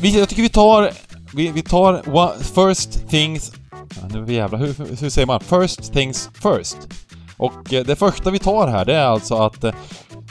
[0.00, 0.90] Vi, jag tycker vi tar...
[1.34, 3.52] Vi, vi tar one, first things...
[3.70, 5.40] Ja, nu jävlar, hur, hur säger man?
[5.40, 6.76] First things first.
[7.36, 9.74] Och eh, det första vi tar här, det är alltså att eh,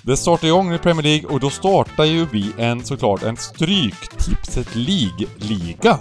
[0.04, 4.76] det startar igång i Premier League och då startar ju vi en såklart en Stryktipset
[4.76, 6.00] League-liga.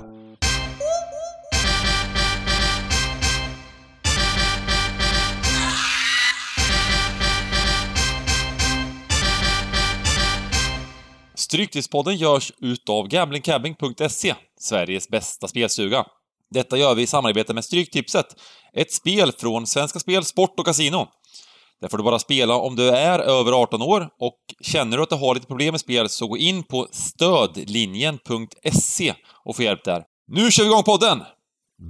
[11.51, 16.05] Stryktipspodden görs utav gamblingcabbing.se, Sveriges bästa spelsuga.
[16.51, 18.27] Detta gör vi i samarbete med Stryktipset,
[18.73, 21.07] ett spel från Svenska Spel, Sport och Casino.
[21.81, 25.09] Där får du bara spela om du är över 18 år och känner du att
[25.09, 30.05] du har lite problem med spel så gå in på stödlinjen.se och få hjälp där.
[30.29, 31.23] Nu kör vi igång podden!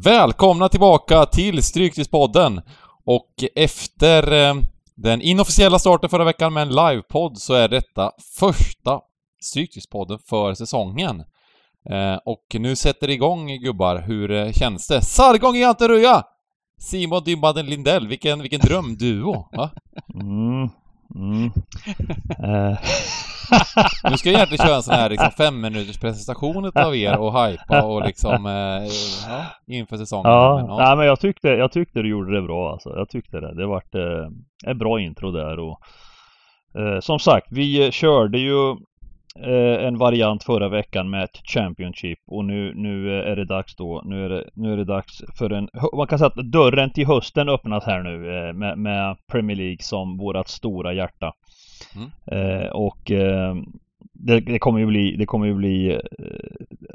[0.04, 2.60] Välkomna tillbaka till Stryktipspodden!
[3.06, 4.54] Och efter eh,
[4.96, 9.00] den inofficiella starten förra veckan med en livepodd så är detta första
[9.40, 11.20] Stryktipspodden för säsongen.
[11.90, 15.02] Eh, och nu sätter det igång gubbar, hur eh, känns det?
[15.02, 16.22] Sargon Giganteruja!
[16.78, 19.70] Simon Dymbaden Lindell, vilken, vilken drömduo, va?
[20.14, 20.68] Mm.
[21.14, 21.50] Mm.
[22.44, 22.78] Eh,
[24.10, 27.46] Nu ska jag egentligen köra en sån här liksom fem minuters presentation av er och
[27.46, 28.92] hypa och liksom eh,
[29.28, 30.30] ja, inför säsongen.
[30.30, 32.88] ja, Men, Nej, men jag tyckte, jag tyckte du gjorde det bra alltså.
[32.96, 33.54] Jag tyckte det.
[33.54, 35.78] Det vart eh, ett bra intro där och
[36.78, 38.76] eh, som sagt, vi eh, körde ju
[39.86, 44.02] en variant förra veckan med ett Championship och nu, nu eh, är det dags då.
[44.04, 47.06] Nu är det, nu är det dags för en, man kan säga att dörren till
[47.06, 51.32] hösten öppnas här nu eh, med, med Premier League som vårat stora hjärta.
[51.94, 52.10] Mm.
[52.26, 53.54] Eh, och eh,
[54.12, 56.00] det, det kommer ju bli, det kommer ju bli eh,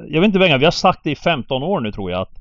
[0.07, 2.21] Jag vet inte hur länge, vi har sagt det i 15 år nu tror jag
[2.21, 2.33] att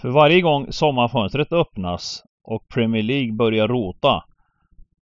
[0.00, 4.22] För varje gång sommarfönstret öppnas och Premier League börjar rota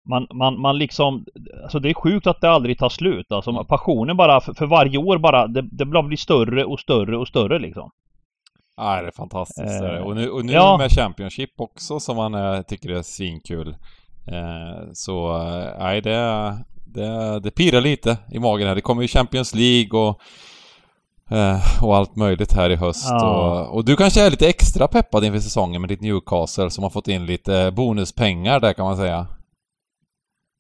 [0.09, 1.25] man, man, man liksom
[1.62, 4.98] Alltså det är sjukt att det aldrig tar slut alltså passionen bara för, för varje
[4.98, 7.91] år bara Det, det blir större och större och större liksom
[8.79, 9.83] Nej, det är fantastiskt.
[9.83, 10.77] Eh, och nu, och nu ja.
[10.77, 13.68] med Championship också som man eh, tycker är svinkul.
[14.27, 18.74] Eh, så, eh, nej det, det, det pirrar lite i magen här.
[18.74, 20.20] Det kommer ju Champions League och
[21.36, 23.07] eh, och allt möjligt här i höst.
[23.11, 23.61] Ja.
[23.61, 26.91] Och, och du kanske är lite extra peppad inför säsongen med ditt Newcastle som har
[26.91, 29.27] fått in lite bonuspengar där kan man säga.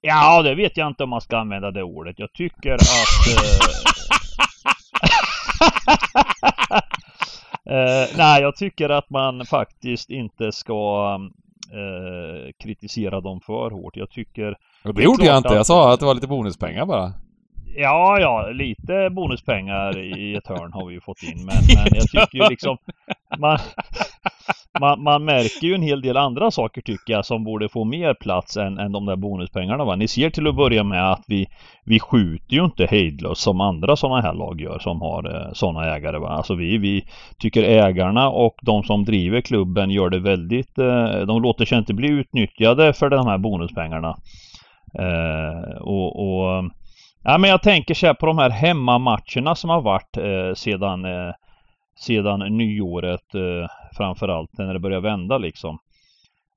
[0.00, 2.80] Ja det vet jag inte om man ska använda det ordet Jag tycker att
[7.66, 11.04] eh, eh, Nej jag tycker att man faktiskt inte ska
[11.72, 15.48] eh, kritisera dem för hårt Jag tycker Och Det det gjorde jag inte.
[15.48, 17.12] att- Jag sa att det var lite bonuspengar bara.
[17.80, 21.46] Ja, ja, lite bonuspengar i ett hörn har vi ju fått in.
[21.46, 22.76] Men, men jag tycker ju liksom
[23.38, 23.58] man,
[24.80, 28.14] man, man märker ju en hel del andra saker tycker jag som borde få mer
[28.14, 29.84] plats än, än de där bonuspengarna.
[29.84, 29.96] Va?
[29.96, 31.46] Ni ser till att börja med att vi,
[31.84, 35.94] vi skjuter ju inte hejdlöst som andra sådana här lag gör som har eh, sådana
[35.96, 36.18] ägare.
[36.18, 36.28] Va?
[36.28, 37.04] Alltså vi, vi
[37.38, 41.94] tycker ägarna och de som driver klubben gör det väldigt, eh, de låter sig inte
[41.94, 44.16] bli utnyttjade för de här bonuspengarna.
[44.98, 46.64] Eh, och, och
[47.28, 51.04] Ja men jag tänker så här på de här hemmamatcherna som har varit eh, sedan,
[51.04, 51.34] eh,
[51.96, 55.78] sedan nyåret eh, framförallt när det börjar vända liksom.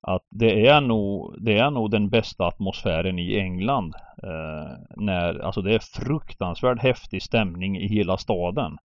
[0.02, 3.94] Att det är nog, det är nog den bästa atmosfären i England.
[4.22, 8.76] Eh, när, alltså det är fruktansvärt häftig stämning i hela staden.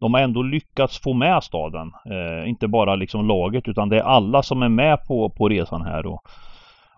[0.00, 1.92] De har ändå lyckats få med staden.
[2.10, 5.82] Eh, inte bara liksom laget utan det är alla som är med på, på resan
[5.82, 6.06] här.
[6.06, 6.28] Och,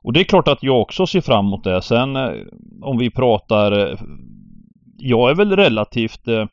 [0.04, 1.82] och det är klart att jag också ser fram emot det.
[1.82, 2.32] Sen eh,
[2.82, 3.98] om vi pratar eh,
[4.98, 6.46] Jag är väl relativt eh,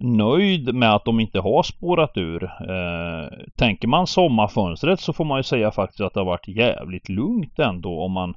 [0.00, 2.44] nöjd med att de inte har spårat ur.
[2.44, 7.08] Eh, tänker man sommarfönstret så får man ju säga faktiskt att det har varit jävligt
[7.08, 8.34] lugnt ändå om man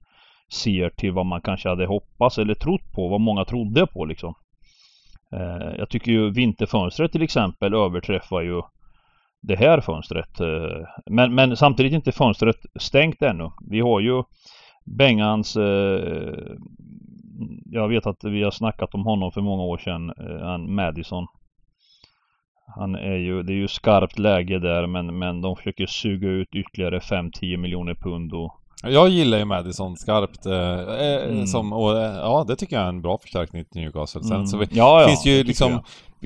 [0.52, 4.34] ser till vad man kanske hade hoppats eller trott på, vad många trodde på liksom.
[5.34, 8.62] Eh, jag tycker ju vinterfönstret till exempel överträffar ju
[9.42, 10.40] det här fönstret.
[10.40, 13.52] eh, Men, men samtidigt inte fönstret stängt ännu.
[13.70, 14.24] Vi har ju
[14.86, 16.44] Bengans eh,
[17.72, 21.28] Jag vet att vi har snackat om honom för många år sedan, eh, han Madison.
[22.76, 26.56] Han är ju, det är ju skarpt läge där men, men de försöker suga ut
[26.56, 30.46] ytterligare 5-10 miljoner pund och Jag gillar ju Madison skarpt.
[30.46, 31.48] Eh, Mm.
[31.48, 34.24] som, och, ja, det tycker jag är en bra förstärkning till Newcastle.
[34.24, 34.48] Sen Mm.
[34.48, 35.80] så vi, ja, ja, finns ju liksom...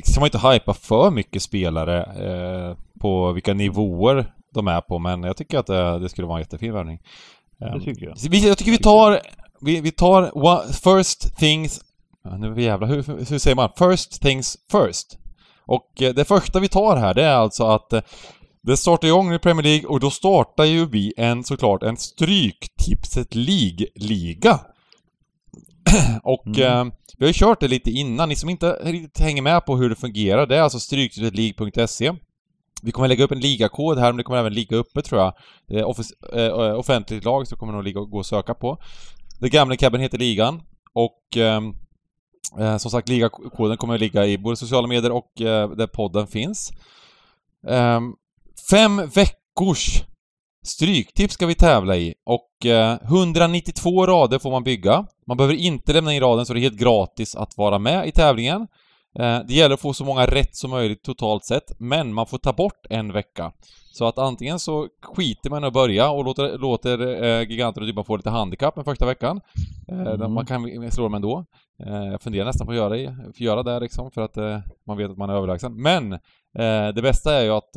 [0.03, 5.23] ska man inte hypa för mycket spelare eh, på vilka nivåer de är på, men
[5.23, 6.99] jag tycker att det, det skulle vara en jättefin värvning.
[7.59, 8.15] Det Eh, tycker jag.
[8.29, 9.19] vi, jag tycker vi tar...
[9.61, 11.81] Vi, vi tar one, first things...
[12.39, 13.69] Nu jävlar, hur, hur säger man?
[13.77, 15.17] First things first.
[15.67, 18.01] Och eh, det första vi tar här, det är alltså att eh,
[18.63, 23.35] det startar igång i Premier League och då startar ju vi en såklart en Stryktipset
[23.35, 24.59] League-liga.
[26.23, 26.87] och Mm.
[26.87, 28.29] eh, vi har ju kört det lite innan.
[28.29, 32.11] Ni som inte riktigt hänger med på hur det fungerar, det är alltså stryktipsetleague.se.
[32.81, 35.33] Vi kommer lägga upp en ligakod här, men det kommer även ligga uppe tror jag.
[35.67, 36.37] Det är offic-
[36.71, 38.77] eh, offentligt lag, så kommer det nog ligga och gå att söka på.
[39.41, 40.61] The Gambling Cabin heter ligan.
[40.93, 41.73] Och ehm,
[42.59, 46.27] eh, som sagt, ligakoden kommer att ligga i både sociala medier och eh, där podden
[46.27, 46.71] finns.
[47.67, 48.13] Ehm,
[48.71, 50.03] fem veckors
[50.65, 55.05] Stryktips ska vi tävla i och eh, 192 rader får man bygga.
[55.27, 58.11] Man behöver inte lämna in raden så det är helt gratis att vara med i
[58.11, 58.61] tävlingen.
[59.19, 62.37] Eh, det gäller att få så många rätt som möjligt totalt sett, men man får
[62.37, 63.51] ta bort en vecka.
[63.93, 67.87] Så att antingen så skiter man i att börja och låter, låter eh, giganter och
[67.87, 69.41] Dybban få lite handikapp den första veckan.
[69.91, 70.33] Eh, Mm.
[70.33, 71.45] Man kan slå dem ändå.
[71.87, 74.35] Eh, jag funderar nästan på att göra, det- för göra det liksom, för att
[74.87, 75.81] man vet att man är överlägsen.
[75.81, 76.09] Men
[76.95, 77.71] det bästa är ju att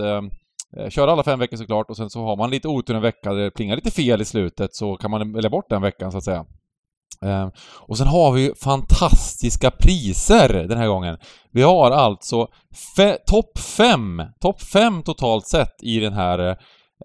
[0.88, 3.42] Köra alla fem veckor såklart och sen så har man lite otur en vecka där
[3.44, 6.24] det plingar lite fel i slutet så kan man välja bort den veckan så att
[6.24, 6.44] säga.
[7.24, 7.48] Eh,
[7.80, 11.18] Och sen har vi ju fantastiska priser den här gången.
[11.52, 12.48] Vi har alltså
[13.26, 16.56] topp fem, topp fem totalt sett i den här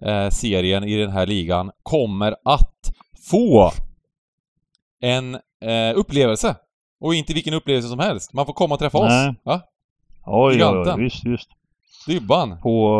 [0.06, 2.92] eh, serien, i den här ligan, kommer att
[3.30, 3.70] få
[5.02, 6.56] en eh, upplevelse.
[7.00, 8.32] Och inte vilken upplevelse som helst.
[8.32, 9.28] Man får komma och träffa Nej.
[9.30, 9.36] oss.
[9.44, 9.60] Ja?
[10.26, 11.48] Oj, oj, oj, visst, visst.
[12.06, 12.60] Dybban.
[12.62, 12.98] På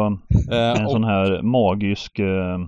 [0.52, 2.58] Eh, en och- sån här magisk eh,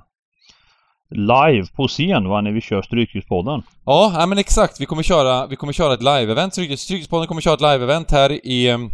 [1.10, 3.62] live på scen va, när vi kör Stryktipspodden.
[3.84, 4.80] Ja, nej, men exakt.
[4.80, 6.50] Vi kommer köra, vi kommer köra ett live-event.
[6.50, 8.68] Stryk- Stryktipspodden kommer köra ett live-event här i...
[8.68, 8.90] Ehm,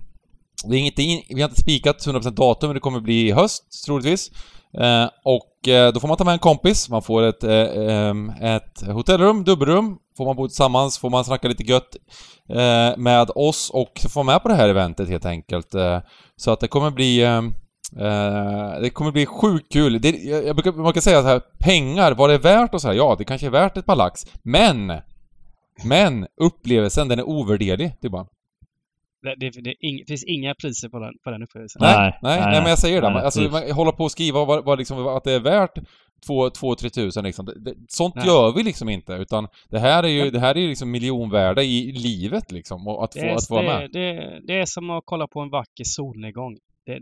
[0.65, 0.99] det är inget,
[1.29, 4.31] vi har inte spikat 100% datum, men det kommer bli i höst, troligtvis.
[4.79, 8.31] Eh, och eh, då får man ta med en kompis, man får ett, eh, ehm,
[8.41, 11.97] ett hotellrum, dubbelrum, får man bo tillsammans, får man snacka lite gött
[12.49, 15.75] eh, med oss och få med på det här eventet helt enkelt.
[15.75, 15.99] Eh,
[16.37, 17.25] så att det kommer bli...
[17.25, 17.55] Ehm,
[18.01, 20.01] Eh, det kommer bli sjukt kul.
[20.01, 22.81] Det, jag, jag brukar, man kan säga så här, pengar, vad det är värt och
[22.83, 24.21] så här, ja, det kanske är värt ett par lax.
[24.43, 24.93] Men!
[25.85, 27.93] Men upplevelsen, den är ovärderlig.
[28.01, 28.27] Det är bara...
[29.23, 31.81] Det, det, det ing, finns inga priser på den, på den upplevelsen.
[31.83, 33.11] Nej, Nej, nej, nej, nej, men jag säger det.
[33.11, 35.79] nej, alltså, man håller på att skriva vad, vad liksom, att det är värt
[36.29, 37.47] 2-3 tusen liksom.
[37.47, 38.27] Det, det, sånt Nej.
[38.27, 41.65] gör vi liksom inte, utan det här är ju, det här är ju liksom miljonvärde
[41.65, 43.91] i livet liksom, och att få, Det är, att få vara det, med.
[43.93, 46.57] det, det är som att kolla på en vacker solnedgång.
[46.87, 46.99] Det,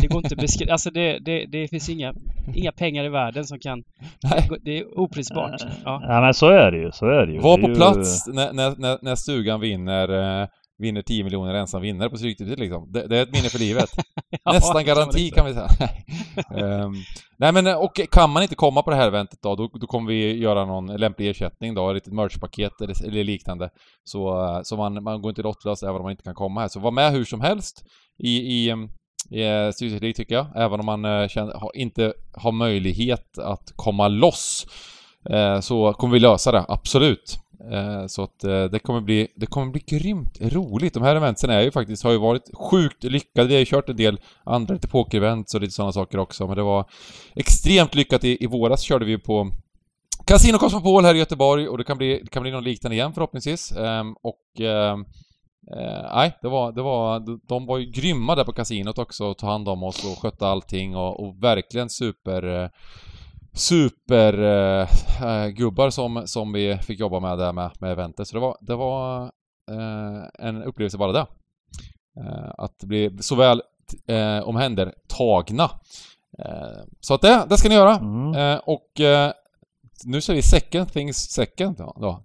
[0.00, 0.72] det, går inte att beskriva.
[0.72, 2.14] Alltså det, det, det finns inga,
[2.54, 3.82] inga pengar i världen som kan...
[4.22, 4.48] Nej.
[4.64, 5.60] Det är oprisbart.
[5.84, 6.00] Ja.
[6.08, 7.40] Ja men så är det ju, så är det ju.
[7.40, 10.48] Var på ju- plats när, när, när, när stugan vinner, eh,
[10.78, 12.92] vinner 10 miljoner ensam vinnare på Stryktipset liksom.
[12.92, 13.88] Det, det är ett minne för livet.
[14.44, 15.68] Ja, Nästan garanti kan vi säga.
[16.56, 16.92] Ehm,
[17.38, 20.08] nej men och kan man inte komma på det här eventet då, då, då kommer
[20.08, 23.70] vi göra någon lämplig ersättning då, ett litet merchpaket eller, eller liknande.
[24.04, 26.68] Så, eh, så man, man går inte lottlös även om man inte kan komma här.
[26.68, 27.82] Så var med hur som helst
[28.24, 28.88] i, i, i
[29.30, 30.46] eh, Stryktipset tycker jag.
[30.56, 34.66] Även om man eh, känner, ha, inte har möjlighet att komma loss.
[35.30, 37.38] Eh, så kommer vi lösa det, absolut.
[37.72, 40.94] Eh, Så att eh, det kommer bli, det kommer bli grymt roligt.
[40.94, 43.48] De här eventen är ju faktiskt, har ju varit sjukt lyckade.
[43.48, 46.56] Vi har ju kört en del andra lite pokerevents och lite sådana saker också, men
[46.56, 46.84] det var
[47.36, 48.24] extremt lyckat.
[48.24, 49.50] I, i våras körde vi på
[50.26, 53.12] Casino Cosmopol här i Göteborg och det kan bli, det kan bli någon liknande igen
[53.12, 53.72] förhoppningsvis.
[53.72, 55.04] Ehm, och ehm,
[55.76, 59.46] eh, nej, det var, det var, de var ju grymma där på kasinot också, ta
[59.46, 62.68] hand om oss och skötte allting och, och verkligen super eh,
[63.52, 64.88] super eh,
[65.22, 68.28] eh, gubbar som, som vi fick jobba med där med, med eventet.
[68.28, 69.22] Så det var, det var
[69.70, 71.26] eh, en upplevelse bara det.
[72.20, 73.62] Eh, att bli så väl
[74.08, 75.70] eh, omhändertagna.
[76.38, 77.96] Eh, så att det, det ska ni göra.
[77.96, 78.60] Mm.
[78.66, 78.90] Och
[80.04, 81.96] nu säger vi second things second då.
[82.00, 82.24] då.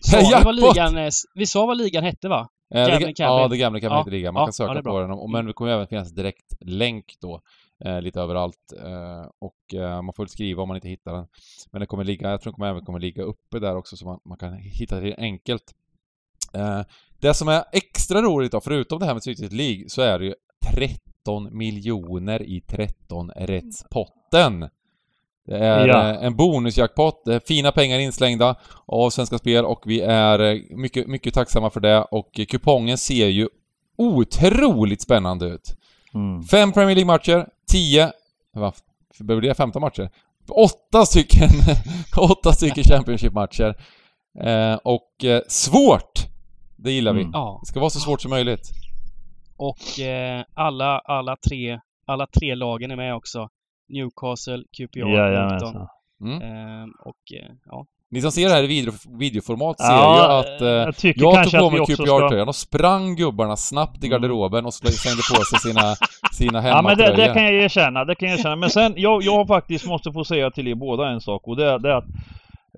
[0.00, 0.54] Sa vi, vad Jackpot!
[0.54, 2.48] ligan, vi sa vad ligan hette va?
[2.74, 3.50] Eh, det, ja, Cabin.
[3.50, 4.32] det gamla kan Ja, heter liga.
[4.32, 5.10] Man ja, kan söka ja, på den.
[5.10, 7.40] Och, men det kommer även finnas direkt länk då.
[7.84, 8.72] Eh, lite överallt.
[8.84, 11.26] Eh, och eh, man får skriva om man inte hittar den.
[11.70, 14.06] Men det kommer ligga, jag tror den kommer även kommer ligga uppe där också så
[14.06, 15.74] man, man kan hitta det enkelt.
[16.54, 16.80] Eh,
[17.20, 20.24] det som är extra roligt då, förutom det här med Stryktipset League, så är det
[20.24, 20.34] ju
[20.74, 24.68] 13 miljoner i 13 rättspotten.
[25.46, 26.10] Det är Ja.
[26.10, 28.56] eh, en bonusjackpot, fina pengar inslängda
[28.86, 32.98] av Svenska Spel och vi är eh, mycket, mycket tacksamma för det och eh, kupongen
[32.98, 33.48] ser ju
[33.96, 35.76] otroligt spännande ut.
[36.14, 36.42] Mm.
[36.42, 38.12] Fem Premier League-matcher, 10...
[38.54, 38.74] Vad
[39.20, 39.54] behöver det?
[39.54, 40.10] 15 matcher?
[40.48, 41.48] Åtta stycken,
[42.16, 43.74] åtta stycken Championship-matcher.
[44.40, 46.12] Eh, och eh, svårt!
[46.76, 47.20] Det gillar vi.
[47.20, 47.32] Mm.
[47.34, 47.58] Ja.
[47.62, 48.70] Det ska vara så svårt som möjligt.
[49.56, 53.48] Och eh, alla, alla, tre, alla tre lagen är med också.
[53.88, 54.98] Newcastle, QPR.
[55.08, 55.88] Jajamensan.
[56.20, 56.42] Mm.
[56.42, 57.86] Eh, och eh, ja.
[58.10, 61.22] Ni som ser det här i video, videoformat ser Ja, ju att eh, jag tycker
[61.22, 64.10] jag tog på mig QPR-tröjan och sprang gubbarna snabbt i Mm.
[64.22, 65.94] garderoben och slängde på sig sina,
[66.32, 67.16] sina Ja men det, hemmatröjor.
[67.16, 68.56] det kan jag erkänna, det kan jag erkänna.
[68.56, 71.70] Men sen, jag, jag faktiskt måste få säga till er båda en sak och det,
[71.70, 72.04] är- det är att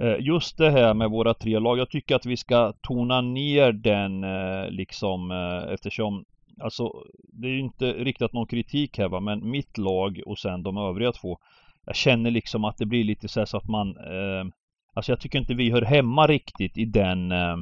[0.00, 1.78] Eh, just det här med våra tre lag.
[1.78, 5.30] Jag tycker att vi ska tona ner den eh, liksom
[5.74, 6.24] eftersom
[6.60, 6.92] Alltså
[7.32, 10.76] det är ju inte riktat någon kritik här va men mitt lag och sen de
[10.76, 11.38] övriga två
[11.86, 14.44] Jag känner liksom att det blir lite så, så att man eh,
[14.94, 17.56] Alltså jag tycker inte vi hör hemma riktigt i den eh,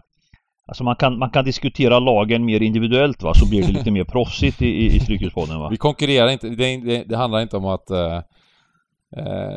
[0.66, 4.04] Alltså man kan, man kan diskutera lagen mer individuellt va, så blir det lite mer
[4.04, 5.68] proffsigt i, i, i Strykespodden va.
[5.68, 8.20] Vi konkurrerar inte, det, det, det handlar inte om att uh,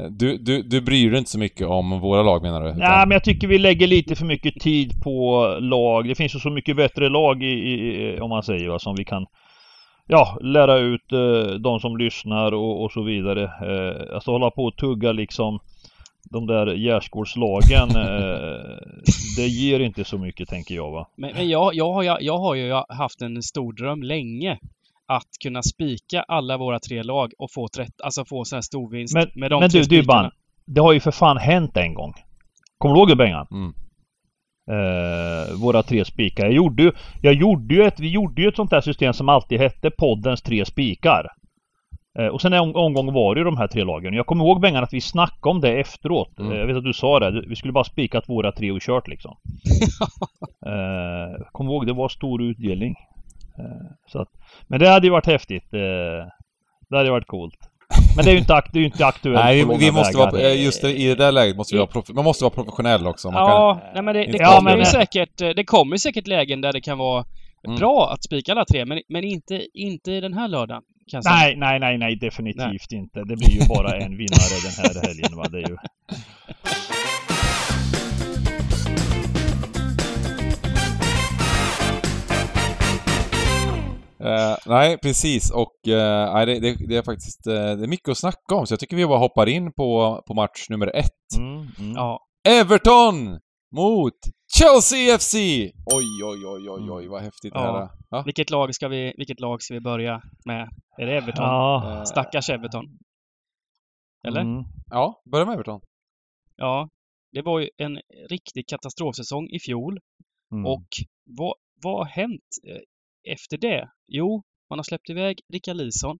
[0.09, 2.67] du, du, du bryr dig inte så mycket om våra lag menar du?
[2.67, 3.09] Nej utan...
[3.09, 6.07] men jag tycker vi lägger lite för mycket tid på lag.
[6.07, 9.05] Det finns ju så mycket bättre lag i, i om man säger va, som vi
[9.05, 9.25] kan
[10.07, 13.51] Ja, lära ut uh, de som lyssnar och, och så vidare.
[14.13, 15.59] alltså hålla på och tugga liksom
[16.31, 18.77] de där gärdsgårdslagen, eh,
[19.37, 21.07] det ger inte så mycket tänker jag va.
[21.15, 24.59] Men, men jag, jag, har, jag, jag har ju haft en stor dröm länge
[25.07, 29.13] att kunna spika alla våra tre lag och få, trätt, alltså få sån här storvinst
[29.13, 30.31] men, med de Men tre du Dybban,
[30.65, 32.13] det har ju för fan hänt en gång.
[32.77, 33.47] Kommer du ihåg Bengan?
[33.51, 33.73] Mm.
[34.71, 36.45] Eh, våra tre spikar.
[36.45, 39.29] Jag gjorde ju, jag gjorde ju ett, vi gjorde ju ett sånt där system som
[39.29, 41.27] alltid hette poddens tre spikar.
[42.19, 44.13] Eh, och sen en omgång var det ju de här tre lagen.
[44.13, 46.39] Jag kommer ihåg Bengan att vi snackade om det efteråt.
[46.39, 46.51] Mm.
[46.51, 47.43] Eh, jag vet att du sa det.
[47.47, 49.37] Vi skulle bara spikat våra tre och kört liksom.
[50.65, 52.95] eh, kommer ihåg, det var stor utdelning.
[53.59, 54.29] Eh, så att,
[54.67, 55.73] men det hade ju varit häftigt.
[55.73, 55.79] Eh,
[56.89, 57.59] det hade ju varit coolt.
[58.15, 60.31] Men det är ju inte, det är inte aktuellt Nej, på vi måste vägar.
[60.31, 63.07] vara, eh, just i det där läget måste vi vara prof, man måste vara professionell
[63.07, 63.31] också.
[63.31, 66.27] Man ja, kan, nej men det, det kommer ja, men, ju säkert, det kommer säkert
[66.27, 67.25] lägen där det kan vara
[67.67, 67.79] mm.
[67.79, 70.83] bra att spika alla tre, men, men inte, inte i den här lördagen.
[71.23, 72.99] Nej, nej, nej, nej, definitivt nej.
[72.99, 73.19] inte.
[73.19, 75.45] Det blir ju bara en vinnare den här helgen va.
[75.51, 75.77] Det är ju...
[84.25, 85.51] Uh, nej, precis.
[85.51, 88.67] Och uh, nej, det, det, det, är faktiskt uh, det är mycket att snacka om,
[88.67, 91.37] så jag tycker vi bara hoppar in på, på match nummer ett.
[91.37, 91.95] Mm, mm.
[91.95, 92.19] Ja.
[92.47, 93.39] Everton
[93.75, 94.13] mot
[94.57, 95.33] Chelsea FC!
[95.95, 97.61] Oj, oj, oj, oj, oj, vad häftigt ja.
[97.61, 97.89] det här är.
[98.09, 98.23] Ja.
[98.25, 100.69] Vilket, lag ska vi, vilket lag ska vi börja med?
[100.97, 101.45] Är det Everton?
[101.45, 102.03] Ja.
[102.05, 102.85] Stackars Everton.
[104.27, 104.41] Eller?
[104.41, 104.63] Mm.
[104.89, 105.81] Ja, börja med Everton.
[106.55, 106.89] Ja,
[107.31, 109.99] det var ju en riktig katastrofsäsong i fjol.
[110.51, 110.65] Mm.
[110.65, 110.87] Och
[111.37, 111.53] vad,
[111.83, 112.81] vad har hänt eh,
[113.33, 113.89] efter det?
[114.07, 116.17] Jo, man har släppt iväg Rickard Nilsson.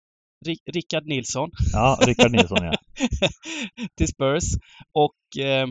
[0.74, 1.50] Rickard Nilsson.
[1.74, 2.74] Ja, Rickard Nilsson ja.
[3.97, 4.43] till Spurs.
[4.93, 5.67] Och eh,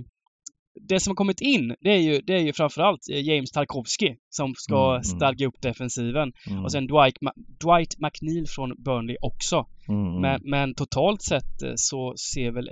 [0.89, 4.17] det som har kommit in, det är ju, det är ju framförallt eh, James Tarkovsky
[4.31, 5.05] som ska mm, mm.
[5.05, 6.33] stärka upp defensiven.
[6.51, 6.65] Mm.
[6.65, 7.19] Och sen Dwight,
[7.65, 9.67] Dwight McNeil från Burnley också.
[9.89, 12.69] Mm, mm, men, men, totalt sett eh, så ser väl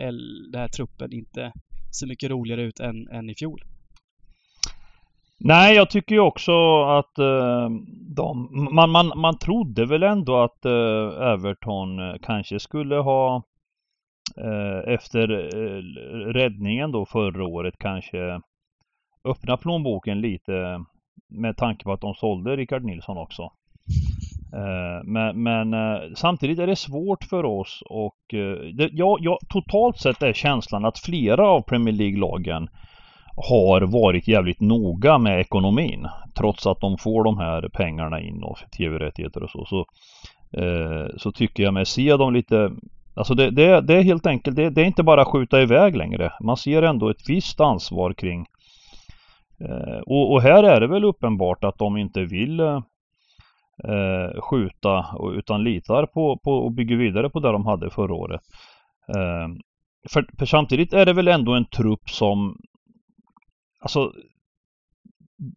[0.52, 1.52] den här truppen inte
[1.90, 3.60] så mycket roligare ut än, än i fjol.
[5.44, 7.68] Nej, jag tycker ju också att eh,
[8.16, 13.42] de, man, man, man trodde väl ändå att eh, Everton eh, kanske skulle ha
[14.36, 15.82] Eh, efter eh,
[16.32, 18.40] räddningen då förra året kanske
[19.24, 20.84] öppna plånboken lite
[21.28, 23.42] med tanke på att de sålde Rickard Nilsson också.
[24.54, 29.38] Eh, men, men eh, samtidigt är det svårt för oss och eh, det, ja, ja,
[29.48, 32.68] totalt sett är känslan att flera av Premier League-lagen
[33.36, 36.08] har varit jävligt noga med ekonomin.
[36.34, 39.64] Trots att de får de här pengarna in och tv-rättigheter och så.
[39.64, 39.86] Så,
[40.60, 42.70] eh, så tycker jag mig se dem lite
[43.14, 46.32] Alltså det, det, det är helt enkelt, det, det, är inte bara skjuta iväg längre.
[46.40, 48.46] Man ser ändå ett visst ansvar kring
[49.60, 52.80] eh, och, och, här är det väl uppenbart att de inte vill eh,
[54.40, 58.40] skjuta utan litar på, på och bygger vidare på det de hade förra året.
[59.08, 59.48] Eh,
[60.10, 62.56] för, för, samtidigt är det väl ändå en trupp som
[63.82, 64.12] Alltså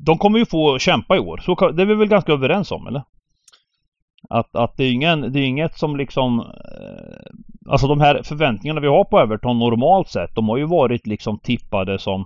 [0.05, 1.37] De kommer ju få kämpa i år.
[1.37, 3.03] Så, det är vi väl ganska överens om eller?
[4.29, 8.81] Att, att det, är ingen, det är inget som liksom eh, Alltså de här förväntningarna
[8.81, 12.25] vi har på Everton normalt sett De har ju varit liksom tippade som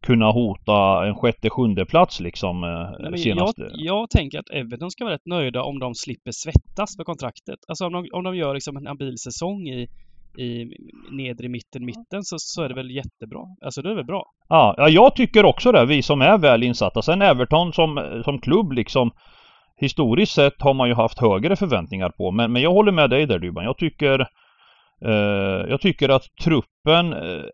[0.00, 3.62] Kunna hota en sjätte, sjunde plats liksom eh, Nej, senaste.
[3.62, 7.58] Jag, jag, tänker att Everton ska vara rätt nöjda om de slipper svettas med kontraktet.
[7.68, 9.88] Alltså om de, om de gör liksom en habil säsong i
[10.38, 10.76] i
[11.10, 13.40] nedre mitten, mitten så, så är det väl jättebra.
[13.64, 14.24] Alltså det är väl bra.
[14.48, 15.86] Ja, ja jag tycker också det.
[15.86, 17.02] Vi som är väl insatta.
[17.02, 19.10] Sen Everton som, som klubb liksom
[19.76, 22.30] historiskt sett har man ju haft högre förväntningar på.
[22.30, 23.64] Men, men jag håller med dig där Dybban.
[23.64, 24.20] Jag tycker
[25.04, 27.44] eh, Jag tycker att truppen eh,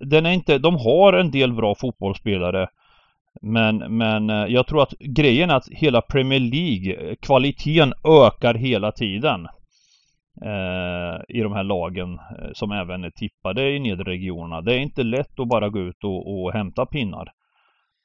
[0.00, 2.68] Den är inte, de har en del bra fotbollsspelare
[3.42, 8.92] men, men eh, jag tror att grejen är att hela Premier League, kvaliteten ökar hela
[8.92, 9.48] tiden.
[10.44, 14.62] Eh, I de här lagen eh, som även är tippade i nedre regionerna.
[14.62, 17.32] Det är inte lätt att bara gå ut och, och hämta pinnar.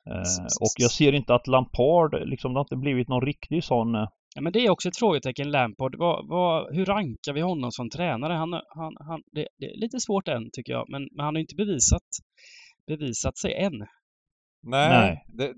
[0.10, 4.08] Eh, och jag ser inte att Lampard, liksom det har inte blivit någon riktig sån
[4.36, 5.96] Ja, men det är också ett frågetecken, Lampard.
[5.98, 8.34] Vad, vad, hur rankar vi honom som tränare?
[8.34, 11.40] Han, han, han, det, det, är lite svårt än, tycker jag, men, men han har
[11.40, 12.08] inte bevisat
[12.88, 13.88] bevisat sig än.
[14.64, 15.26] Nej, Nej.
[15.28, 15.54] Det,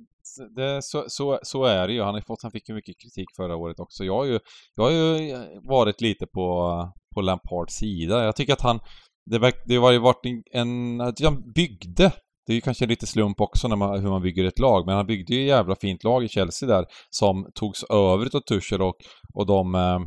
[0.56, 2.02] det, så, så, så är det ju.
[2.02, 4.04] Han, har fått, han fick ju mycket kritik förra året också.
[4.04, 4.40] Jag har ju,
[4.76, 6.70] jag har ju varit lite på,
[7.16, 8.24] på Lampards sida.
[8.24, 8.80] Jag tycker att han...
[9.26, 10.44] Det, verk, det har ju varit en...
[10.52, 12.12] en att han byggde
[12.46, 14.96] det är ju kanske lite slump också när man, hur man bygger ett lag, men
[14.96, 18.82] han byggde ju ett jävla fint lag i Chelsea där som togs över av Tuchel
[18.82, 18.96] och,
[19.34, 20.00] och de, eh,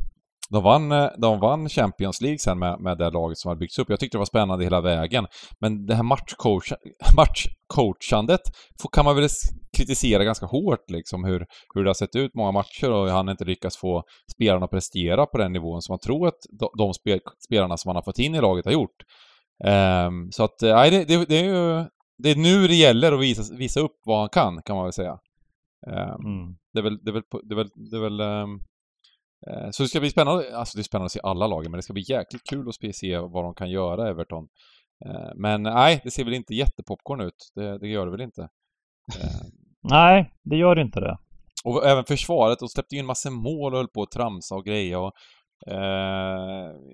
[0.50, 3.78] de, vann, eh, de vann Champions League sen med, med det laget som hade byggts
[3.78, 3.90] upp.
[3.90, 5.26] Jag tyckte det var spännande hela vägen.
[5.60, 6.72] Men det här matchcoach,
[7.16, 8.40] matchcoachandet
[8.92, 9.28] kan man väl
[9.76, 13.44] kritisera ganska hårt liksom hur, hur det har sett ut många matcher och han inte
[13.44, 14.02] lyckats få
[14.34, 17.88] spelarna att prestera på den nivån som man tror att de, de spel, spelarna som
[17.88, 19.02] man har fått in i laget har gjort.
[19.64, 21.84] Um, så att, nej, det, det, det är ju
[22.18, 24.92] det är nu det gäller att visa, visa upp vad han kan, kan man väl
[24.92, 25.18] säga.
[25.86, 26.56] Um, mm.
[26.72, 28.60] Det är väl, det är väl, det är väl, det är väl um,
[29.70, 31.82] så det ska bli spännande, alltså det är spännande att se alla lagen, men det
[31.82, 34.48] ska bli jäkligt kul att se vad de kan göra, Everton.
[35.06, 38.42] Uh, men nej, det ser väl inte jättepopcorn ut, det, det gör det väl inte.
[38.42, 39.40] Uh,
[39.90, 41.18] nej, det gör inte det.
[41.64, 44.64] Och även försvaret, de släppte ju in massor mål och höll på att tramsa och
[44.64, 45.12] greja och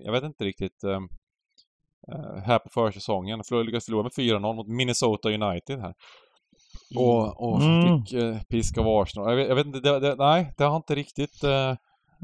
[0.03, 0.99] jag vet inte riktigt uh,
[2.45, 3.43] här på försäsongen.
[3.49, 5.93] Förlor, lyckades förlora med 4-0 mot Minnesota United här.
[6.95, 8.03] Och, och mm.
[8.03, 9.29] fick uh, pisk av Arsenal.
[9.29, 11.43] Jag vet, jag vet inte, det, det, nej, det har inte riktigt...
[11.43, 11.73] Uh...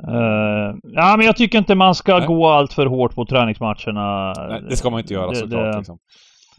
[0.07, 2.27] Uh, ja, men jag tycker inte man ska nej.
[2.27, 4.33] gå allt för hårt på träningsmatcherna.
[4.49, 5.73] Nej, det ska man inte göra det, såklart.
[5.73, 5.77] Det...
[5.77, 5.97] Liksom.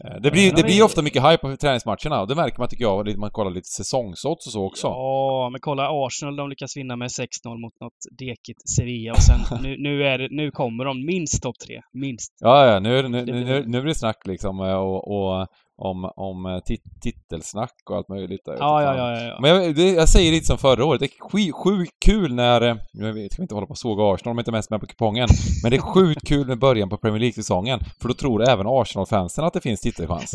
[0.03, 2.83] Eh, det blir, det blir ofta mycket hype på träningsmatcherna och det märker man tycker
[2.83, 4.87] jag, man kollar lite säsongsodds och så också.
[4.87, 7.27] Ja, men kolla Arsenal, de lyckas vinna med 6-0
[7.61, 11.55] mot något dekigt Sevilla och sen nu, nu, är det, nu kommer de minst topp
[11.67, 11.81] tre.
[11.93, 12.31] Minst.
[12.39, 15.47] Ja, ja, nu, nu, nu, nu blir det snack liksom eh, och, och
[15.83, 18.41] om, om eh, tit titelsnack och allt möjligt.
[18.45, 21.51] Ja, ja, ja, ja, Men jag, det, jag säger lite som förra året, det är
[21.51, 22.61] sjukt kul när...
[22.61, 24.79] Eh, jag vet, ska inte hålla på och såga Arsenal, de är inte mest med
[24.79, 25.27] på kupongen.
[25.63, 29.45] Men det är sjukt kul med början på Premier League-säsongen, för då tror även Arsenal-fansen
[29.45, 30.31] att det finns titelchans.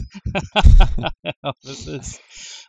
[1.43, 2.21] ja, precis.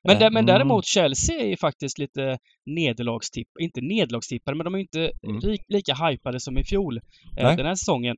[0.03, 0.45] Men, där, men mm.
[0.45, 5.57] däremot Chelsea är ju faktiskt lite nederlagstipp, inte nederlagstippare, men de är ju inte mm.
[5.67, 6.99] lika hypade som i fjol,
[7.37, 8.15] eh, den här säsongen.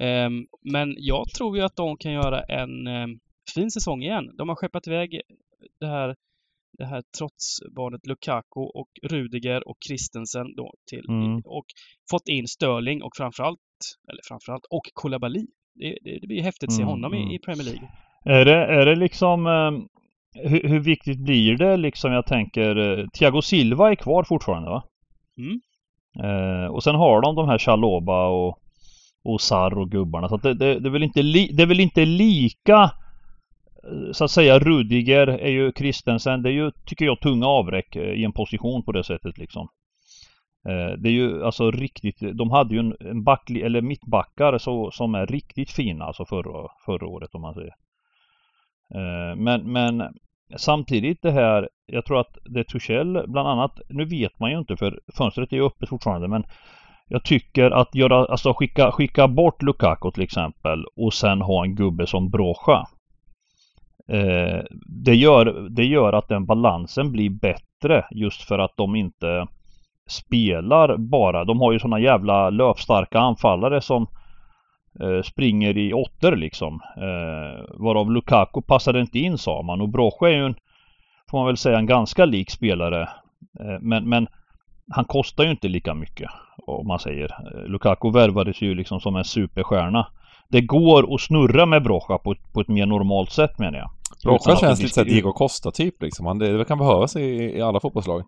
[0.00, 3.18] Um, men jag tror ju att de kan göra en um,
[3.54, 4.36] fin säsong igen.
[4.36, 5.20] De har skeppat iväg
[5.80, 6.14] det här,
[6.78, 11.42] det här trotsbarnet Lukaku och Rudiger och Christensen då till mm.
[11.44, 11.64] och
[12.10, 13.58] fått in Sterling och framförallt,
[14.10, 15.46] eller framförallt, och Koulibaly.
[15.74, 17.28] Det, det, det blir häftigt att se mm, honom mm.
[17.28, 17.88] i, i, Premier League.
[18.24, 19.88] Är det, är det liksom um,
[20.32, 22.12] hur, hur, viktigt blir det liksom?
[22.12, 24.84] Jag tänker uh, Thiago Silva är kvar fortfarande va?
[25.38, 25.60] Mm.
[26.24, 28.60] Uh, och sen har de de här Chaloba och
[29.24, 30.28] och Sarr och gubbarna.
[30.28, 32.90] Så det, det, det, är väl inte li, det är väl inte lika
[34.12, 38.02] så att säga Rudiger är ju Kristensen, det är ju, tycker jag, tunga avräck eh,
[38.02, 39.68] i en position på det sättet liksom.
[40.68, 44.90] Eh, det är ju alltså riktigt, de hade ju en, en back, eller mittbackar så,
[44.90, 47.74] som är riktigt fina alltså förra, förra året om man säger.
[48.94, 50.02] Eh, men, men
[50.56, 54.76] samtidigt det här, jag tror att det Tuchel bland annat, nu vet man ju inte
[54.76, 56.44] för fönstret är ju öppet fortfarande men
[57.08, 61.74] jag tycker att göra, alltså skicka, skicka bort Lukaku till exempel och sen ha en
[61.74, 62.86] gubbe som Brocha.
[64.08, 69.46] Eh, det, gör, det gör att den balansen blir bättre just för att de inte
[70.06, 71.44] spelar bara.
[71.44, 74.06] De har ju sådana jävla löpstarka anfallare som
[75.00, 76.80] eh, springer i åttor liksom.
[76.96, 80.54] Eh, varav Lukaku passade inte in sa man och Broche är ju en,
[81.30, 83.02] får man väl säga, en ganska lik spelare.
[83.60, 84.26] Eh, men, men
[84.90, 86.30] han kostar ju inte lika mycket
[86.66, 87.24] om man säger.
[87.24, 90.06] Eh, Lukaku värvades ju liksom som en superstjärna
[90.48, 93.90] det går att snurra med Brocha på, på ett mer normalt sätt menar jag.
[94.24, 96.38] Brocha känns lite såhär Diego Costa typ liksom.
[96.38, 97.20] det, det kan behövas i,
[97.58, 98.22] i alla fotbollslag.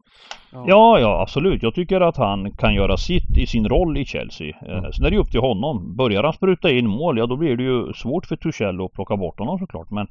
[0.52, 0.98] Ja.
[0.98, 1.62] ja, absolut.
[1.62, 4.56] Jag tycker att han kan göra sitt i sin roll i Chelsea.
[4.66, 4.92] Eh, mm.
[4.92, 5.96] Sen är det upp till honom.
[5.96, 9.16] Börjar han spruta in mål, ja då blir det ju svårt för Tuchel att plocka
[9.16, 9.90] bort honom såklart.
[9.90, 10.06] Men,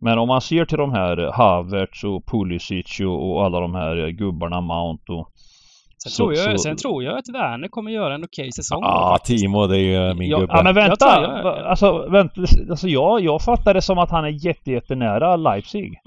[0.00, 4.08] men om man ser till de här Havertz och Pulisic och, och alla de här
[4.08, 5.28] gubbarna Mount och
[6.02, 6.58] Sen, så, tror jag, så...
[6.58, 8.82] sen tror jag att Werner kommer göra en okej säsong.
[8.82, 10.52] Ja, ah, Timo det är ju min ja, gubbe.
[10.56, 11.20] Ja, men vänta!
[11.22, 15.36] Jag jag, alltså, vänta, alltså jag, jag fattar det som att han är jätte, jättenära
[15.36, 16.00] Leipzig.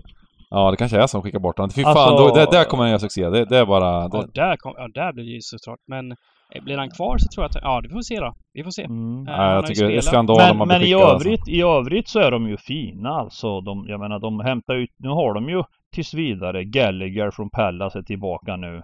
[0.49, 1.69] Ja, det kanske är som skickar bort honom.
[1.69, 3.29] Fy alltså, fan, då, där, där kommer han göra succé.
[3.29, 4.07] Det, det är bara...
[4.07, 4.17] Det...
[4.17, 5.79] Ja, där, kom, ja, där blir det ju såklart.
[5.87, 7.63] Men eh, blir han kvar så tror jag att...
[7.63, 8.33] Ja, det får vi se då.
[8.53, 8.83] Vi får se.
[8.83, 9.27] Mm.
[9.27, 11.51] Uh, ja, jag tycker det är skandal Men, om men i övrigt, alltså.
[11.51, 13.61] i övrigt så är de ju fina alltså.
[13.61, 14.89] De, jag menar, de hämtar ut...
[14.97, 18.81] Nu har de ju tills vidare Gallagher från Pallas är tillbaka nu.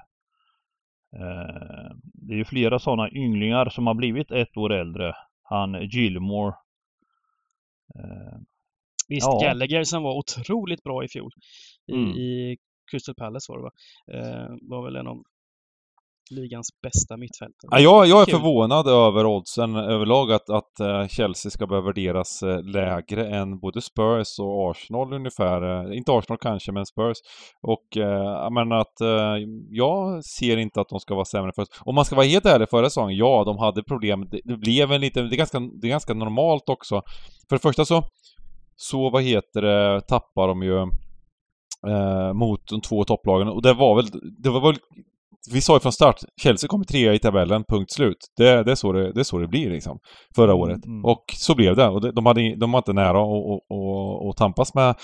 [1.18, 5.14] Eh, det är ju flera sådana ynglingar som har blivit ett år äldre.
[5.44, 6.56] Han Gilmore.
[7.96, 8.38] Eh,
[9.08, 9.40] Visst, ja.
[9.42, 11.32] Gallagher som var otroligt bra i fjol
[11.88, 12.10] i, mm.
[12.10, 12.58] i
[12.92, 13.72] Crystal Palace var det va?
[14.14, 15.24] Eh, var väl en av
[16.32, 17.70] ligans bästa mittfältare.
[17.72, 18.34] Ja, jag, jag är Kul.
[18.34, 23.82] förvånad över oddsen överlag att, att eh, Chelsea ska behöva värderas eh, lägre än både
[23.82, 25.90] Spurs och Arsenal ungefär.
[25.92, 27.18] Eh, Inte Arsenal kanske, men Spurs.
[27.62, 28.96] Och jag menar att
[29.70, 32.70] jag ser inte att de ska vara sämre för Om man ska vara helt ärlig
[32.70, 34.28] förra säsongen, ja, de hade problem.
[34.32, 37.02] Det, det blev en liten, det är, ganska, det är ganska normalt också.
[37.50, 38.04] För det första så,
[38.76, 40.78] så vad heter det, tappar de ju
[41.88, 44.06] eh, mot de två topplagen och det var väl,
[44.44, 44.78] det var väl
[45.52, 48.18] vi sa ju från start, Chelsea kommer trea i tabellen, punkt slut.
[48.38, 50.00] Det, det, är, så det, det är så det blir liksom.
[50.36, 50.86] Förra året.
[50.86, 51.06] Mm.
[51.06, 51.88] Och så blev det.
[51.88, 53.22] Och det, de, hade, de var inte nära
[54.30, 54.96] att tampas med,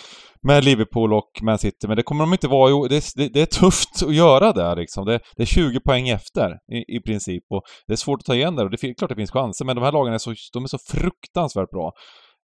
[0.47, 1.87] med Liverpool och Man City.
[1.87, 2.87] Men det kommer de inte vara.
[2.87, 5.05] Det, det, det är tufft att göra det liksom.
[5.05, 7.43] Det, det är 20 poäng efter i, i princip.
[7.49, 8.65] Och det är svårt att ta igen där.
[8.65, 10.67] Och det är klart det finns chanser, men de här lagen är så, de är
[10.67, 11.91] så fruktansvärt bra.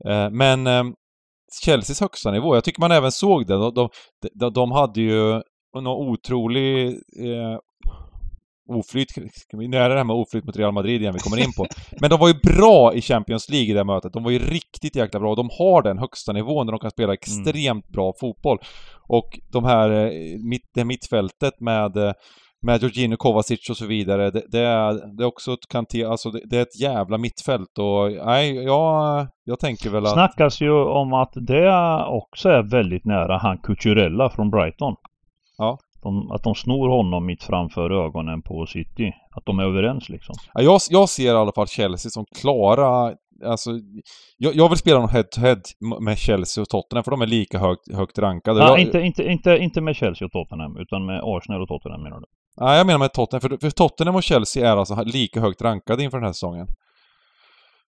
[0.08, 0.84] Eh, men eh,
[1.64, 3.54] Chelseas högsta nivå, jag tycker man även såg det.
[3.54, 3.88] De, de,
[4.34, 5.42] de, de hade ju
[5.74, 6.86] någon otrolig
[7.20, 7.58] eh,
[8.68, 9.08] oflyt,
[9.52, 11.66] nu är det här med oflyt mot Real Madrid igen vi kommer in på.
[12.00, 14.12] Men de var ju bra i Champions League i det här mötet.
[14.12, 15.34] De var ju riktigt jäkla bra.
[15.34, 18.58] De har den högsta nivån där de kan spela extremt bra fotboll.
[19.08, 22.12] Och de här, eh, mitt, det mittfältet med eh,
[22.62, 24.30] med Georgino Kovacic och så vidare.
[24.30, 27.78] Det, det, är, det är också ett Kanté, alltså det, det, är ett jävla mittfält
[27.78, 30.12] och nej, jag, jag tänker väl att...
[30.12, 31.70] Snackas ju om att det
[32.06, 34.94] också är väldigt nära han Cucurella från Brighton.
[35.58, 35.78] Ja.
[36.06, 39.12] De, att de snor honom mitt framför ögonen på City.
[39.36, 40.34] Att de är överens liksom.
[40.54, 43.14] Ja, jag, jag ser i alla fall Chelsea som klara
[43.44, 43.70] Alltså,
[44.36, 45.62] jag, jag vill spela någon head-to-head
[46.00, 48.60] med Chelsea och Tottenham för de är lika högt, högt rankade.
[48.60, 52.02] Ja, jag, inte, inte, inte, inte med Chelsea och Tottenham utan med Arsenal och Tottenham
[52.02, 52.26] menar du?
[52.60, 53.40] Nej, jag menar med Tottenham.
[53.40, 56.66] För, för Tottenham och Chelsea är alltså lika högt rankade inför den här säsongen.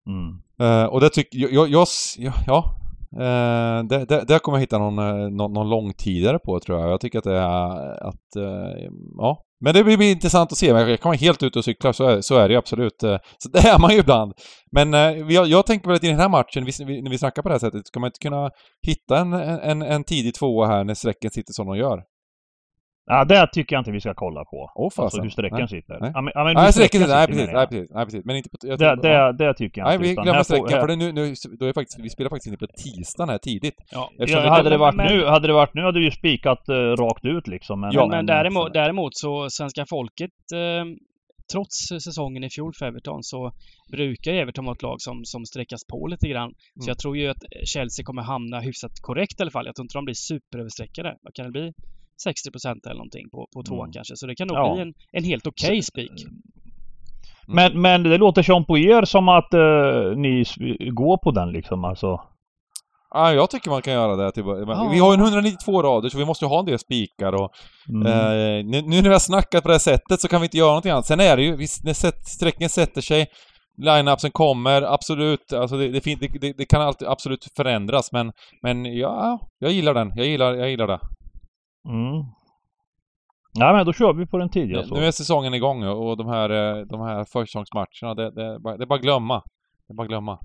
[0.06, 0.42] Mm.
[0.62, 2.83] Uh, och det tycker jag, jag, jag, ja.
[3.20, 6.90] Eh, det, det, kommer jag hitta någon, eh, någon, någon långtidare på tror jag.
[6.90, 9.40] Jag tycker att det är eh, att, eh, ja.
[9.60, 10.66] Men det blir, blir intressant att se.
[10.66, 13.02] Jag kan vara helt ute och cykla, så är, så är det ju absolut.
[13.02, 14.32] Eh, så det är man ju ibland.
[14.72, 14.92] Men
[15.30, 17.54] jag, jag tänker väl att i den här matchen, vi, när vi snackar på det
[17.54, 18.50] här sättet, ska man inte kunna
[18.86, 22.02] hitta en, en, en tidig tvåa här när strecken sitter som de gör?
[23.06, 24.70] Ja, det tycker jag inte vi ska kolla på.
[24.74, 25.04] Åh fasen.
[25.04, 25.68] Alltså hur strecken nej.
[25.68, 26.00] sitter.
[26.00, 27.68] Nej, ja, men, ja, men nej hur strecken sitter, nej precis, nej jag.
[27.68, 28.24] precis, nej precis.
[28.24, 28.56] Men inte på...
[28.62, 30.06] Jag Det, det, det tycker jag Nej, inte.
[30.06, 30.38] vi utan glömmer
[30.72, 33.38] här- för det nu, nu, då är faktiskt, vi spelar faktiskt inte på tisdagen här
[33.38, 33.74] tidigt.
[33.92, 36.68] Ja, Ja, hade det varit men- nu, hade det varit nu hade vi ju spikat
[36.68, 37.80] eh, rakt ut liksom.
[37.80, 40.84] Men, Ja, men däremot, däremot så svenska folket eh,
[41.52, 43.52] Trots säsongen i fjol för Everton så
[43.92, 46.50] brukar ju Everton vara ett lag som, som sträckas på lite grann.
[46.50, 46.88] Så Mm.
[46.88, 47.42] jag tror ju att
[47.74, 49.66] Chelsea kommer hamna hyfsat korrekt i alla fall.
[49.66, 51.16] Jag tror inte de blir superöverstreckade.
[51.22, 51.72] Vad kan det bli?
[52.28, 53.92] 60% eller någonting på, på tvåan Mm.
[53.92, 54.16] kanske.
[54.16, 54.74] Så det kan nog Ja.
[54.74, 56.12] bli en, en helt okej spik.
[57.46, 60.44] men, men det låter som på er som att eh, ni
[60.90, 62.20] går på den liksom alltså.
[63.16, 64.44] Ja, jag tycker man kan göra det.
[64.44, 64.88] Men Ja.
[64.92, 67.50] Vi har ju en 192 rader så vi måste ju ha en del spikar och
[67.88, 68.06] Mm.
[68.06, 70.56] eh, nu, nu när vi har snackat på det här sättet så kan vi inte
[70.56, 71.06] göra någonting annat.
[71.06, 73.26] Sen är det ju, vi, när set, sätter sig,
[73.82, 79.38] line-upsen kommer, absolut, alltså det, det, det, det kan alltid absolut förändras men, men ja,
[79.58, 80.12] jag gillar den.
[80.16, 80.98] Jag gillar, jag gillar det.
[81.88, 82.24] Mm.
[83.58, 84.94] Ja men då kör vi på den tidiga så.
[84.94, 88.76] Nu är säsongen igång och de här, eh, de här försäsongsmatcherna, det, det, är bara-
[88.76, 89.42] det är bara glömma.
[89.88, 90.38] Det är bara glömma.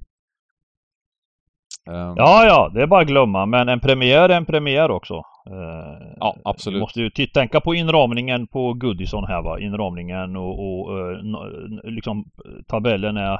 [1.87, 3.45] Ehm, Ja, ja, det är bara att glömma.
[3.45, 5.13] Men en premiär är en premiär också.
[5.49, 6.77] Eh, Ja, absolut.
[6.77, 9.59] Vi måste ju tänka på inramningen på Goodison här va.
[9.59, 12.25] Inramningen och, och n- liksom
[12.67, 13.39] tabellen är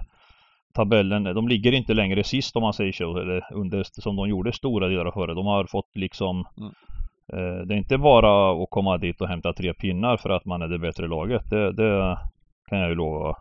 [0.74, 4.54] Tabellen, de ligger inte längre sist om man säger så, eller under, som de gjorde
[4.54, 5.34] stora delar förra.
[5.34, 6.74] De har fått liksom Mm.
[7.34, 10.62] Eh, Det är inte bara att komma dit och hämta tre pinnar för att man
[10.62, 11.50] är det bättre laget.
[11.50, 12.20] Det, det
[12.70, 13.36] kan jag ju lova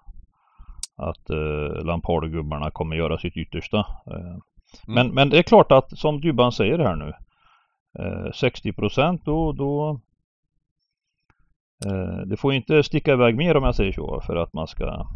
[0.97, 3.79] att eh, Lampard och gubbarna kommer göra sitt yttersta.
[3.79, 4.37] Eh,
[4.87, 7.13] men, men det är klart att som Dybban säger här nu
[7.99, 10.01] eh, 60 procent då, då
[11.87, 15.07] eh, Det får inte sticka iväg mer om jag säger så för att man ska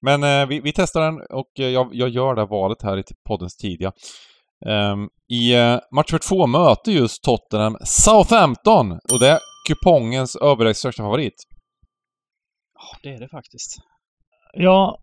[0.00, 3.04] Men eh, vi, vi testar den och eh, jag, jag gör det valet här i
[3.24, 3.92] poddens tidiga.
[4.66, 10.78] Ehm, I eh, match för två möter just Tottenham Southampton och det är kupongens överlägset
[10.78, 11.34] största favorit.
[12.74, 13.76] Ja, det är det faktiskt.
[14.52, 14.98] Ja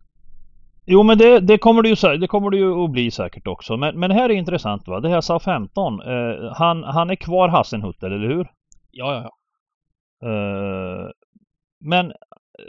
[0.88, 3.76] Jo men det, det, kommer det, ju, det kommer det ju att bli säkert också.
[3.76, 5.00] Men, men det här är intressant va.
[5.00, 6.00] Det här Southampton.
[6.00, 8.50] Eh, han, han är kvar Hassenhutter, eller hur?
[8.90, 9.32] Ja, ja, ja.
[10.28, 11.10] Eh,
[11.80, 12.12] men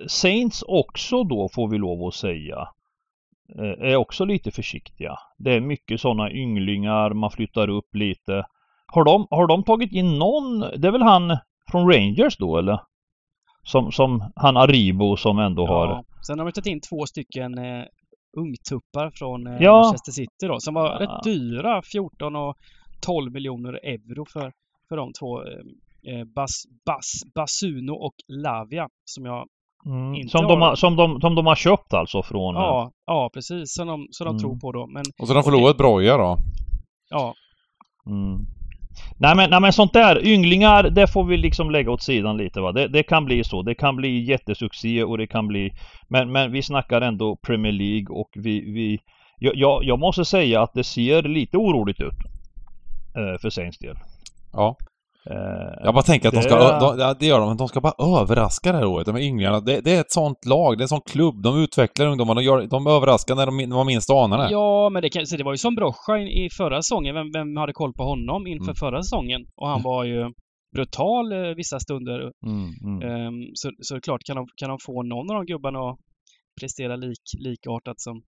[0.08, 2.68] Saints också då får vi lov att säga
[3.80, 5.16] är också lite försiktiga.
[5.38, 8.46] Det är mycket sådana ynglingar, man flyttar upp lite.
[8.86, 10.60] Har de, har de tagit in någon?
[10.60, 11.38] Det är väl han
[11.72, 12.80] från Rangers då eller?
[13.64, 15.88] Som, som han Aribo som ändå har...
[15.88, 16.04] ja.
[16.28, 17.84] Sen har de tagit in två stycken eh,
[18.38, 19.82] ungtuppar från eh, Ja.
[19.82, 21.00] Manchester City då, som var Ah.
[21.00, 21.82] rätt dyra.
[21.82, 22.56] 14 och
[23.06, 24.52] 12 miljoner euro för,
[24.90, 25.44] för de två.
[25.44, 25.50] Eh,
[26.14, 29.48] eh, Bas, Bas, Basuno och Lavia som jag
[29.86, 30.28] Mm.
[30.30, 32.56] Som, de har- som, de, som de har köpt alltså från...
[32.56, 33.74] eh, Ja, ja precis.
[33.76, 34.40] Som de, som de Mm.
[34.40, 34.88] tror på då.
[34.88, 36.38] Men Och så de förlorat Broja då.
[37.10, 37.34] ja,
[38.10, 38.40] Mm.
[39.20, 42.62] Nej men, nej men sånt där, ynglingar, det får vi liksom lägga åt sidan lite
[42.62, 42.72] va.
[42.72, 43.62] Det, det kan bli så.
[43.62, 45.72] Det kan bli jättesuccé och det kan bli...
[46.10, 48.60] Men, men vi snackar ändå Premier League och vi...
[48.72, 49.00] vi
[49.40, 52.14] jag, jag, jag måste säga att det ser lite oroligt ut.
[53.18, 53.96] Eh, för Saints del.
[54.54, 54.76] Ja.
[55.32, 58.20] Eh, Jag bara tänker att de ska, Det- de, det gör de, de ska bara
[58.22, 59.60] överraska det här året, de här ynglingarna.
[59.60, 62.44] Det, det är ett sånt lag, det är en sån klubb, de utvecklar ungdomar, de,
[62.44, 64.52] gör, de överraskar när de, när man minst anar det.
[64.52, 67.16] ja men det, kan, det var ju som Brocha i, i förra säsongen.
[67.16, 68.76] Vem, vem hade koll på honom inför Mm.
[68.76, 69.42] förra säsongen?
[69.56, 70.32] Och han var ju
[70.76, 72.20] brutal eh, vissa stunder.
[72.46, 73.02] mm, mm.
[73.10, 75.98] Ehm, så, så klart, kan de, kan de få någon av de gubbarna att
[76.62, 78.22] prestera lik, likartat som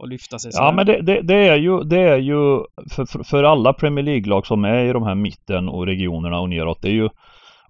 [0.00, 3.22] och lyfta sig Ja men det, det, det är ju, det är ju för, för,
[3.22, 6.82] för alla Premier League-lag som är i de här mitten och regionerna och neråt.
[6.82, 7.08] Det är ju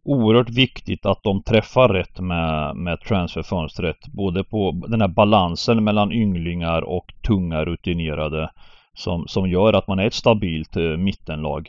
[0.02, 3.96] oerhört viktigt att de träffar rätt med, med transferfönstret.
[4.12, 8.50] Både på den här balansen mellan ynglingar och tunga rutinerade.
[8.94, 11.68] Som, som gör att man är ett stabilt eh, mittenlag.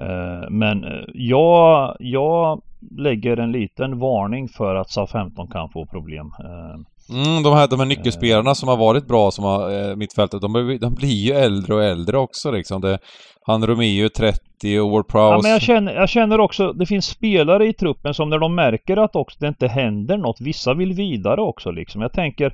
[0.00, 2.62] Eh, men eh, jag, jag
[2.98, 6.32] lägger en liten varning för att SA-15 kan få problem.
[6.40, 10.40] Eh, Mm, de här, de här nyckelspelarna som har varit bra som har eh, mittfältet,
[10.40, 12.80] de, blir- de blir ju äldre och äldre också liksom.
[12.80, 12.98] Det,
[13.46, 15.42] han Romeo är 30 och Ward Ja, Prowse...
[15.42, 18.96] men jag känner, jag känner också, det finns spelare i truppen som när de märker
[18.96, 22.02] att också det inte händer något, vissa vill vidare också liksom.
[22.02, 22.52] Jag tänker,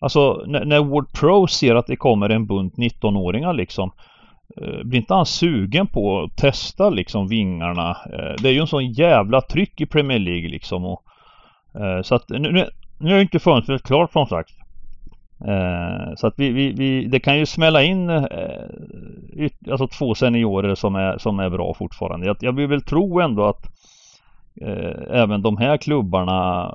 [0.00, 3.90] alltså när, när Ward Pro ser att det kommer en bunt 19-åringar liksom,
[4.62, 7.90] eh, blir inte han sugen på att testa liksom vingarna?
[7.90, 10.84] Eh, det är ju en sån jävla tryck i Premier League liksom.
[10.84, 11.02] Och,
[11.74, 12.66] eh, så att nu,
[13.02, 14.50] nu, är ju inte fönstret klart som sagt.
[15.46, 18.20] Eh, så att vi, vi, vi, det kan ju smälla in eh,
[19.36, 22.26] yt, alltså två seniorer som är, som är bra fortfarande.
[22.26, 23.66] Jag, jag vill väl tro ändå att
[24.60, 26.74] eh, även de här klubbarna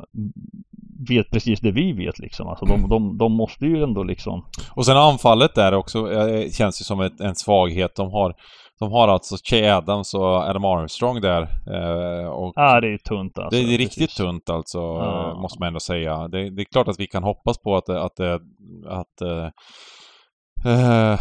[1.09, 2.47] vet precis det vi vet liksom.
[2.47, 6.81] Alltså de, de, de måste ju ändå liksom Och sen anfallet där också eh, känns
[6.81, 7.95] ju som ett, en svaghet.
[7.95, 8.35] De har,
[8.79, 11.41] de har alltså Che Adams och Adam Armstrong där.
[11.41, 13.59] Eh, och Ja, det är ju tunt alltså.
[13.59, 15.29] det, det är riktigt tunt alltså, Ja.
[15.31, 16.27] eh, måste man ändå säga.
[16.27, 17.89] Det, det är klart att vi kan hoppas på att.
[17.89, 18.39] Att, det-
[18.87, 19.45] att, eh,
[20.65, 21.19] eh,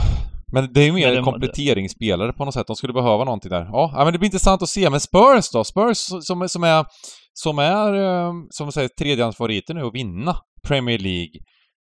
[0.53, 2.67] men det är ju mer det- kompletteringsspelare på något sätt.
[2.67, 3.69] De skulle behöva någonting där.
[3.73, 4.91] Ja, men det blir intressant att se.
[4.91, 5.65] Men Spurs då?
[5.65, 6.85] Spurs som, är- som är,
[7.33, 10.37] som är, eh, som säger, tredjehandsfavoriter nu att vinna
[10.69, 11.41] Premier League.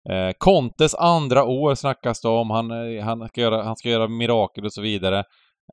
[0.09, 2.49] Eh, Contes andra år snackas det om.
[2.49, 5.23] Han, eh, han, ska göra, han ska göra mirakel och så vidare.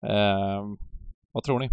[0.08, 0.62] Eh,
[1.32, 1.68] vad tror ni?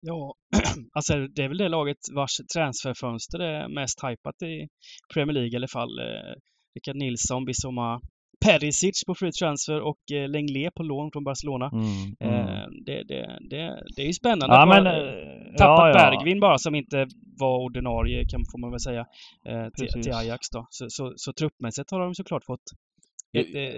[0.00, 0.34] Ja,
[0.92, 4.68] alltså det är väl det laget vars transferfönster är mest hypat i
[5.14, 5.98] Premier League i alla fall.
[5.98, 6.34] Eh,
[6.74, 8.00] Rickard Nilsson, Bissoma,
[8.44, 11.70] Perisic på free transfer och eh, Lenglet på lån från Barcelona.
[11.72, 12.48] Mm, mm.
[12.48, 14.54] Eh, det, det, det, det är ju spännande.
[14.54, 14.86] Ja att men...
[14.86, 15.92] eh, Tappat ja.
[15.92, 17.06] Bergvin bara som inte
[17.38, 19.06] var ordinarie kan, får man väl säga
[19.48, 20.66] eh, till, till Ajax då.
[20.70, 22.70] Så, så, så truppmässigt har de såklart fått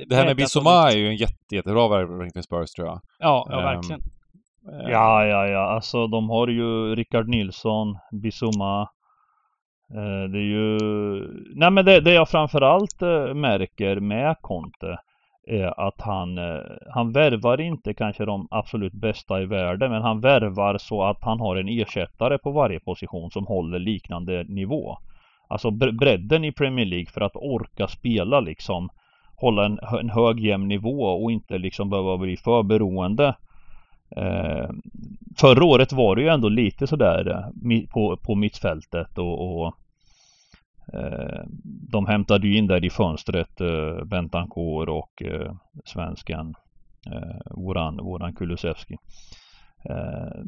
[0.08, 3.00] Det här med Bissoma är ju en jätte, jättebra värvning för Spurs tror jag.
[3.18, 4.00] Ja, ja Ehm, verkligen.
[4.00, 5.60] Eh, Ja, ja, ja.
[5.60, 8.80] Alltså de har ju Rickard Nilsson, Bissoma.
[9.94, 10.78] Eh, det är ju...
[11.54, 14.96] Nej men det, det jag framförallt eh, märker med Conte
[15.50, 16.38] är att han,
[16.94, 21.40] han värvar inte kanske de absolut bästa i världen men han värvar så att han
[21.40, 24.96] har en ersättare på varje position som håller liknande nivå.
[25.48, 28.88] Alltså bre- bredden i Premier League för att orka spela liksom
[29.40, 33.34] hålla en, en hög jämn nivå och inte liksom behöva bli för beroende.
[34.16, 34.68] Eh,
[35.36, 39.74] förra året var det ju ändå lite sådär eh, på, på mittfältet och, och
[40.92, 41.40] eh,
[41.90, 45.52] de hämtade ju in där i fönstret eh, Bentancourt och eh,
[45.84, 46.54] svensken
[47.06, 48.96] eh, våran, våran Kulusevski.
[49.84, 50.42] Eh,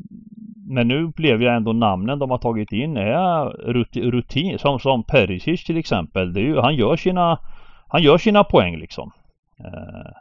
[0.68, 5.05] men nu blev jag ändå namnen de har tagit in är rutin, rutin som, som
[5.05, 6.33] Perisic till exempel.
[6.33, 7.38] Det är ju, han, gör sina,
[7.90, 9.12] han gör sina poäng liksom.
[9.59, 10.12] Eh,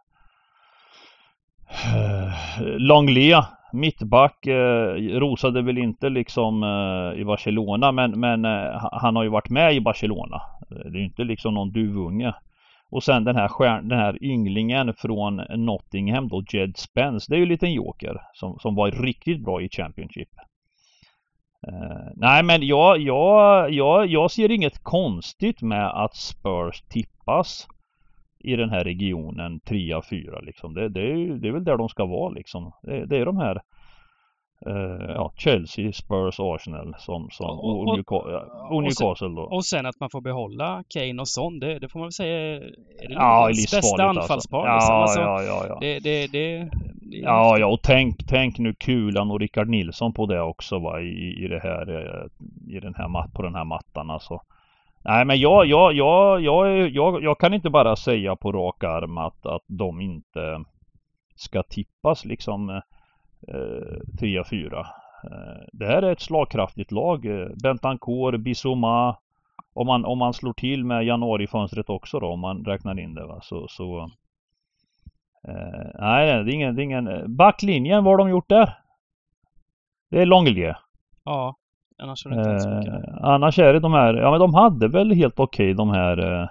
[1.72, 9.24] Eh, mittback, eh, rosade väl inte liksom eh, i Barcelona men, men eh, han har
[9.24, 10.42] ju varit med i Barcelona.
[10.70, 12.34] Det är ju inte liksom någon duvunge.
[12.92, 17.26] Och sen den här, stjärn, den här ynglingen från Nottingham då, Jed Spence.
[17.30, 20.30] Det är ju en liten joker som, som var riktigt bra i Championship.
[21.68, 27.68] Uh, nej men jag, jag, jag, jag ser inget konstigt med att Spurs tippas
[28.40, 30.74] i den här regionen 3 4 liksom.
[30.74, 32.72] Det, det, är, det är väl där de ska vara liksom.
[32.82, 33.62] Det, det är de här
[34.66, 39.42] eh, ja, Chelsea, Spurs, Arsenal som, som Och- och, och- och Newcastle då.
[39.42, 42.38] Och sen att man får behålla Kane och Son, det, det får man väl säga
[42.56, 44.02] är det Ja, bästa alltså.
[44.02, 44.68] anfallspar.
[44.68, 44.96] Ja, liksom.
[44.96, 45.78] Alltså, ja, ja, ja.
[45.82, 46.70] Det, det, det,
[47.12, 51.44] Ja, ja och tänk, tänk nu Kulan och Rickard Nilsson på det också va i,
[51.44, 54.40] i det här eh, i den här mat, på den här mattan alltså.
[55.04, 59.18] Nej men jag, jag, jag, jag, jag, jag kan inte bara säga på rak arm
[59.18, 60.64] att, att de inte
[61.36, 62.82] ska tippas liksom
[63.48, 64.78] eh, 3-4.
[65.24, 67.26] Eh, det här är ett slagkraftigt lag.
[67.26, 69.18] Eh, Bentancourt, Bissoma.
[69.74, 73.26] Om man, om man slår till med januarifönstret också då, om man räknar in det
[73.26, 74.00] va, så, så
[75.48, 77.36] eh, Nej, det är ingen, det är ingen...
[77.36, 78.78] Backlinjen, vad har de gjort där?
[80.12, 80.78] Det är Långelge.
[81.24, 81.56] Ja,
[82.04, 82.94] annars är det inte så mycket.
[82.94, 86.42] Eh, annars är det de här, ja men de hade väl helt okej de här
[86.42, 86.48] eh,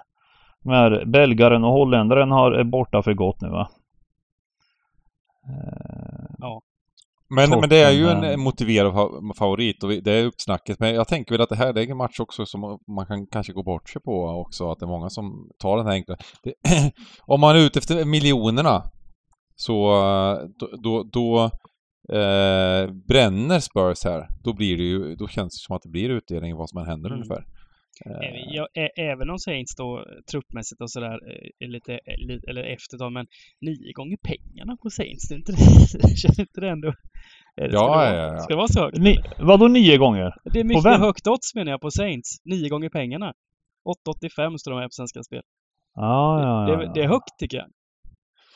[0.63, 3.69] De här belgaren och holländaren har, är borta för gott nu va?
[5.47, 6.61] Eh, Ja.
[7.29, 10.79] Men, men det är ju en motiverad fa- favorit och det är uppsnacket.
[10.79, 13.27] Men jag tänker väl att det här det är en match också som man kan
[13.27, 14.71] kanske gå bort sig på också.
[14.71, 16.15] Att det är många som tar den här enkla.
[16.43, 16.53] Det,
[17.25, 18.83] om man är ute efter miljonerna
[19.55, 21.43] så eh, då, då, då
[22.17, 24.27] eh, bränner Spurs här.
[24.43, 26.85] Då blir det ju, då känns det som att det blir utdelning vad som än
[26.87, 27.19] händer Mm.
[27.21, 27.43] ungefär.
[28.05, 31.93] Eh, Även- Ja, ä- även om Saints då eh, truppmässigt och sådär eh, är lite,
[32.49, 33.25] eller efter då, men
[33.61, 36.91] nio gånger pengarna på Saints, det är inte det, känner inte det ändå?
[36.91, 38.37] Ska, Ja, det vara, ja, ja.
[38.39, 38.97] ska det vara så högt?
[38.97, 40.33] ni, vadå nio gånger?
[40.53, 41.01] Det är mycket vem?
[41.01, 42.29] högt odds menar jag på Saints.
[42.45, 43.33] Nio gånger pengarna.
[44.07, 45.41] 8,85 står de här på Svenska Spel.
[45.95, 47.67] Ja, ja, Det, ja, är- det är högt tycker jag.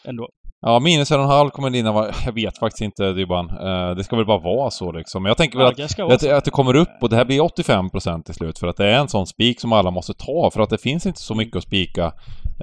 [0.05, 0.29] Ändå.
[0.65, 2.11] Ja, minus en och en halv kommer Lina vara...
[2.25, 3.49] Jag vet faktiskt inte Dybban.
[3.49, 5.23] Eh, det ska väl bara vara så liksom.
[5.23, 7.39] Men jag tänker väl Ja, att Att, att det kommer upp och det här blir
[7.41, 10.61] 85% till slut för att det är en sån spik som alla måste ta för
[10.61, 12.11] att det finns inte så mycket att spika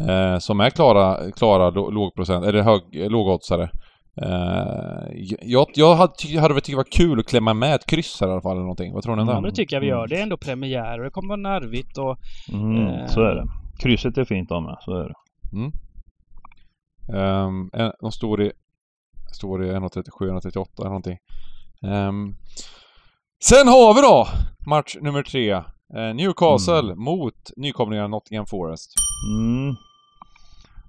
[0.08, 3.70] eh, som är klara, klara lågprocent, eller hög, lågoddsare.
[4.22, 8.18] Eh, jag, jag hade, hade väl tyckt det var kul att klämma med ett kryss
[8.20, 8.92] här i alla fall eller någonting.
[8.94, 9.40] Vad tror ni om Ja, det?
[9.40, 10.06] men det tycker jag vi gör.
[10.06, 12.18] Det är ändå premiär och det kommer vara nervigt och
[12.52, 13.06] Mm, Eh.
[13.06, 13.44] så är det.
[13.82, 15.14] Krysset är fint av med, så är det.
[17.12, 17.70] Um,
[18.00, 18.52] de står i,
[19.32, 21.18] står i 1.37, 1.38 eller någonting.
[21.82, 22.34] Ehm,
[23.44, 24.26] sen har vi då
[24.70, 25.50] match nummer tre.
[25.96, 28.92] Eh, Newcastle mot nykomlingarna Nottingham Forest.
[29.38, 29.74] Mm.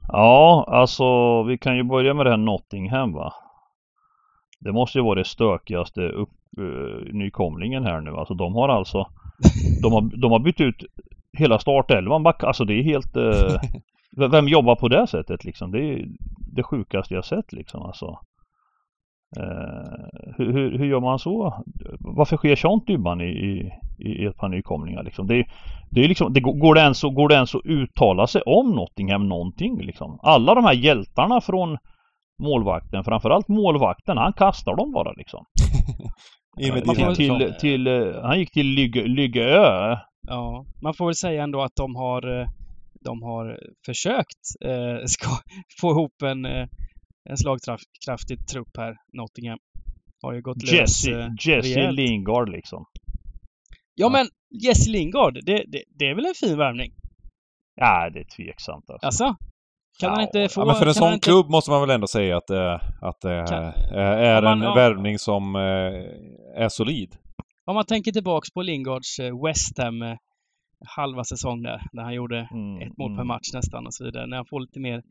[0.08, 1.04] Ja, alltså
[1.44, 3.34] vi kan ju börja med det här Nottingham va.
[4.60, 8.12] Det måste ju vara det stökigaste upp, eh, nykomlingen här nu.
[8.12, 9.08] Alltså de har alltså
[9.82, 10.76] De har, de har bytt ut
[11.38, 12.26] hela startelvan.
[12.40, 13.60] Alltså det är helt v-
[14.18, 15.72] Vem jobbar på det sättet liksom?
[15.72, 16.06] Det är
[16.56, 18.20] det sjukaste jag sett liksom alltså.
[19.38, 21.64] Eh, hur, hur, hur gör man så?
[22.00, 25.28] Varför sker sånt Dybban i, i, i ett par nykomlingar liksom?
[25.28, 25.46] Det,
[25.92, 29.30] det är liksom, det går, det ens, går det ens att uttala sig om Nottingham
[29.30, 30.20] någonting liksom?
[30.22, 31.78] Alla de här hjältarna från
[32.44, 35.46] målvakten, framförallt målvakten, han kastar dem bara liksom.
[36.60, 37.60] Gick till, Andersson.
[37.60, 39.96] till, eh, han gick till Lygge, Lyggeö.
[40.28, 42.48] ja, man får väl säga ändå att de har eh,
[43.06, 45.28] de har försökt eh, ska
[45.82, 46.68] få ihop en, eh,
[47.30, 49.58] en slagkraftig trupp här, Nottingham.
[50.24, 51.96] Har ju gått lös Jesse, eh, Jesse rejält.
[51.96, 52.86] Lingard liksom.
[53.96, 54.28] Ja men
[54.64, 56.92] Jesse Lingard, det, det, det är väl en fin värvning?
[57.76, 59.06] Ja, det är tveksamt alltså.
[59.06, 59.36] Alltså?
[60.00, 60.62] Kan han Ja, inte få...
[60.62, 62.74] Ja, men för en han sån inte, klubb måste man väl ändå säga att, eh,
[63.02, 64.74] att det Kan- eh, är Ja, man- en ja.
[64.76, 67.16] värvning som eh, är solid.
[67.66, 70.02] Om man tänker tillbaks på Lingards West Ham
[70.86, 73.28] halva säsong där, när han gjorde Mm, ett mål per mm.
[73.28, 74.28] match nästan och så vidare.
[74.28, 75.02] När han får lite mer...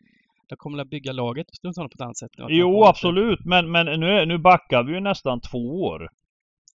[0.49, 2.31] Då kommer att bygga laget runt honom på ett annat sätt.
[2.39, 3.45] nu, Jo, absolut.
[3.45, 6.09] Men, men nu, är- nu backar vi ju nästan två år.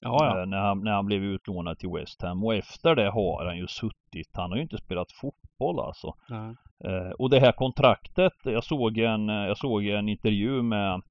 [0.01, 0.41] Ja, ja.
[0.41, 2.45] eh, När, han, när han blev utlånad till West Ham.
[2.45, 4.31] Och efter det har han ju suttit.
[4.33, 6.13] Han har ju inte spelat fotboll alltså.
[6.29, 6.55] ja.
[6.85, 8.33] Eh, och det här kontraktet.
[8.45, 11.03] Jag såg en, jag såg en intervju med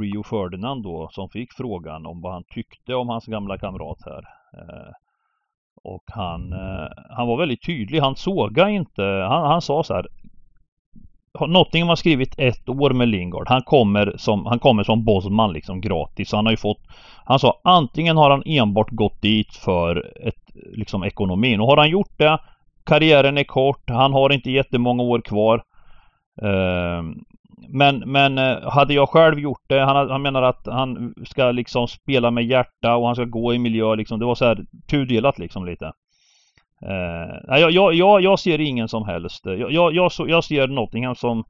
[0.00, 1.08] Rio Ferdinand då.
[1.12, 4.22] Som fick frågan om vad han tyckte om hans gamla kamrat här.
[4.58, 4.92] Eh,
[5.84, 8.00] och han, eh, han var väldigt tydlig.
[8.00, 9.02] Han sågade inte.
[9.02, 10.06] Han, han sa så här.
[11.48, 13.48] Nottingham har skrivit ett år med Lingard.
[13.48, 16.32] Han kommer som, han kommer som Bosman liksom gratis.
[16.32, 16.82] Han har ju fått
[17.24, 20.34] Han sa antingen har han enbart gått dit för ett,
[20.72, 21.60] liksom ekonomin.
[21.60, 22.38] Och har han gjort det
[22.84, 23.90] Karriären är kort.
[23.90, 25.62] Han har inte jättemånga år kvar.
[26.42, 27.14] Ehm,
[27.68, 31.88] men, men eh, hade jag själv gjort det, han, han menar att han ska liksom
[31.88, 34.18] spela med hjärta och han ska gå i miljö liksom.
[34.18, 35.92] Det var så här tudelat liksom lite.
[36.82, 39.46] Eh, jag, jag, jag, jag ser ingen som helst.
[39.46, 41.44] Eh, jag, jag, jag, jag ser Nottingham som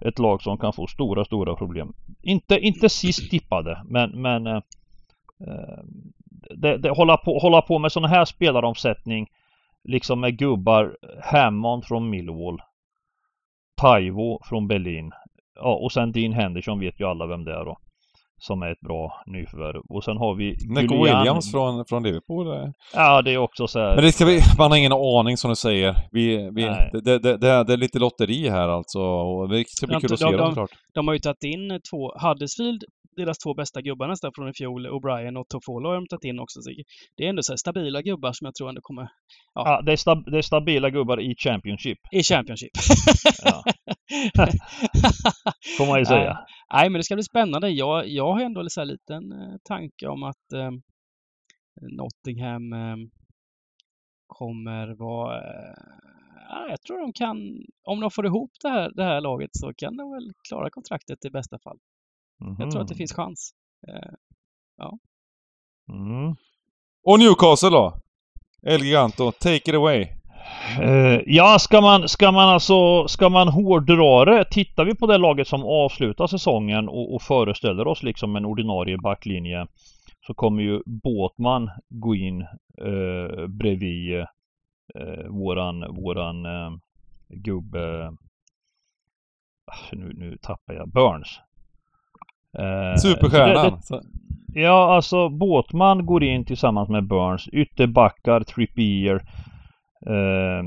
[0.00, 1.92] ett lag som kan få stora, stora problem.
[2.22, 4.56] Inte, inte sist tippade, men, men eh,
[5.46, 5.84] eh
[6.56, 9.26] det, det, hålla, på, hålla på med sån här spelaromsättning
[9.84, 12.60] liksom med gubbar Hammond från Millwall
[13.76, 15.12] Taivo från Berlin
[15.58, 17.76] Ja, och sen Dean Henderson vet ju alla vem det är då.
[18.40, 19.80] som är ett bra nyförvärv.
[19.88, 22.46] Och sen har vi Neco Julian- Williams från, från Liverpool.
[22.46, 22.68] eh.
[22.94, 23.94] Ja, det är också så här.
[23.94, 25.94] Men det ska vi, man har ingen aning som du säger.
[26.12, 29.00] Vi, vi, det, det, det, det är- det är lite lotteri här alltså.
[29.00, 30.70] Och det ska bli De- kul att de- se de- dem såklart.
[30.94, 32.84] De har ju tagit in två, Huddersfield,
[33.18, 36.38] deras två bästa gubbar nästan från i fjol, O'Brien och Toffolo har de tagit in
[36.40, 36.60] också.
[36.62, 36.70] Så
[37.16, 39.08] det är ändå så stabila gubbar som jag tror ändå kommer
[39.54, 41.98] Ja, det, är stab- det är stabila gubbar i Championship.
[42.12, 42.70] i Championship.
[43.44, 43.62] Ja.
[45.78, 46.32] Får man ju säga.
[46.34, 47.68] Nej, nej, men det ska bli spännande.
[47.68, 50.70] Jag, jag har ändå här liten eh, tanke om att eh,
[51.80, 52.96] Nottingham eh,
[54.26, 55.36] kommer vara...
[55.36, 55.74] Eh,
[56.48, 57.36] ja, jag tror de kan...
[57.82, 61.24] Om de får ihop det här, det här laget så kan de väl klara kontraktet
[61.24, 61.78] i bästa fall.
[62.38, 62.98] Jag tror att det Mhm.
[62.98, 63.50] finns chans.
[63.88, 64.10] Eh,
[65.90, 66.36] Mm.
[67.04, 67.98] Och Newcastle då?
[68.62, 70.06] El Giganto, take it away.
[70.80, 75.18] Eh, ja, ska man, ska man alltså, ska man hårdra det, tittar vi på det
[75.18, 79.66] laget som avslutar säsongen och, och föreställer oss liksom en ordinarie backlinje
[80.26, 82.40] så kommer ju Båtman gå in
[82.78, 84.26] eh, bredvid eh,
[85.28, 86.46] våran, våran
[87.28, 88.12] gubbe
[89.70, 91.40] Ah, nu, nu tappar jag Burns.
[92.58, 93.70] Eh, det- Superstjärnan.
[93.70, 94.00] det- Så-
[94.54, 97.48] Ja, alltså Båtman går in tillsammans med Burns.
[97.48, 99.14] Ytterbackar, Trippier.
[100.06, 100.64] Eh,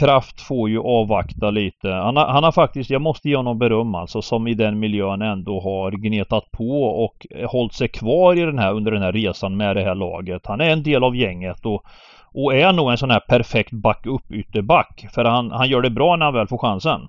[0.00, 1.88] Kraft får ju avvakta lite.
[1.88, 5.22] Han har, han har faktiskt, jag måste ge honom beröm alltså, som i den miljön
[5.22, 9.56] ändå har gnetat på och hållit sig kvar i den här, under den här resan
[9.56, 10.46] med det här laget.
[10.46, 11.82] Han är en del av gänget och,
[12.34, 15.06] och är nog en sån här perfekt backup ytterback.
[15.14, 17.00] För han, han gör det bra när han väl får chansen.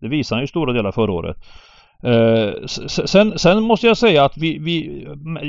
[0.00, 1.36] Det visade han ju stora delar förra året.
[2.02, 2.66] Eh,
[3.06, 5.06] sen, sen måste jag säga att vi, vi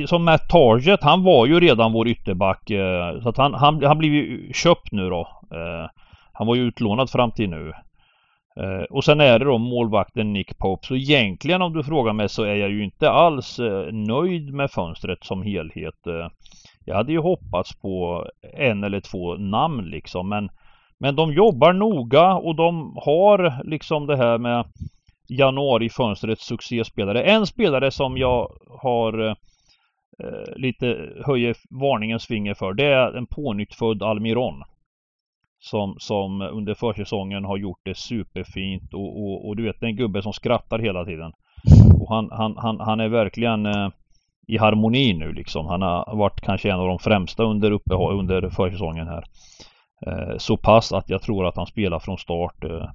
[0.07, 2.69] som Matt Target, han var ju redan vår ytterback.
[2.69, 5.27] eh, så att han, han, han blev ju köpt nu då.
[5.51, 5.89] Eh,
[6.33, 7.73] han var ju utlånad fram till nu.
[8.59, 10.87] Eh, och sen är det då målvakten Nick Pope.
[10.87, 14.71] Så egentligen om du frågar mig så är jag ju inte alls eh, nöjd med
[14.71, 16.07] fönstret som helhet.
[16.07, 16.27] Eh,
[16.85, 18.25] jag hade ju hoppats på
[18.57, 20.29] en eller två namn liksom.
[20.29, 20.49] Men,
[20.99, 24.65] men de jobbar noga och de har liksom det här med
[25.27, 27.23] januarifönstrets succéspelare.
[27.23, 28.51] En spelare som jag
[28.81, 29.35] har eh,
[30.55, 32.73] lite höjer varningens finger för.
[32.73, 34.63] Det är en pånyttfödd Almiron.
[35.59, 39.89] Som, som under försäsongen har gjort det superfint och, och, och du vet det är
[39.89, 41.31] en gubbe som skrattar hela tiden.
[41.99, 43.89] Och han, han, han, han är verkligen eh,
[44.47, 45.65] i harmoni nu liksom.
[45.65, 49.23] Han har varit kanske en av de främsta under, uppe, under försäsongen här.
[50.05, 52.63] Eh, så pass att jag tror att han spelar från start.
[52.63, 52.89] Eh,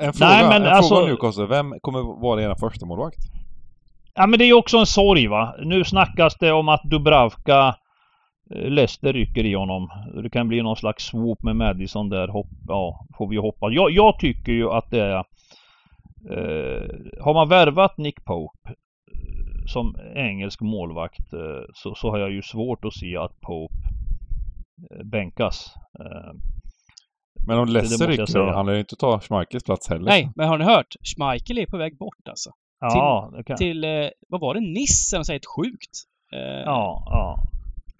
[0.00, 1.46] en fråga, nej, men en alltså, fråga Newcastle.
[1.46, 3.18] Vem kommer vara era första målvakt?
[4.14, 5.54] Ja men det är ju också en sorg va.
[5.64, 7.76] Nu snackas det om att Dubravka
[8.54, 9.88] eh, Leicester rycker i honom.
[10.22, 12.28] Det kan bli någon slags swoop med Madison där.
[12.28, 13.72] Hopp, ja, får vi hoppas.
[13.72, 15.24] Jag, jag tycker ju att det är...
[16.30, 16.82] Eh,
[17.20, 22.42] har man värvat Nick Pope eh, som engelsk målvakt eh, så, så har jag ju
[22.42, 23.74] svårt att se att Pope
[24.90, 25.74] eh, bänkas.
[27.46, 28.44] Men om det rycker säga.
[28.44, 30.04] då, han lär ju inte ta Schmeichels plats heller.
[30.04, 30.94] nej, men har ni hört?
[31.16, 32.50] Schmeichel är på väg bort alltså.
[32.80, 33.56] ja, det kan...
[33.56, 33.90] Till, eh,
[34.28, 34.58] vad var det?
[34.60, 35.90] Eller något helt sjukt.
[36.32, 37.38] Eh, Ja, ja.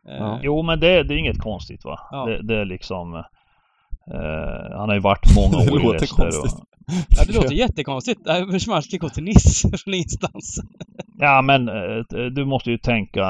[0.09, 0.41] eh, Ja.
[0.43, 1.99] Jo men det, det är inget konstigt va.
[2.11, 2.25] Ja.
[2.27, 6.23] Det, det är liksom eh, Han har ju varit många Det år i låter Leicester.
[6.23, 6.53] konstigt.
[6.61, 6.67] Och,
[7.09, 8.21] Ja, det låter jättekonstigt.
[8.65, 10.61] Schmeichel går till Nice från ingenstans.
[11.19, 11.67] ja men
[12.35, 13.23] du måste ju tänka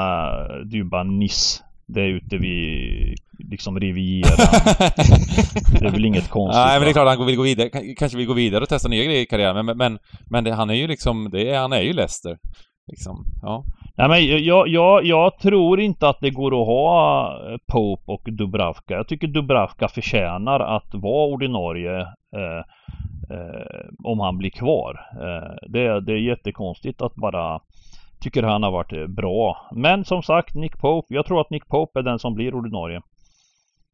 [0.65, 1.63] Du är bara Nice.
[1.87, 4.37] Det är ute vid liksom Rivieran.
[5.79, 8.17] det är väl inget konstigt Nej men det är klart han vill gå vidare, kanske
[8.17, 10.69] vill gå vidare och testa nya grejer i karriären men, men, men, men det, han
[10.69, 12.37] är ju liksom, det är, han är ju Leicester.
[12.87, 13.63] Liksom, ja.
[13.97, 18.23] Nej men jag, jag, jag tror inte att det går att ha eh, Pope och
[18.31, 18.93] Dubravka.
[18.93, 22.01] Jag tycker Dubravka förtjänar att vara ordinarie
[22.35, 22.61] eh,
[23.37, 24.99] eh, om han blir kvar.
[25.13, 27.59] Eh, det, det är jättekonstigt att bara
[28.21, 29.69] tycker han har varit eh, bra.
[29.71, 31.13] Men som sagt Nick Pope.
[31.13, 33.01] Jag tror att Nick Pope är den som blir ordinarie.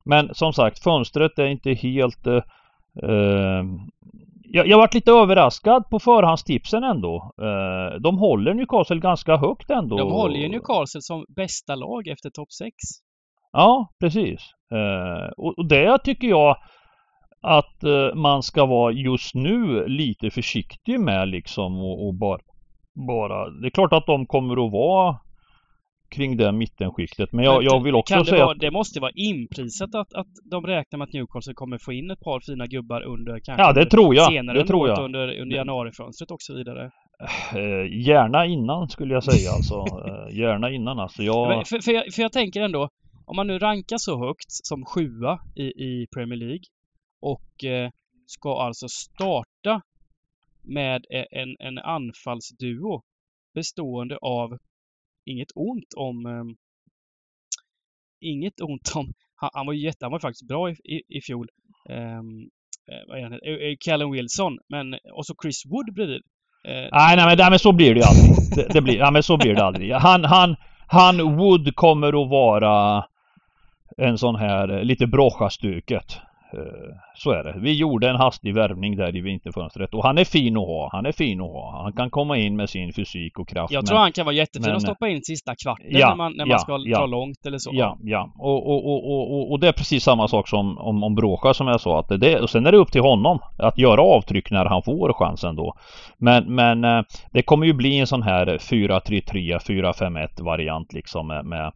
[0.06, 2.44] Men som sagt fönstret är inte helt eh,
[3.04, 3.64] eh,
[4.54, 7.34] jag, jag varit lite överraskad på förhandstipsen ändå.
[7.42, 9.98] Eh, de håller Newcastle ganska högt ändå.
[9.98, 12.72] De håller ju Newcastle som bästa lag efter topp 6.
[13.52, 14.40] Ja, precis.
[14.74, 16.58] Eh, och, och det tycker jag
[17.42, 22.40] att eh, man ska vara just nu lite försiktig med liksom och, och bara,
[22.94, 23.50] bara...
[23.50, 25.20] Det är klart att de kommer att vara
[26.14, 27.32] kring det mittenskiktet.
[27.32, 28.60] Men jag, jag vill också det, säga vara, att...
[28.60, 32.20] det måste vara inprisat att, att de räknar med att Newcastle kommer få in ett
[32.20, 34.32] par fina gubbar under kanske Ja, det tror jag.
[34.32, 35.06] senare Det tror jag.
[35.06, 36.92] under, under januarifönstret och så vidare.
[37.56, 39.76] Eh, gärna innan skulle jag säga alltså.
[39.76, 41.24] Eh, gärna innan alltså.
[41.24, 41.68] Jag...
[41.68, 42.90] För, för, jag, för jag tänker ändå,
[43.26, 46.64] om man nu rankar så högt som sjua i, i Premier League
[47.22, 47.90] och eh,
[48.26, 49.82] ska alltså starta
[50.64, 53.02] med e, en, en anfallsduo
[53.56, 54.58] bestående av
[55.26, 56.56] inget ont om um,
[58.22, 61.22] inget ont om han, han, var ju jätte, han var faktiskt bra i, i, i
[61.22, 61.48] fjol.
[61.90, 62.50] Um,
[63.08, 63.34] vad är han?
[63.34, 66.22] Eh, eh, Callum Wilson, men och så Chris Wood bredvid.
[66.68, 68.32] Uh, nej, nej, men, nej, men så blir det ju aldrig.
[68.56, 69.92] det, det, blir, ja, men så blir det aldrig.
[69.92, 70.56] Han, han,
[70.88, 73.06] han Wood kommer att vara
[73.98, 76.18] en sån här lite brocha-stuket.
[76.54, 77.56] Eh, så är det.
[77.58, 80.90] Vi gjorde en hastig värvning där i vinterfönstret och han är fin att ha.
[80.92, 81.82] Han är fin att ha.
[81.84, 83.74] Han kan komma in med sin fysik och kraft.
[83.74, 86.34] Jag tror han kan vara jättefin men, att stoppa in sista kvarten ja, när man,
[86.34, 87.70] när man ja, ska ja, dra långt eller så.
[87.74, 88.34] Ja, ja.
[88.40, 91.68] Och, och, och, och, och det är precis samma sak som om, om Bråka som
[91.68, 92.00] jag sa.
[92.00, 95.14] Att det, och sen är det upp till honom att göra avtryck när han får
[95.14, 95.74] chansen då.
[96.18, 97.02] Men, men eh,
[97.32, 101.72] det kommer ju bli en sån här 4-3-3, 4-5-1 variant liksom med, med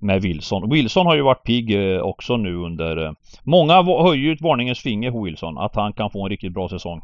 [0.00, 0.70] med Wilson.
[0.70, 3.06] Wilson har ju varit pigg eh, också nu under...
[3.06, 3.12] Eh,
[3.44, 6.68] många höjer ju ett varningens finger på Wilson att han kan få en riktigt bra
[6.68, 7.00] säsong.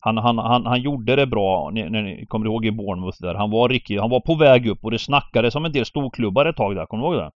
[0.00, 3.34] Han, han, han, han gjorde det bra, när ni kommer ihåg i Bournemouth där.
[3.34, 6.46] Han var riktigt, han var på väg upp och det snackades som en del storklubbar
[6.46, 6.86] ett tag där.
[6.86, 7.30] Kommer du ihåg det?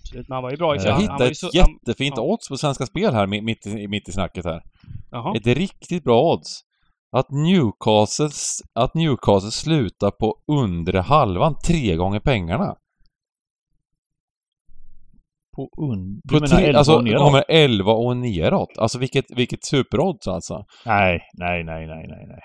[0.00, 2.56] Absolut, men han var ju bra i Jag hittade ett så, jättefint han, odds på
[2.56, 4.62] Svenska Spel här mitt i, mitt i snacket här.
[5.10, 5.36] Jaha.
[5.36, 6.60] Ett riktigt bra odds.
[7.12, 8.28] Att Newcastle,
[8.74, 12.74] att Newcastle slutar på undre halvan tre gånger pengarna
[15.56, 16.20] på un...
[16.24, 17.22] Du menar 11 alltså, och neråt?
[17.22, 18.78] kommer 11 och neråt.
[18.78, 20.64] Alltså vilket, vilket superodds alltså.
[20.86, 22.40] Nej, nej, nej, nej, nej, nej.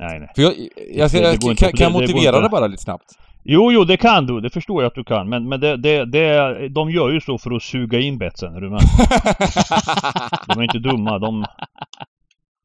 [0.00, 0.28] Nej, nej.
[0.34, 0.52] För jag,
[0.94, 3.04] jag, jag, jag kan, kan jag motivera det, det, bara lite snabbt?
[3.44, 4.40] Jo, jo, det kan du.
[4.40, 5.28] Det förstår jag att du kan.
[5.28, 8.60] Men, men det, det, det, de gör ju så för att suga in betsen, är
[8.60, 8.80] du med?
[10.46, 11.44] de är inte dumma, de...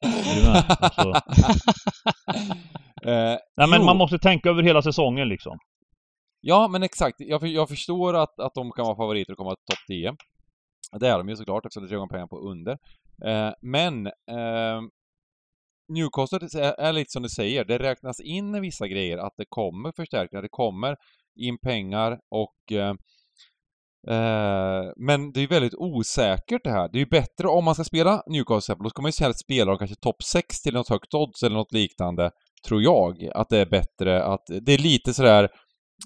[0.05, 0.63] Är du med?
[0.79, 1.09] Alltså...
[1.09, 1.13] Uh,
[3.57, 3.85] Nej, men jo.
[3.85, 5.57] man måste tänka över hela säsongen liksom.
[6.45, 7.15] Ja, men exakt.
[7.19, 10.15] Jag, jag förstår att, att de kan vara favoriter och komma till topp 10.
[10.99, 12.77] Det är de ju såklart eftersom det är tre gånger pengar på under.
[13.25, 14.81] Eh, men eh,
[15.89, 19.45] Newcastle är, är lite som du säger, det räknas in i vissa grejer att det
[19.49, 20.95] kommer förstärkningar, det kommer
[21.35, 22.95] in pengar och eh,
[24.07, 26.89] eh men det är väldigt osäkert det här.
[26.91, 29.77] Det är ju bättre om man ska spela Newcastle, då ska man ju spela de
[29.77, 32.31] kanske topp 6 till något högt odds eller något liknande,
[32.67, 33.29] tror jag.
[33.35, 34.45] Att det är bättre att...
[34.61, 35.49] Det är lite sådär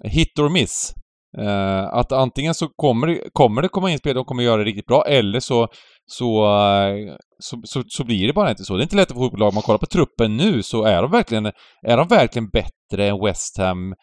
[0.03, 0.93] hit or miss.
[1.37, 4.63] Uh, att antingen så kommer det, kommer det komma in spel, de kommer göra det
[4.63, 5.67] riktigt bra, eller så,
[6.05, 8.73] så, uh, så, så, så, blir det bara inte så.
[8.73, 9.47] Det är inte lätt att få ihop lag.
[9.47, 11.45] Om man kollar på truppen nu så är de verkligen,
[11.87, 13.93] är de verkligen bättre än West Ham,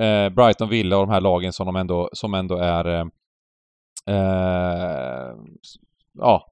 [0.00, 3.06] uh, Brighton, Villa och de här lagen som de ändå, som ändå är...
[6.18, 6.46] ja,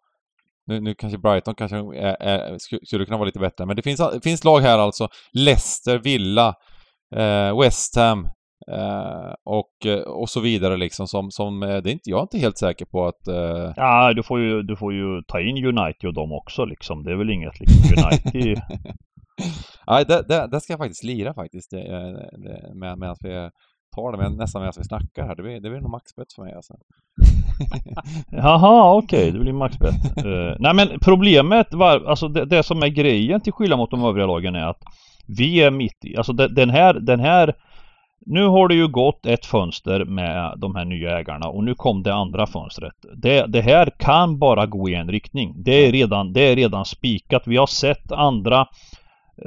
[0.66, 4.00] nu, nu, kanske Brighton kanske är, är, skulle kunna vara lite bättre, men det finns,
[4.12, 5.08] det finns lag här alltså.
[5.32, 6.54] Leicester, Villa,
[7.60, 8.28] West Ham,
[8.70, 12.22] Uh, och, eh, och så vidare liksom som, som eh, det är inte, jag är
[12.22, 13.28] inte helt säker på att...
[13.28, 13.72] Uh...
[13.76, 17.04] Ja, du får, ju, du får ju ta in United och dem också liksom.
[17.04, 18.62] Det är väl inget liksom United...
[19.86, 21.82] Nej, det, det, det, ska jag faktiskt lira faktiskt det,
[22.32, 23.50] det, med, medan vi
[23.96, 25.36] tar det, med, nästan medan vi snackar här.
[25.36, 26.74] Det blir, det blir nog maxbett för mig alltså.
[28.30, 30.24] Jaha, okej, okay, det blir maxbett.
[30.26, 34.04] uh, nej men problemet var, alltså det, det som är grejen till skillnad mot de
[34.04, 34.82] övriga lagen är att
[35.26, 37.54] vi är mitt i, alltså den här, den här
[38.26, 42.02] nu har det ju gått ett fönster med de här nya ägarna och nu kom
[42.02, 42.94] det andra fönstret.
[43.16, 45.54] Det, det här kan bara gå i en riktning.
[45.56, 47.42] Det är redan, det är redan spikat.
[47.46, 48.66] Vi har sett andra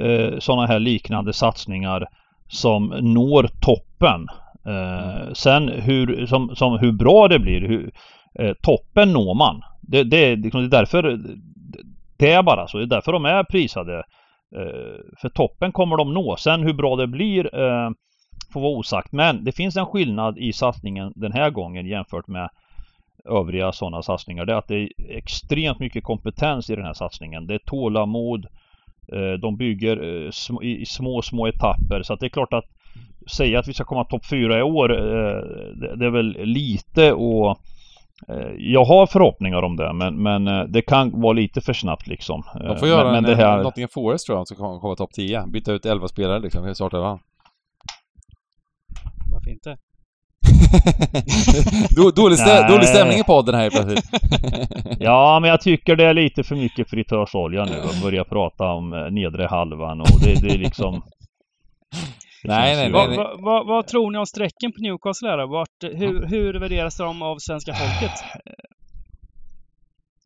[0.00, 2.06] eh, sådana här liknande satsningar
[2.48, 4.26] som når toppen.
[4.66, 7.90] Eh, sen hur, som, som hur bra det blir, hur,
[8.38, 9.62] eh, toppen når man.
[9.80, 11.20] Det, det, liksom, det är därför
[12.18, 12.78] det är bara så.
[12.78, 13.98] Det är därför de är prisade.
[14.56, 16.36] Eh, för toppen kommer de nå.
[16.36, 17.90] Sen hur bra det blir eh,
[18.52, 19.12] får vara osagt.
[19.12, 22.48] Men det finns en skillnad i satsningen den här gången jämfört med
[23.24, 24.44] övriga sådana satsningar.
[24.44, 27.46] Det är att det är extremt mycket kompetens i den här satsningen.
[27.46, 28.46] Det är tålamod.
[29.12, 32.02] Eh, de bygger eh, i små, små etapper.
[32.02, 32.64] Så att det är klart att
[33.30, 35.40] säga att vi ska komma topp 4 i år, eh,
[35.96, 37.58] det är väl lite och
[38.58, 42.42] jag har förhoppningar om det men, men det kan vara lite för snabbt liksom.
[42.54, 43.62] De får göra men, en, men det här...
[43.62, 45.46] Nottingham Forest tror jag som kommer komma topp 10.
[45.46, 47.18] Byta ut 11 spelare liksom, helt startar han
[49.46, 49.76] varför inte?
[52.16, 54.04] dålig, stä dålig stämning i podden här plötsligt.
[55.00, 58.92] ja, men jag tycker det är lite för mycket fritösolja nu att börja prata om
[58.92, 61.02] eh, nedre halvan och det, det är liksom...
[62.44, 63.16] nej, nej, nej, nej.
[63.16, 67.22] Vad, vad, vad, tror ni om strecken på Newcastle här Vart, hur, hur värderas de
[67.22, 68.24] av svenska folket?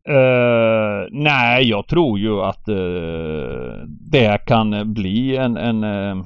[0.09, 6.25] Uh, nej, jag tror ju att uh, det kan bli en, en uh,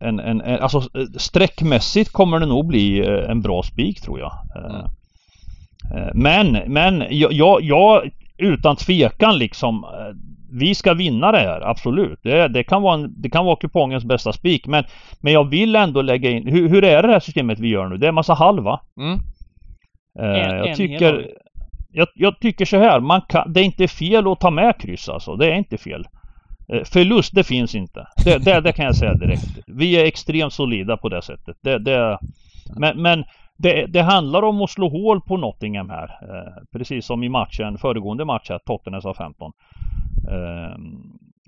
[0.00, 0.82] en, en, en, alltså
[1.18, 4.32] sträckmässigt kommer det nog bli eh, en bra spik tror jag.
[4.56, 4.86] Eh, mm.
[5.94, 9.84] Eh, men, men jag, jag, jag, utan tvekan liksom
[10.50, 12.20] vi ska vinna det här, absolut.
[12.22, 14.66] Det, det, kan, vara en, det kan vara kupongens bästa spik.
[14.66, 14.84] Men,
[15.20, 17.96] men jag vill ändå lägga in, hur, hur är det här systemet vi gör nu?
[17.96, 18.80] Det är en massa halva.
[19.00, 19.18] Mm.
[20.18, 21.26] En- jag, tycker,
[21.92, 25.08] jag, jag tycker så här, man kan, det är inte fel att ta med kryss
[25.08, 25.36] alltså.
[25.36, 26.06] Det är inte fel.
[26.72, 28.06] Eh, förlust, det finns inte.
[28.24, 29.58] Det, det, det kan jag säga direkt.
[29.66, 31.56] Vi är extremt solida på det sättet.
[31.62, 32.18] Det, det,
[32.80, 33.24] men men
[33.58, 36.04] det, det handlar om att slå hål på Nottingham här.
[36.04, 39.52] Eh, precis som i matchen, föregående match här, Tottenham sa 15.
[40.30, 40.74] Eh,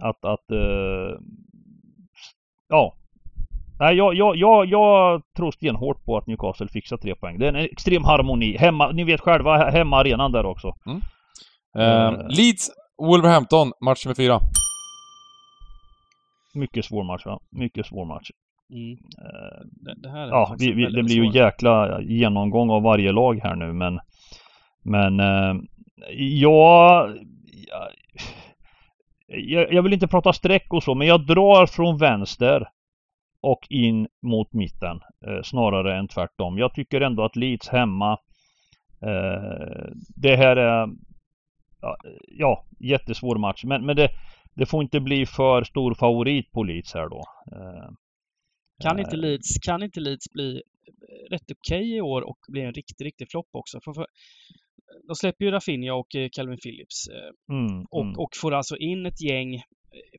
[0.08, 1.18] att, att eh,
[2.68, 2.94] ja.
[3.80, 7.38] Nej, jag, jag, jag, jag tror stenhårt på att Newcastle fixar tre poäng.
[7.38, 8.56] Det är en extrem harmoni.
[8.56, 10.68] Hemma, ni vet själva, he- hemmaarenan där också.
[11.78, 12.28] Eh.
[12.28, 12.70] Leeds,
[13.02, 14.40] Wolverhampton, match nummer fyra.
[16.54, 17.40] Mycket svår match va?
[17.50, 18.30] Mycket svår match.
[18.72, 18.92] Mm.
[18.92, 23.54] Eh, Det, det Ja, vi, vi, det blir ju jäkla genomgång av varje lag här
[23.56, 24.00] nu men
[24.82, 25.54] Men eh,
[26.18, 27.16] jag,
[29.26, 32.68] jag Jag vill inte prata streck och så men jag drar från vänster
[33.42, 36.58] Och in mot mitten eh, Snarare än tvärtom.
[36.58, 38.12] Jag tycker ändå att Leeds hemma
[39.02, 40.88] eh, Det här är
[42.28, 44.08] ja, jättesvår match men, men det
[44.54, 47.24] det får inte bli för stor favorit på Leeds här då.
[47.52, 47.90] Eh,
[48.82, 52.60] Kan inte, eh, Leeds, kan inte Leeds bli eh, rätt okej i år och bli
[52.60, 53.80] en riktig, riktig flopp också?
[53.84, 54.06] För, för,
[55.06, 57.08] de släpper ju Rafinha och Calvin Phillips
[57.52, 59.62] Mm, och, mm, och får alltså in ett gäng,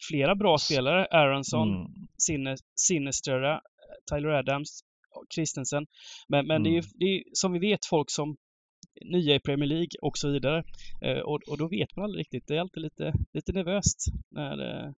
[0.09, 1.05] flera bra spelare.
[1.05, 1.91] Aronson, mm.
[2.17, 3.59] Sinne, Sinister, eh,
[4.11, 4.81] Tyler Adams,
[5.11, 5.85] och Christensen.
[6.27, 6.91] Men, men det är ju Mm.
[6.95, 8.37] det är, som vi vet folk som
[9.05, 10.63] nya i Premier League och så vidare.
[11.01, 12.47] Eh, och, och då vet man aldrig riktigt.
[12.47, 13.97] Det är alltid lite, lite nervöst
[14.31, 14.91] när eh,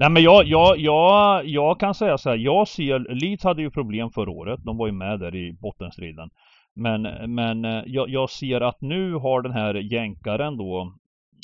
[0.00, 2.36] Nej men jag, jag, jag, jag kan säga så här.
[2.36, 4.60] Jag ser, Leeds hade ju problem förra året.
[4.64, 6.30] De var ju med där i bottenstriden.
[6.74, 7.02] Men,
[7.34, 10.92] men eh, jag, jag ser att nu har den här jänkaren då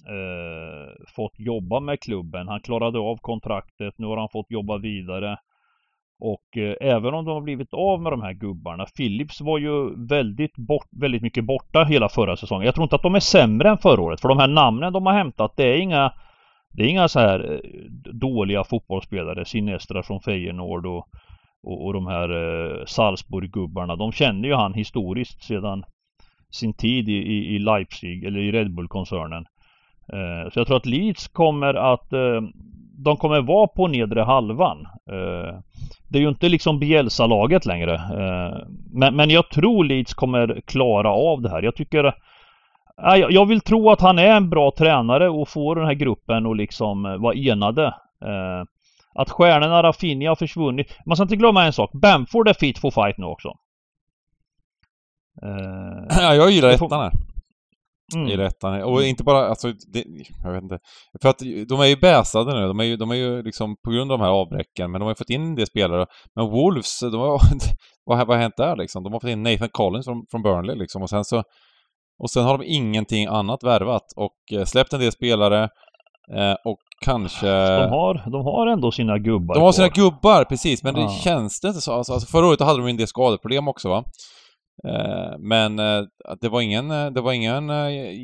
[0.09, 2.49] eh, fått jobba med klubben.
[2.49, 3.95] Han klarade av kontraktet.
[3.99, 5.39] Nu har han fått jobba vidare.
[6.25, 8.87] Och eh, även om de har blivit av med de här gubbarna.
[8.97, 12.67] Philips var ju väldigt, bort, väldigt mycket borta hela förra säsongen.
[12.67, 14.21] Jag tror inte att de är sämre än förra året.
[14.21, 16.13] För de här namnen de har hämtat det är inga
[16.71, 17.81] det är inga så här eh,
[18.13, 19.45] dåliga fotbollsspelare.
[19.45, 21.09] Sinestra från Feyenoord och,
[21.63, 23.97] och, och de här eh, Salzburg-gubbarna.
[23.97, 25.85] De känner ju han historiskt sedan
[26.51, 29.47] sin tid i, i, i Leipzig eller i Red Bull-koncernen.
[30.13, 32.41] Eh, så jag tror att Leeds kommer att eh,
[33.05, 34.79] de kommer vara på nedre halvan.
[35.11, 35.59] Eh,
[36.09, 37.95] det är ju inte liksom Bielsa-laget längre.
[37.95, 38.59] Eh,
[38.93, 41.63] men, men jag tror Leeds kommer klara av det här.
[41.63, 42.15] Jag tycker
[42.97, 46.47] Ja, jag- vill tro att han är en bra tränare och får den här gruppen
[46.47, 47.87] att liksom eh, vara enade.
[48.25, 48.63] Eh,
[49.15, 50.99] att stjärnorna Rafinha har försvunnit.
[51.07, 51.91] Man ska inte glömma en sak.
[51.93, 53.49] Bamford är fit for fight nu också.
[55.43, 57.13] Eh, Ja, jag gillar ettan här.
[58.15, 58.29] Mm.
[58.29, 58.83] I ettan.
[58.83, 60.05] Och inte bara, alltså, det,
[60.45, 60.79] jag vet inte.
[61.23, 61.39] För att
[61.69, 62.67] de är ju bäsade nu.
[62.67, 65.05] De är ju, de är ju liksom på grund av de här avbräcken, men de
[65.05, 66.07] har ju fått in en del spelare.
[66.37, 67.41] Men Wolves, de har,
[68.05, 69.03] vad, vad har hänt där liksom?
[69.03, 71.43] De har fått in Nathan Collins från, från Burnley liksom och sen så
[72.19, 75.63] och sen har de ingenting annat värvat och eh, släppt en del spelare
[76.35, 77.47] eh, och kanske...
[77.47, 80.05] De har, de har ändå sina gubbar De har sina kvar.
[80.05, 81.09] gubbar, precis, men det Ja.
[81.25, 81.93] känns det inte så.
[81.93, 84.05] Alltså, alltså förra året hade de en del skadeproblem också va.
[84.89, 86.03] Eh, men eh,
[86.41, 87.69] det var ingen, eh, det var ingen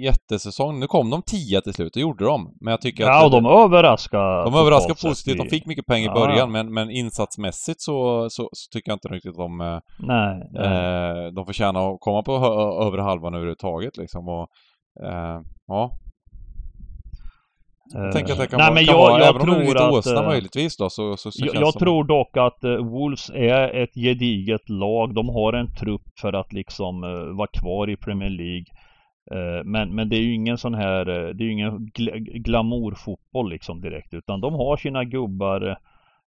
[0.02, 0.80] jättesäsong.
[0.80, 2.56] Nu kom de tia till slut, det gjorde de.
[2.60, 3.24] Men jag tycker Ja, att...
[3.24, 5.38] och de överraskar de överraskade positivt.
[5.38, 6.26] De fick mycket pengar i Ja.
[6.26, 11.32] början, men, men insatsmässigt så, så, så tycker jag inte riktigt att de, Nej, eh,
[11.34, 12.32] de förtjänar att komma på
[12.86, 14.28] övre halvan överhuvudtaget liksom.
[14.28, 14.48] Och,
[15.06, 15.90] eh, ja,
[17.92, 19.52] jag tänker att det kan Nej, vara, men kan jag- vara jag även om det
[19.52, 22.04] är tror lite att, åsna eh, möjligtvis då, så, så, så Jag, jag som- tror
[22.04, 25.14] dock att eh, Wolves är ett gediget lag.
[25.14, 28.64] De har en trupp för att liksom eh, vara kvar i Premier League.
[29.34, 32.42] Eh, men, men det är ju ingen sån här, eh, det är ju ingen gl-
[32.42, 34.14] glamourfotboll liksom direkt.
[34.14, 35.76] Utan de har sina gubbar.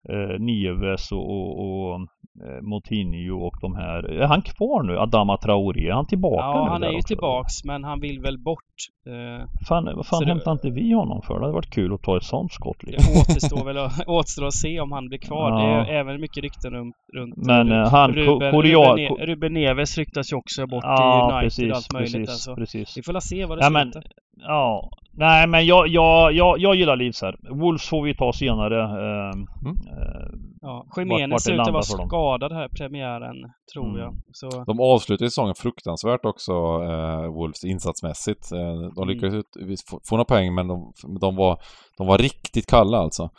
[0.10, 2.00] Eh, Nieves och, och, och
[2.46, 4.04] eh, Moutinho och de här.
[4.22, 5.00] Är han kvar nu?
[5.00, 5.88] Adama Traoré?
[5.90, 7.08] Är han tillbaka Ja, nu han är ju också?
[7.08, 8.64] tillbaks men han vill väl bort.
[9.08, 11.34] Eh, Fan, vad fan hämtar inte vi honom för?
[11.34, 13.14] Det hade varit kul att ta ett sånt skott det liksom.
[13.22, 15.52] återstår väl att, återstår att se om han blir kvar.
[15.52, 16.00] Det är Ja.
[16.00, 18.92] även mycket rykten runt, runt Men eh, han, Ruben, Korea...
[18.94, 22.14] Ruben, Ne- Ruben Neves ryktas ju också bort Ja, i United precis, och allt möjligt.
[22.14, 22.56] precis, alltså.
[22.56, 22.98] precis.
[22.98, 23.92] Vi får la se vad det Ja, men,
[24.36, 24.90] ja.
[25.12, 27.36] Nej men jag, jag, jag, jag gillar Leeds här.
[27.50, 28.82] Wolves får vi ta senare.
[28.84, 29.34] Eh,
[29.66, 29.78] Mm.
[29.90, 30.30] Eh,
[30.62, 30.86] Ja,
[31.30, 33.36] det ser ut att vara skadad här i premiären,
[33.74, 34.00] tror Mm.
[34.02, 34.16] jag.
[34.34, 36.52] Så, De avslutade säsongen fruktansvärt också,
[36.84, 38.52] eh, Wolves, insatsmässigt.
[38.52, 38.60] Eh,
[38.96, 39.08] de Mm.
[39.10, 41.62] lyckades visst få, få några poäng, men de, de, var,
[41.98, 43.30] de var riktigt kalla alltså.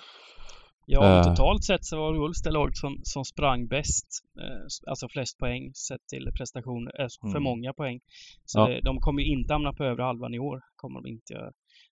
[0.86, 1.22] ja, Eh.
[1.24, 4.06] totalt sett så var Wolves det laget som, som sprang bäst.
[4.40, 7.42] Eh, alltså flest poäng sett till prestationer, eh, för Mm.
[7.42, 8.00] många poäng.
[8.44, 8.66] Så Ja.
[8.66, 10.60] det, de kommer ju inte hamna på övre halvan i år.
[10.76, 11.50] Kommer de inte göra.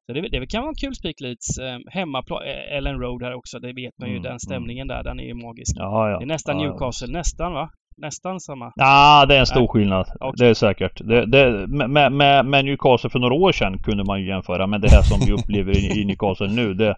[0.09, 1.59] Så det, det kan vara en kul spik Leeds.
[1.59, 4.16] Eh, hemmaplan, eh, Ellen Road här också, det vet man ju.
[4.16, 5.76] Mm, den stämningen där, den är ju magisk.
[5.76, 6.18] Ja, ja.
[6.18, 6.70] Det är nästan ja, ja.
[6.70, 7.70] Newcastle, nästan va?
[7.96, 8.72] Nästan samma.
[8.76, 9.68] Ja, det är en stor Nej.
[9.68, 10.06] skillnad.
[10.20, 10.32] Okej.
[10.38, 11.00] Det är säkert.
[11.04, 14.66] Det, det, med, med, med Newcastle för några år sedan kunde man ju jämföra.
[14.66, 16.96] Men det här som vi upplever i, i Newcastle nu, det,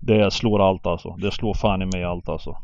[0.00, 1.16] det slår allt alltså.
[1.18, 2.56] Det slår fan i mig allt alltså.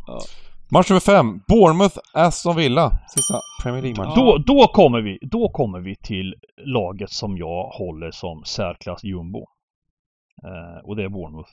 [0.70, 1.40] Match nummer fem.
[1.49, 2.90] Bournemouth, Aston Villa.
[3.09, 4.12] Sista Premier League-matchen.
[4.16, 4.22] Ja.
[4.22, 6.34] Då, då, kommer vi, då kommer vi till
[6.66, 9.47] laget som jag håller som särklass jumbo.
[10.45, 11.51] Eh, och det är Bournemouth.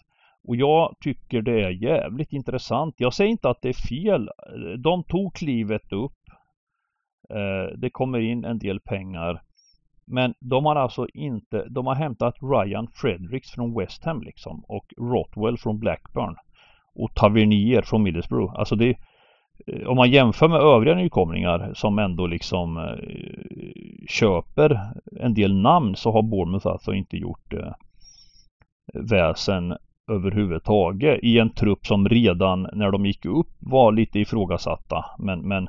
[0.47, 2.95] Och jag tycker det är jävligt intressant.
[2.97, 4.21] Jag säger inte att det är fel.
[4.27, 6.17] Eh, de tog klivet upp.
[7.29, 9.41] Eh, det kommer in en del pengar.
[10.05, 14.93] Men de har alltså inte, de har hämtat Ryan Fredericks från West Ham liksom och
[14.97, 16.35] Rothwell från Blackburn
[16.95, 18.59] och Tavernier från Middlesbrough.
[18.59, 18.97] Alltså det
[19.67, 22.95] eh, om man jämför med övriga nykomlingar som ändå liksom eh,
[24.09, 24.79] köper
[25.19, 27.53] en del namn så har Bournemouth alltså inte gjort
[28.93, 29.77] väsen
[30.11, 35.05] överhuvudtaget i en trupp som redan när de gick upp var lite ifrågasatta.
[35.19, 35.63] Men, men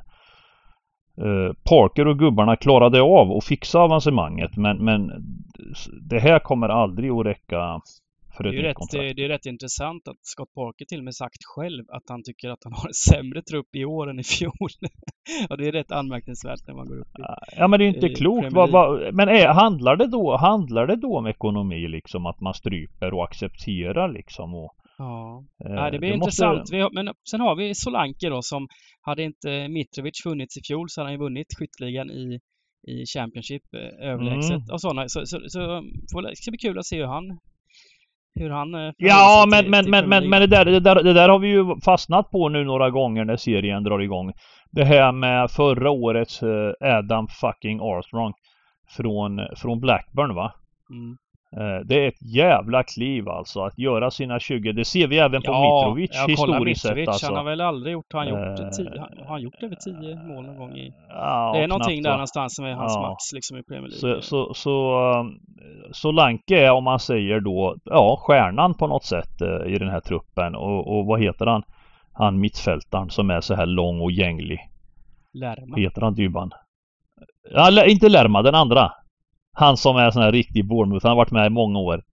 [1.21, 5.11] eh, Parker och gubbarna klarade av att fixa avancemanget men, men
[6.09, 7.81] det här kommer aldrig att räcka
[8.43, 9.15] det är, rätt, kontrakt.
[9.15, 12.49] det är rätt intressant att Scott Parker till och med sagt själv att han tycker
[12.49, 14.51] att han har en sämre trupp i år än i fjol.
[15.49, 17.21] och det är rätt anmärkningsvärt när man går upp i...
[17.57, 18.53] Ja men det är inte klokt.
[18.53, 22.25] Vad, vad, men är, handlar, det då, handlar det då om ekonomi liksom?
[22.25, 24.55] Att man stryper och accepterar liksom?
[24.55, 25.43] Och, Ja.
[25.65, 26.69] eh, Nej, det blir måste- intressant.
[26.71, 28.67] Vi har, men sen har vi Solanke då som
[29.01, 32.39] hade inte Mitrovic funnits i fjol så hade han ju vunnit skytteligan i,
[32.87, 34.67] i Championship eh, överlägset Mm.
[34.71, 35.09] och sådana.
[35.09, 35.59] Så, så, så
[36.13, 37.39] får, det ska bli kul att se hur han
[38.35, 41.13] hur han eh, Ja men, till- men, till men, men det, där, det, där, det
[41.13, 44.33] där har vi ju fastnat på nu några gånger när serien drar igång.
[44.71, 48.33] Det här med förra årets eh, Adam fucking Armstrong
[48.89, 50.53] från, från Blackburn va?
[50.89, 51.17] Mm.
[51.59, 54.71] Eh, Det är ett jävla kliv alltså att göra sina 20.
[54.71, 57.25] Det ser vi även på Mitrovic ja, kolla historiskt Mitrovic, sett alltså.
[57.25, 60.15] Han har väl aldrig gjort, har han gjort, Eh, tio, har han gjort över tio
[60.15, 60.93] mål någon gång i...
[61.09, 63.01] Ja, det är någonting knappt, där någonstans som är hans Ja.
[63.01, 64.21] max liksom i Premier League.
[64.21, 65.39] Så, så, så, um,
[65.91, 69.99] Solanke är om man säger då, ja stjärnan på något sätt eh, i den här
[69.99, 71.63] truppen och, och vad heter han?
[72.13, 74.59] Han mittfältaren som är så här lång och gänglig.
[75.33, 75.65] Lärma.
[75.69, 76.51] Vad heter han Dybban?
[77.51, 78.91] Ja, inte Lerma, den andra.
[79.55, 81.05] Han som är sån här riktig Bournemouth.
[81.05, 82.03] Han har varit med i många år.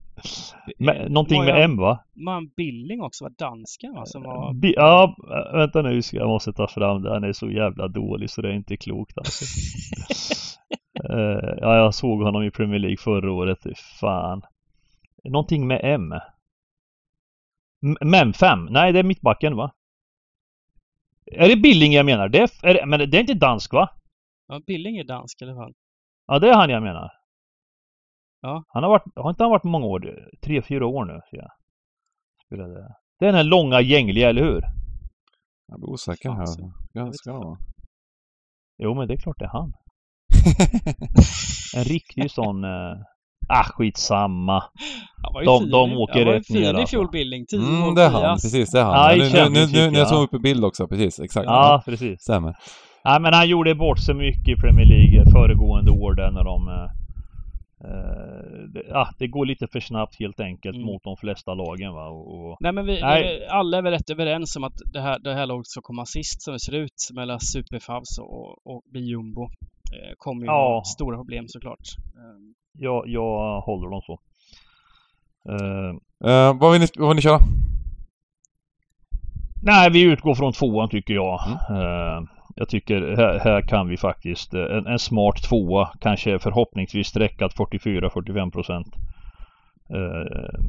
[0.79, 2.03] Men, någonting Var med jag- M va?
[2.15, 4.05] Man Billing också var dansken va?
[4.05, 4.53] Som var...
[4.53, 5.15] Bi- ja,
[5.53, 7.13] vänta nu ska jag måste ta fram det.
[7.13, 9.45] Han är så jävla dålig så det är inte klokt alltså.
[11.09, 13.59] Eh, ja, jag såg honom i Premier League förra året.
[13.99, 14.41] Fan.
[15.23, 16.11] Någonting med M.
[17.85, 18.67] M- Mem5?
[18.69, 19.71] Nej, det är mittbacken va?
[21.31, 22.29] Är det Billing jag menar?
[22.29, 23.89] Det är, är det, men det är inte dansk va?
[24.47, 25.73] Ja, Billing är dansk i alla fall.
[26.27, 27.11] Ja, det är han jag menar.
[28.45, 28.63] Ja.
[28.67, 30.15] Han har varit, har inte han varit många år?
[30.43, 31.49] Tre, fyra år nu ser jag.
[32.45, 32.73] Spelade.
[33.19, 34.61] Det är den här långa gängliga, eller hur?
[35.67, 36.45] Jag blir osäker här.
[36.93, 37.57] Ganska nog.
[38.83, 39.73] Jo, men det är klart det är han.
[41.75, 42.63] En riktig sån...
[42.63, 42.93] Eh,
[43.49, 44.63] ah, skitsamma.
[45.45, 46.87] De- fin, de åker han var ju rätt fin ner, i alltså.
[46.87, 47.45] fjol Billing.
[47.45, 48.35] Tio Mm, det är han.
[48.35, 48.93] Precis, det är han.
[48.93, 50.87] Ja, nu, nu, nu, nu, när jag såg upp i bild också.
[50.87, 51.45] Precis, exakt.
[51.45, 52.21] Ja, precis.
[52.21, 52.55] Stämmer.
[53.05, 56.89] Nej, men han gjorde bort sig mycket i Premier League föregående år där när de...
[57.83, 60.85] Eh, det, ah, det går lite för snabbt helt enkelt Mm.
[60.85, 62.07] mot de flesta lagen va.
[62.07, 63.39] Och, och, Nej men vi, Nej.
[63.39, 66.05] vi, alla är väl rätt överens om att det här, det här laget ska komma
[66.05, 69.43] sist som det ser ut mellan Superfavs och, och Bijumbo.
[69.43, 70.83] Eh, kommer ju Ja.
[70.85, 71.87] stora problem såklart.
[72.17, 72.39] Eh,
[72.79, 74.19] jag, jag håller dem så.
[75.49, 75.93] Eh,
[76.25, 77.39] Uh, vad, vill ni, vad vill ni köra?
[79.63, 81.39] Nej, vi utgår från tvåan tycker jag.
[81.69, 81.81] Mm.
[81.81, 82.23] Eh,
[82.55, 87.53] jag tycker här, här kan vi faktiskt, eh, en, en smart tvåa, kanske förhoppningsvis sträckat
[87.55, 88.87] 44-45 procent.
[89.89, 90.59] Eh,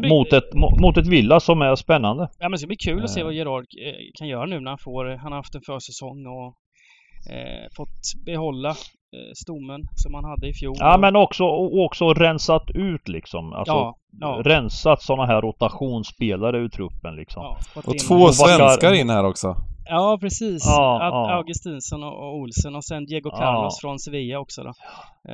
[0.00, 2.22] bli- mot, ett, mo- mot ett Villa som är spännande.
[2.38, 3.24] Ja men det ska bli kul att se Eh.
[3.26, 6.46] vad Gerard eh, kan göra nu när han får, han har haft en försäsong och
[7.32, 10.76] eh, fått behålla eh, stommen som han hade i fjol.
[10.78, 11.44] Ja men också,
[11.86, 13.52] också rensat ut liksom.
[13.52, 17.42] Alltså, ja, ja, Rensat sådana här rotationsspelare ur truppen liksom.
[17.42, 19.56] ja, Och två svenskar in här också.
[19.90, 20.62] Ja precis.
[20.66, 21.30] Ja, ja.
[21.30, 23.38] Augustinsson och, Olsen och sen Diego Ja.
[23.38, 24.72] Carlos från Sevilla också då.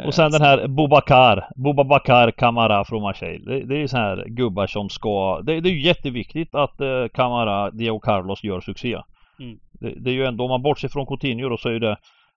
[0.06, 3.44] Och sen den här Bobakar, Bobakar Kamara från Marseille.
[3.50, 5.40] Det, det är ju så här gubbar som ska...
[5.46, 8.96] Det, det är ju jätteviktigt att eh, Kamara, Diego Carlos gör succé.
[9.40, 9.58] Mm.
[9.80, 11.96] Det, det är ju ändå, om man bortser från Coutinho då så är ju det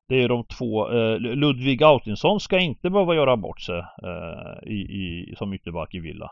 [0.09, 4.75] det är de två, eh, Ludvig Autinsson ska inte behöva göra bort sig eh, i,
[4.75, 6.31] i, som ytterback i Villa.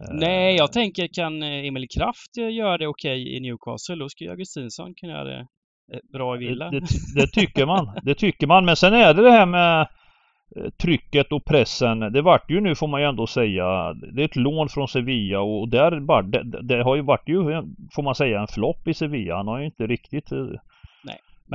[0.00, 4.08] Eh, Nej, jag tänker kan eh, Emil Kraft eh, göra det okej i Newcastle, då
[4.08, 5.46] ju Augustinsson kunna göra det
[6.12, 6.70] bra i Villa.
[6.70, 8.00] Det, det, det tycker man.
[8.02, 8.64] Det tycker man.
[8.64, 9.88] Men sen är det det här med
[10.78, 12.00] trycket och pressen.
[12.00, 13.94] Det vart ju nu får man ju ändå säga.
[13.94, 15.90] Det är ett lån från Sevilla och där
[16.22, 17.42] det, det har ju varit ju
[17.94, 19.36] får man säga en flopp i Sevilla.
[19.36, 20.32] Han har ju inte riktigt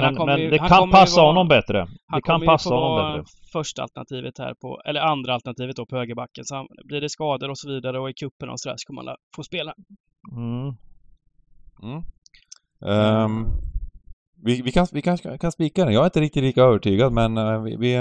[0.02, 1.88] men, men, men ju, det kan passa vara, honom bättre.
[2.16, 3.26] Det kan passa honom bättre.
[3.54, 6.46] första alternativet här på, eller andra alternativet då på högerbacken.
[6.46, 9.16] Så blir det skador och så vidare och i cupen och sådär så kommer han
[9.36, 9.74] få spela.
[10.32, 10.76] Mm.
[11.84, 12.04] Mm.
[13.24, 13.48] Um,
[14.44, 15.94] vi, vi, kan, vi kan, kan spika den.
[15.94, 17.94] Jag är inte riktigt lika övertygad men vi, vi, vi...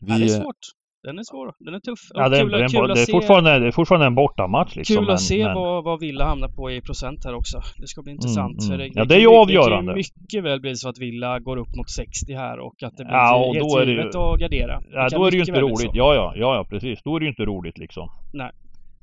[0.00, 0.75] Ja, det är svårt.
[1.06, 1.54] Den är svår.
[1.58, 1.98] Den är tuff.
[2.14, 4.96] Ja, det, kul, det, kul det, är fortfarande, det är fortfarande en bortamatch liksom.
[4.96, 5.54] Kul att se men...
[5.54, 7.60] vad, vad Villa hamnar på i procent här också.
[7.78, 8.62] Det ska bli mm, intressant.
[8.62, 8.92] Mm, mm.
[8.92, 9.94] Det, ja, det är ju avgörande.
[9.94, 12.96] Det kan mycket väl bli så att Villa går upp mot 60 här och att
[12.96, 14.00] det blir ja, och då är det ju...
[14.08, 14.82] att gardera.
[14.92, 15.90] Ja, då är det ju inte roligt.
[15.92, 17.02] Ja, ja, ja, ja, precis.
[17.04, 18.08] Då är det ju inte roligt liksom.
[18.32, 18.50] Nej.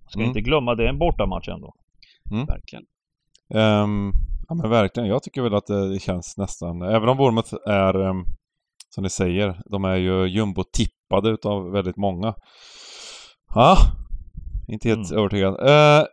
[0.07, 0.27] Ska mm.
[0.27, 1.73] inte glömma, det är en bortamatch ändå.
[2.31, 2.45] Mm.
[2.45, 2.83] Verkligen.
[3.83, 4.11] Um,
[4.47, 5.09] ja men verkligen.
[5.09, 8.25] Jag tycker väl att det, det känns nästan, även om Bournemouth är um,
[8.95, 10.27] som ni säger, de är ju
[11.13, 12.33] jumbo-tippade utav väldigt många.
[13.55, 13.77] Ja,
[14.67, 15.19] inte helt mm.
[15.19, 15.53] övertygad.
[15.53, 16.05] Uh,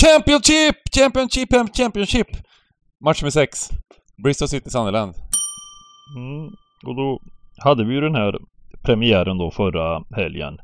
[0.00, 0.76] Championship!
[0.96, 1.76] Championship!
[1.76, 2.26] Championship!
[3.04, 3.70] Match med sex.
[4.24, 5.14] Bristol City Sunderland.
[6.16, 6.46] Mm.
[6.86, 7.20] Och då
[7.64, 8.38] hade vi ju den här
[8.82, 10.58] premiären då förra helgen.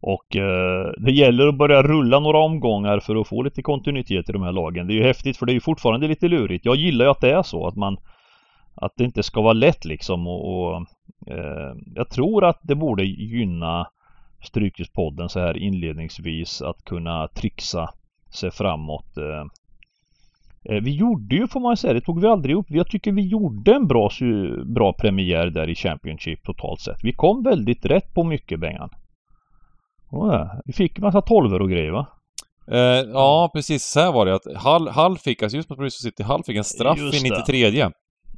[0.00, 4.32] Och eh, det gäller att börja rulla några omgångar för att få lite kontinuitet i
[4.32, 4.86] de här lagen.
[4.86, 6.64] Det är ju häftigt för det är ju fortfarande lite lurigt.
[6.64, 7.96] Jag gillar ju att det är så att man
[8.80, 10.86] att det inte ska vara lätt liksom och, och
[11.26, 13.86] eh, jag tror att det borde gynna
[14.44, 17.90] Strykespodden så här inledningsvis att kunna trixa
[18.34, 19.16] sig framåt.
[19.16, 19.44] Eh,
[20.74, 22.66] eh, vi gjorde ju får man säga, det tog vi aldrig upp.
[22.68, 24.10] Jag tycker vi gjorde en bra,
[24.64, 26.98] bra premiär där i Championship totalt sett.
[27.02, 28.90] Vi kom väldigt rätt på mycket Bengan.
[30.64, 32.06] Vi fick massa tolvor och grejer va?
[32.70, 36.10] Eh, ja precis, så här var det att Hall, Hall fick, alltså just på Bristol
[36.10, 37.70] City, Hall fick en straff i 93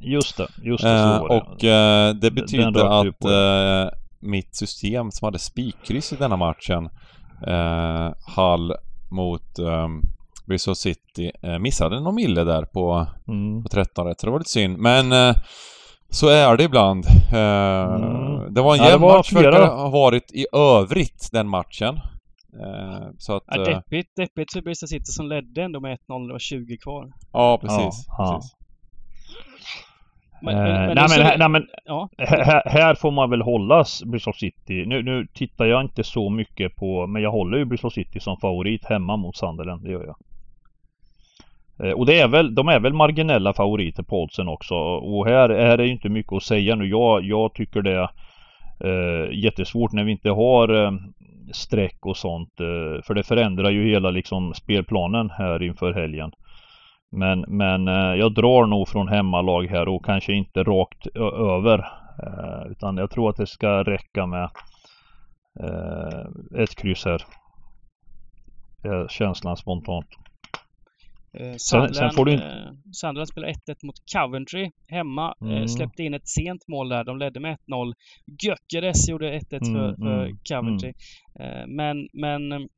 [0.03, 1.35] Just det, just det, så var det.
[1.35, 6.89] Och eh, det betyder att eh, mitt system som hade spikkryss i denna matchen,
[7.47, 8.75] eh, Hall
[9.11, 9.89] mot eh,
[10.47, 13.63] Bristol City, eh, missade någon mille där på, mm.
[13.63, 14.79] på 13 rätt, så det var lite synd.
[14.79, 15.37] Men eh,
[16.11, 17.05] så är det ibland.
[17.33, 18.55] Eh, mm.
[18.55, 19.51] Det var en jämn ja, match, flera...
[19.51, 21.95] verkar ha varit i övrigt, den matchen.
[22.63, 23.43] Eh, så att...
[23.47, 27.13] Ja, deppigt, deppigt för Bristol City som ledde ändå med 1-0, det var 20 kvar.
[27.33, 28.05] Ja, precis.
[28.09, 28.60] Ja, precis.
[30.43, 32.09] Men, men, eh, men nej, men, nej, men ja.
[32.19, 34.85] här, här, får man väl hållas Bristol City.
[34.87, 38.37] Nu, nu tittar jag inte så mycket på, men jag håller ju Bristol City som
[38.37, 39.85] favorit hemma mot Sunderland.
[39.85, 40.17] Det gör jag.
[41.87, 44.75] Eh, och det är väl, de är väl marginella favoriter på oddsen också.
[44.75, 46.87] Och här, här är det inte mycket att säga nu.
[46.87, 48.11] Jag, jag tycker det är
[48.85, 50.93] eh, jättesvårt när vi inte har eh,
[51.53, 52.61] streck och sånt.
[52.61, 56.33] Eh, för det förändrar ju hela liksom spelplanen här inför helgen.
[57.13, 61.07] Men, men eh, jag drar nog från hemmalag här och kanske inte rakt
[61.57, 61.79] över.
[62.23, 64.51] Eh, utan jag tror att det ska räcka med
[65.61, 67.23] eh, ett kryss här.
[69.09, 70.07] Känslan spontant.
[71.33, 75.35] Eh, Sandland, sen, eh, Sandland spelar 1-1 mot Coventry hemma.
[75.41, 75.57] Mm.
[75.57, 77.05] Eh, släppte in ett sent mål där.
[77.05, 77.93] De ledde med 1-0.
[78.43, 80.93] Gyökeres gjorde 1-1 mm, för, för mm, Coventry.
[81.41, 81.77] Mm.
[81.77, 82.69] men, men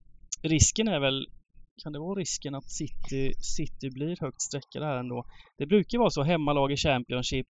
[0.42, 1.26] risken är väl
[1.82, 5.24] kan det vara risken att City, City blir högt streckade här ändå?
[5.58, 7.46] Det brukar vara så, hemmalag i Championship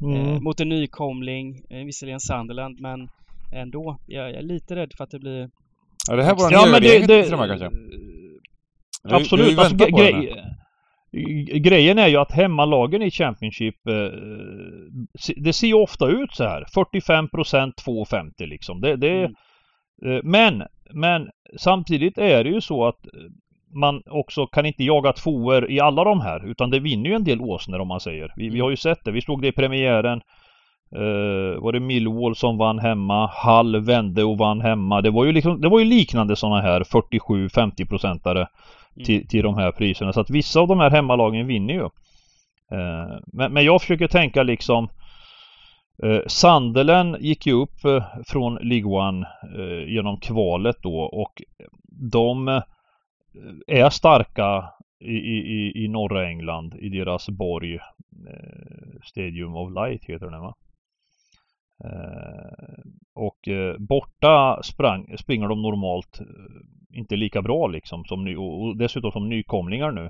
[0.00, 0.16] mm.
[0.16, 3.08] eh, mot en nykomling, eh, visserligen Sunderland, men
[3.52, 3.98] ändå.
[4.06, 5.50] Jag, jag, är lite rädd för att det blir...
[6.08, 7.70] Ja, det här var en ja, men det, det, till de här kanske?
[9.02, 9.46] Absolut.
[9.46, 14.10] Vi, vi alltså, grej, grejen är ju att hemmalagen i Championship eh,
[15.36, 18.80] Det ser ju ofta ut så här 45% 2,50 liksom.
[18.80, 19.32] Det, det, mm.
[20.06, 20.62] eh, men,
[20.94, 23.06] men samtidigt är det ju så att
[23.74, 27.24] man också kan inte jaga tvåor i alla de här utan det vinner ju en
[27.24, 28.32] del åsnor om man säger.
[28.36, 29.10] Vi, vi har ju sett det.
[29.10, 30.20] Vi såg det i premiären.
[30.96, 33.26] Uh, var det Millwall som vann hemma?
[33.26, 35.00] Hall vände och vann hemma.
[35.00, 39.04] Det var ju, liksom, det var ju liknande sådana här 47-50 procentare mm.
[39.04, 40.12] till, till de här priserna.
[40.12, 41.82] Så att vissa av de här hemmalagen vinner ju.
[41.82, 44.88] Uh, men, men jag försöker tänka liksom
[46.04, 47.80] uh, Sandelen gick ju upp
[48.26, 49.26] från League One
[49.88, 51.42] genom kvalet då och
[52.12, 52.60] de
[53.66, 54.70] är starka
[55.00, 60.54] i, i, i norra England i deras borg eh, Stadium of Light heter den va?
[61.84, 62.84] Eh,
[63.14, 68.76] och eh, borta sprang, springer de normalt eh, inte lika bra liksom som ny, och
[68.76, 70.04] dessutom som nykomlingar nu.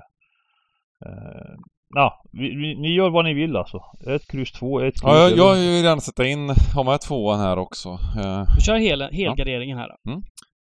[1.05, 1.55] Eh,
[1.95, 3.81] ja, vi, vi, ni gör vad ni vill alltså.
[4.07, 7.39] Ett kryss två, ett kryss Ja, jag, jag vill gärna sätta in, ha med tvåan
[7.39, 7.89] här också.
[7.89, 10.11] Eh, du kör hel, helgarderingen här då.
[10.11, 10.23] Mm.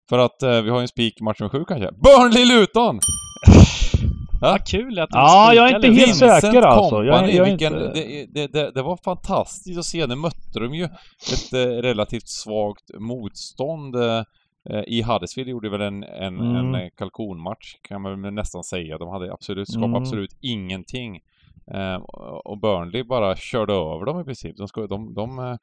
[0.10, 1.89] För att eh, vi har ju en spik match nummer sju kanske.
[1.91, 2.99] Burnley-Luton!
[4.41, 7.03] Vad kul att du Ja, jag är inte helt Vincent säker alltså.
[7.03, 7.91] Jag, jag vilken, inte...
[7.93, 10.07] det, det, det, det var fantastiskt att se.
[10.07, 13.95] Nu mötte de ju ett eh, relativt svagt motstånd.
[13.95, 14.24] Eh,
[14.88, 16.55] I Huddersfield gjorde väl en, en, Mm.
[16.55, 18.97] en eh, kalkonmatch, kan man väl nästan säga.
[18.97, 20.01] De hade absolut, skapade Mm.
[20.01, 21.20] absolut ingenting.
[21.74, 21.95] Eh,
[22.45, 24.57] och Burnley bara körde över dem i princip.
[24.57, 25.55] De, ska, de, de eh,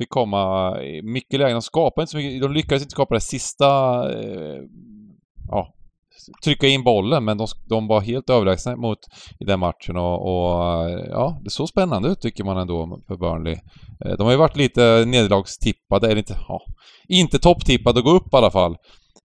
[0.00, 1.54] fick komma i mycket lägen.
[1.54, 2.42] De skapade inte så mycket.
[2.42, 3.66] De lyckades inte skapa det sista...
[4.12, 4.62] Eh,
[5.48, 5.74] ja,
[6.44, 8.98] trycka in bollen, men de, de var helt överlägsna mot
[9.40, 13.56] i den matchen och, och ja, det såg spännande ut tycker man ändå för Burnley.
[14.04, 16.62] Eh, de har ju varit lite nederlagstippade, eller inte, ja,
[17.08, 18.76] inte topptippade att gå upp i alla fall.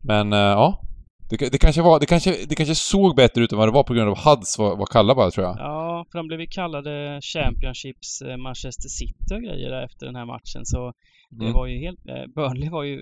[0.03, 0.81] Men eh, ja,
[1.29, 3.83] det, det, kanske var, det, kanske, det kanske såg bättre ut än vad det var
[3.83, 5.55] på grund av Huds var, var kalla bara tror jag.
[5.59, 10.15] Ja, för de blev ju kallade Championships eh, Manchester City och grejer där efter den
[10.15, 10.91] här matchen så
[11.29, 11.53] det Mm.
[11.53, 11.99] var ju helt...
[12.09, 12.95] eh, Burnley var ju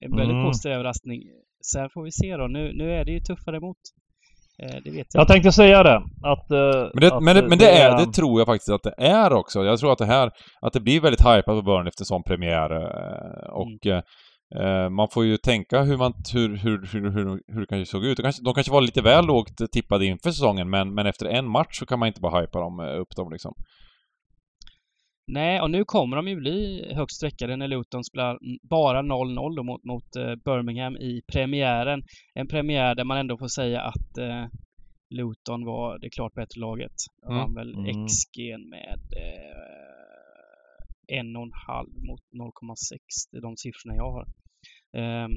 [0.00, 0.46] en väldigt Mm.
[0.46, 1.20] positiv överraskning.
[1.72, 2.46] Sen får vi se då.
[2.46, 3.76] Nu, nu är det ju tuffare emot.
[4.62, 5.20] Eh, Det vet jag.
[5.20, 5.96] Jag tänkte säga det.
[6.32, 6.46] Att,
[6.94, 9.32] Men det, att men, det, men det, är, det tror jag faktiskt att det är
[9.32, 9.64] också.
[9.64, 12.70] Jag tror att det här, att det blir väldigt hypat på Burnley efter sån premiär.
[13.52, 14.02] Och eh,
[14.90, 18.16] man får ju tänka hur man, hur, hur, hur, hur, hur det kanske såg ut.
[18.16, 21.50] De kanske, de kanske var lite väl lågt tippade inför säsongen, men, men efter en
[21.50, 23.54] match så kan man inte bara hypa dem, eh, upp dem liksom.
[25.32, 28.38] Nej, och nu kommer de ju bli högst sträckade när Luton spelar
[28.70, 32.02] bara 0-0 då mot, mot eh, Birmingham i premiären.
[32.34, 34.44] En premiär där man ändå får säga att eh,
[35.10, 36.92] Luton var det klart bättre laget.
[37.22, 37.38] De Mm.
[37.38, 38.06] vann väl Mm.
[38.06, 38.38] XG
[38.70, 39.99] med eh,
[41.18, 42.98] en och en halv mot 0,6.
[43.30, 44.26] Det är de siffrorna jag har.
[45.00, 45.32] Ehm,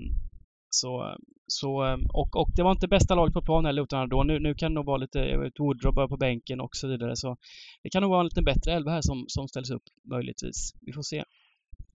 [0.70, 1.16] så,
[1.48, 4.24] så, och, och det var inte bästa laget på plan heller hade då.
[4.24, 7.16] Nu, nu kan det nog vara lite, vet, Woodrow börjar på bänken och så vidare.
[7.16, 7.38] Så
[7.84, 10.74] det kan nog vara en lite bättre elva här som, som ställs upp möjligtvis.
[10.82, 11.24] Vi får se.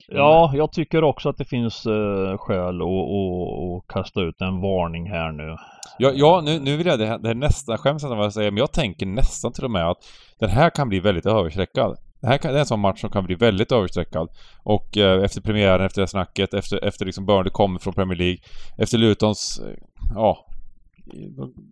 [0.09, 4.61] Ja, jag tycker också att det finns uh, skäl att, att, att kasta ut en
[4.61, 5.57] varning här nu.
[5.99, 8.59] Ja, ja nu, nu vill jag, det här, det här nästan, skäms jag säger, men
[8.59, 9.99] jag tänker nästan till och med att
[10.39, 11.97] den här kan bli väldigt överstreckad.
[12.20, 14.28] Det här kan, det är en sån match som kan bli väldigt överstreckad.
[14.62, 18.18] Och eh, efter premiären, efter det här snacket, efter, efter liksom Burnley kommer från Premier
[18.18, 18.38] League,
[18.78, 19.74] efter Lutons, eh,
[20.14, 20.44] ja,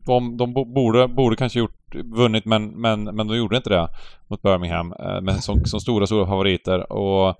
[0.06, 3.88] de, de bo- borde, borde kanske gjort, vunnit men, men, men de gjorde inte det
[4.26, 7.36] mot Birmingham eh, men som, som stora, stora favoriter och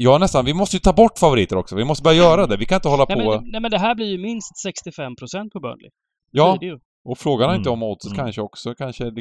[0.00, 1.76] Ja nästan, vi måste ju ta bort favoriter också.
[1.76, 2.56] Vi måste börja göra det.
[2.56, 3.30] Vi kan inte hålla Nej på...
[3.30, 4.52] men, nej men det här blir ju minst
[4.88, 5.90] 65% på Burnley.
[6.30, 6.78] ja, Det.
[7.04, 8.24] Och frågan är inte Mm, om oddset mm.
[8.24, 9.12] kanske också kanske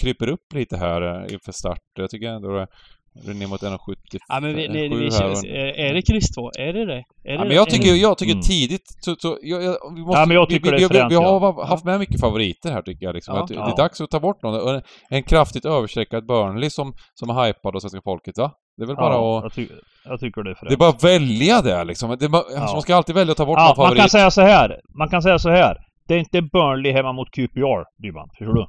[0.00, 1.78] kryper upp lite här eh, inför start.
[1.98, 2.66] Jag tycker ändå
[3.14, 3.96] det är ner mot 1,70
[4.28, 6.50] Ja men vi, nej, vi, känns, är, det kryss 2?
[6.58, 6.94] Är det det?
[6.94, 8.42] Är Ja, det men jag tycker, jag tycker Mm.
[8.42, 11.08] tidigt så, så jag, jag, vi måste, Ja, men jag tycker vi, det är vi,
[11.08, 11.64] vi, har ja.
[11.66, 13.36] haft med mycket favoriter här tycker jag liksom.
[13.36, 13.64] Ja, det, ja.
[13.66, 14.74] det är dags att ta bort någon.
[14.74, 18.52] En, en kraftigt överstreckad Burnley som, som är hypad av svenska folket va?
[18.76, 19.42] Det är väl bara ja, att...
[19.44, 19.74] jag, ty
[20.04, 20.68] jag tycker det är fränt.
[20.68, 22.16] Det är bara att välja det liksom.
[22.18, 22.72] Det är bara, Ja.
[22.72, 24.00] Man ska alltid välja att ta bort Ja, någon man favorit.
[24.00, 24.80] kan säga så här.
[24.98, 25.76] Man kan säga så här.
[26.12, 28.28] Det är inte Burnley hemma mot QPR, Dybban.
[28.38, 28.66] Förstår du?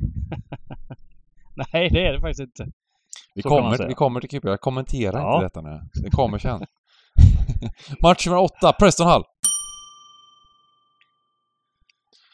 [1.74, 2.66] Nej det är det faktiskt inte.
[3.36, 4.50] Vi Så kommer, vi kommer till Cooper.
[4.50, 5.34] Jag kommenterar Ja.
[5.34, 5.82] inte detta nu.
[6.04, 6.62] Det kommer sen.
[8.02, 9.24] Match nummer åtta, Preston Hall.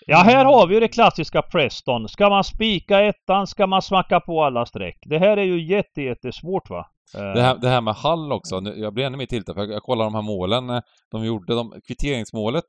[0.05, 2.09] Ja, här har vi ju det klassiska Preston.
[2.09, 4.97] Ska man spika ettan, ska man smacka på alla streck.
[5.05, 6.85] Det här är ju jätte, jättesvårt va?
[7.15, 8.59] Eh, Det här, det här med Hall också.
[8.59, 10.81] Nu- Jag blir ännu mer tiltad för jag, jag kollar de här målen eh,
[11.11, 11.55] de gjorde.
[11.55, 12.65] De, kvitteringsmålet.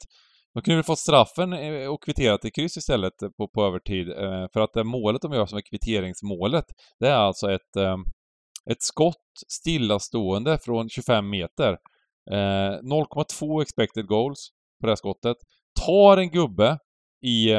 [0.54, 4.08] De kunde väl fått straffen eh, och kvitterat i kryss istället eh, på, på övertid.
[4.08, 6.64] Eh, för att det målet de gör som är kvitteringsmålet,
[7.00, 7.76] det är alltså ett,
[8.70, 9.16] ett skott
[9.48, 11.78] stillastående från 25 meter.
[12.30, 15.36] 0,2 expected goals på det här skottet.
[15.86, 16.78] Tar en gubbe
[17.22, 17.54] i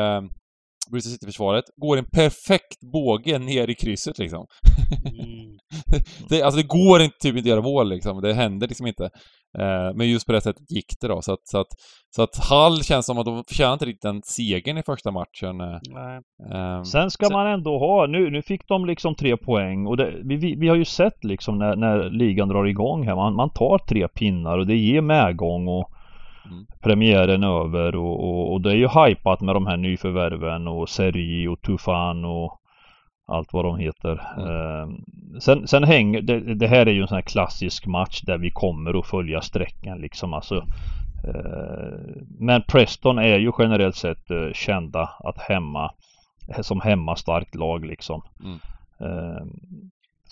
[0.92, 4.46] Bristol City-försvaret, går en perfekt båge ner i krysset liksom.
[5.06, 5.58] Mm.
[6.30, 8.22] det, alltså det går inte typ inte göra mål liksom.
[8.22, 9.04] Det händer liksom inte.
[9.60, 11.22] Eh, men just på det sättet gick det då.
[11.22, 11.68] Så att, så att,
[12.16, 15.62] så att Hall känns som att de förtjänar inte riktigt den segern i första matchen.
[15.62, 16.20] Eh, Nej.
[16.54, 19.98] eh, Sen ska Sen- man ändå ha, nu, nu fick de liksom tre poäng och
[19.98, 23.36] det, vi, vi, vi har ju sett liksom när, när ligan drar igång här, man,
[23.36, 25.90] man tar tre pinnar och det ger medgång och.
[26.80, 31.48] Premiären över och, och, och det är ju hypat med de här nyförvärven och Seri
[31.48, 32.62] och Tufan och
[33.28, 34.22] allt vad de heter.
[34.38, 34.50] Mm.
[34.50, 34.96] Eh,
[35.40, 38.52] sen, sen hänger, det, det här är ju en sån här klassisk match där vi
[38.52, 40.56] kommer att följa sträckan liksom alltså.
[41.28, 42.00] Eh,
[42.40, 45.92] men Preston är ju generellt sett eh, kända att hemma
[46.62, 48.22] som hemmastarkt lag liksom.
[48.44, 48.60] Mm.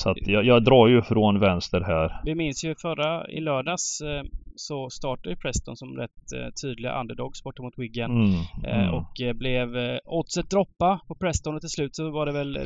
[0.03, 2.21] Så att jag, jag drar ju från vänster här.
[2.25, 4.23] Vi minns ju förra, i lördags eh,
[4.55, 8.11] så startade ju Preston som rätt eh, tydliga underdogs borta mot Wigan.
[8.11, 8.33] Mm,
[8.67, 8.93] Eh, mm.
[8.95, 9.67] Och blev
[10.05, 12.59] oddset droppa på Preston och till slut så var det väl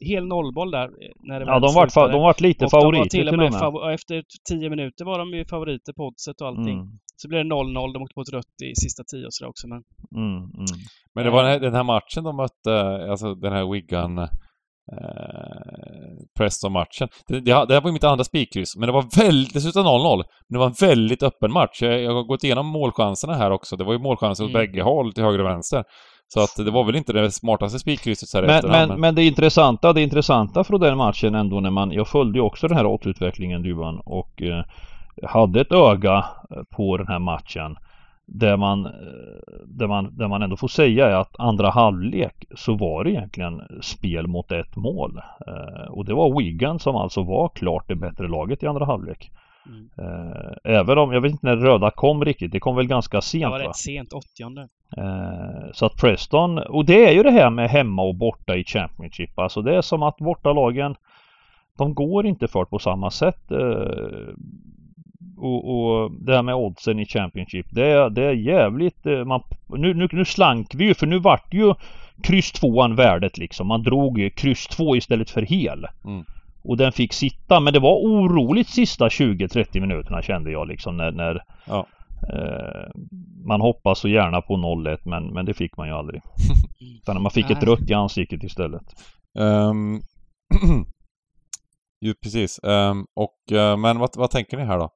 [0.00, 0.90] hel nollboll där.
[1.28, 3.52] När det Ja, de vart, de vart lite Och de var favoriter till och med,
[3.52, 3.60] med.
[3.60, 6.78] fav- och efter tio minuter var de ju favoriter på oddset och allting.
[6.78, 6.98] Mm.
[7.16, 7.92] Så blev det 0-0.
[7.92, 9.68] De åkte på ett rött i sista tio och sådär också.
[9.68, 9.82] Men...
[10.16, 10.66] Mm, mm.
[11.14, 12.74] Men det var den här, den här matchen de mötte,
[13.10, 14.28] alltså den här Wigan
[14.92, 17.08] eh, Preston-matchen.
[17.28, 20.16] Det, det, det här var ju mitt andra spikkryss, men det var väldigt, dessutom 0-0,
[20.16, 21.82] men det var en väldigt öppen match.
[21.82, 23.76] Jag, jag har gått igenom målchanserna här också.
[23.76, 24.60] Det var ju målchanser åt Mm.
[24.60, 25.84] bägge håll, till höger och vänster.
[26.28, 29.14] Så att det var väl inte det smartaste spikkrysset så här Men, efterhand, men, men
[29.14, 32.76] det intressanta, det intressanta från den matchen ändå när man, jag följde ju också den
[32.76, 34.64] här återutvecklingen Duvan och eh,
[35.22, 36.24] hade ett öga
[36.76, 37.76] på den här matchen.
[38.34, 38.92] Där man, eh,
[39.66, 43.62] där, man, där man ändå får säga är att andra halvlek så var det egentligen
[43.80, 45.20] spel mot ett mål.
[45.46, 49.30] Eh, och det var Wigan som alltså var klart det bättre laget i andra halvlek.
[49.66, 49.88] Mm.
[49.98, 53.22] Eh, även om, jag vet inte när röda kom riktigt, det kom väl ganska Det
[53.22, 53.68] sent var va?
[53.68, 54.26] rätt sent, 80
[54.96, 58.64] Eh, så att Preston, och det är ju det här med hemma och borta i
[58.64, 59.38] Championship.
[59.38, 60.94] Alltså det är som att bortalagen,
[61.78, 63.52] de går inte för på samma sätt.
[65.42, 69.06] Och, och det här med oddsen i Championship, det är, det är jävligt...
[69.06, 71.74] eh, Man, nu, nu, nu slank vi ju, för nu vart ju
[72.22, 73.66] kryss tvåan värdet liksom.
[73.66, 75.86] Man drog ju kryss två istället för hel.
[76.04, 76.24] Mm.
[76.64, 81.10] Och den fick sitta, men det var oroligt sista 20-30 minuterna kände jag liksom när,
[81.12, 81.86] när Ja.
[82.32, 82.90] eh,
[83.46, 86.20] man hoppas så gärna på 0-1 men, men det fick man ju aldrig.
[87.02, 88.82] Utan man fick ett rött i ansiktet istället.
[89.38, 90.00] Ehm,
[92.00, 92.60] ju precis.
[92.64, 94.88] Ehm, och, eh, men vad, vad tänker ni här då?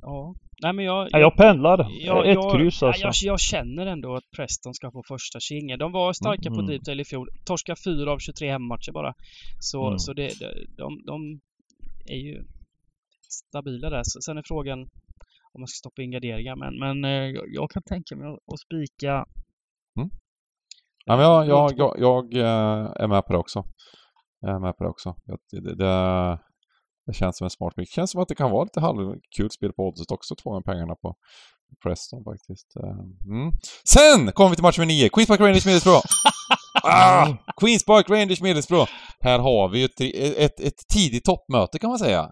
[0.00, 0.34] Ja.
[0.62, 1.08] Nej men jag...
[1.10, 1.86] Ja, jag pendlar.
[1.90, 3.02] Ja, ett jag, kryss alltså.
[3.02, 5.78] ja, jag, jag känner ändå att Preston ska få första tjingen.
[5.78, 6.66] De var starka på Mm.
[6.66, 7.28] Deepdale i fjol.
[7.44, 9.14] Torska 4 av 23 hemmamatcher bara.
[9.60, 9.98] Så, Mm.
[9.98, 11.40] så det, det, de, de
[12.06, 12.44] är ju
[13.28, 14.02] stabila där.
[14.04, 14.80] Så, sen är frågan
[15.52, 16.56] om man ska stoppa in garderingar.
[16.56, 19.24] Men, men eh, jag, jag kan tänka mig att, spika...
[21.04, 23.64] Ja, men jag, jag, jag, jag eh, är med på det också.
[24.40, 25.14] Jag är med på det också.
[25.26, 26.38] Jag- Det, det,
[27.08, 27.90] det känns som en smart pick.
[27.90, 30.94] Känns som att det kan vara lite halvkul spel på oddset också, två med pengarna
[31.02, 31.14] på
[31.82, 32.68] Preston faktiskt.
[32.82, 32.98] Eh,
[33.30, 33.52] Mm.
[33.94, 35.08] Sen kommer vi till match nummer nio.
[35.08, 36.02] Queens Park Rangers Middlesbrough.
[36.82, 37.26] ah,
[37.60, 38.90] Queens Park Rangers Middlesbrough.
[39.20, 40.00] Här har vi ju ett,
[40.38, 42.28] ett, ett tidigt toppmöte kan man säga.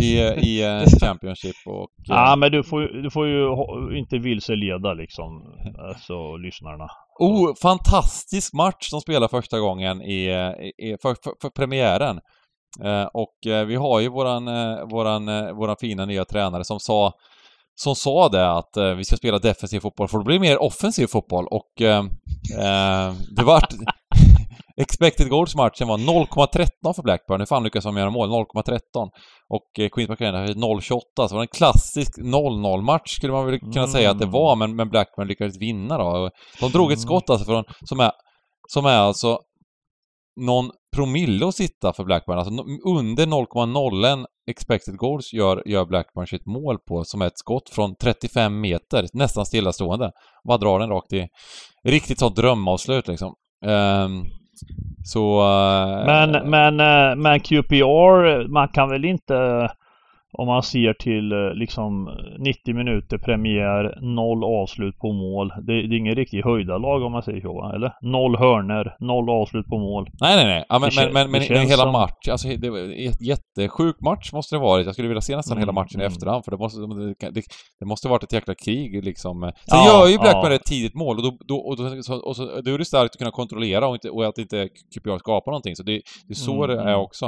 [0.00, 1.82] I, i eh, Championship och...
[1.82, 5.42] eh, Ja men du får, du får ju inte vilseleda liksom.
[5.88, 6.86] Alltså lyssnarna.
[7.18, 12.20] Oh, fantastisk match de spelar första gången i, i, i för, för, för premiären.
[12.84, 17.12] Eh, och eh, vi har ju våran, eh, våran, våran fina nya tränare som sa
[17.74, 21.46] som sa det att vi ska spela defensiv fotboll för det blir mer offensiv fotboll
[21.50, 21.72] och
[23.36, 23.74] det vart
[24.76, 27.40] Expected goals-matchen var 0,13 för Blackburn.
[27.40, 28.28] Hur fan lyckas de göra mål?
[28.30, 28.80] 0,13.
[29.48, 31.00] Och eh, Queens Park hade 0,28.
[31.16, 34.32] Så det var en klassisk 0-0-match skulle man väl kunna säga att det Mm.
[34.32, 36.30] var, men, men Blackburn lyckades vinna då.
[36.60, 37.02] De drog ett Mm.
[37.06, 38.12] skott alltså från, som är,
[38.68, 39.38] som är alltså
[40.40, 42.38] någon promille att sitta för Blackburn.
[42.38, 42.52] Alltså
[42.84, 47.94] under 0,01 expected goals gör, gör Blackburn sitt mål på, som är ett skott från
[48.02, 50.10] 35 meter, nästan stillastående.
[50.48, 51.28] Bara drar den rakt i...
[51.84, 53.34] Riktigt sånt drömavslut liksom.
[53.66, 54.24] Um,
[55.04, 55.40] så...
[55.40, 59.68] Uh, Men, men, uh, men QPR, man kan väl inte
[60.38, 65.48] om man ser till eh, liksom 90 minuter premiär, noll avslut på mål.
[65.48, 67.72] Det, det är ingen riktig höjdarlag om man säger så?
[67.74, 67.92] Eller?
[68.02, 70.08] Noll hörner, noll avslut på mål.
[70.20, 70.64] Nej, nej, nej.
[70.68, 72.78] Ja, men, men, men, men, hela som- matchen, alltså det var
[73.30, 74.86] jättesjuk match måste det varit.
[74.86, 76.12] Jag skulle vilja se nästan hela Mm, matchen i mm.
[76.12, 76.80] efterhand för det måste,
[77.30, 77.42] det,
[77.80, 79.40] det, måste varit ett jäkla krig liksom.
[79.40, 80.56] Sen Ja, gör ju Blackburn ja.
[80.56, 83.14] ett tidigt mål och då, då, och då, så, och så, då är det starkt
[83.14, 85.76] att kunna kontrollera och, inte, och att inte QPR skapar någonting.
[85.76, 85.92] Så det,
[86.28, 87.00] det är så Mm, det är mm.
[87.00, 87.26] också.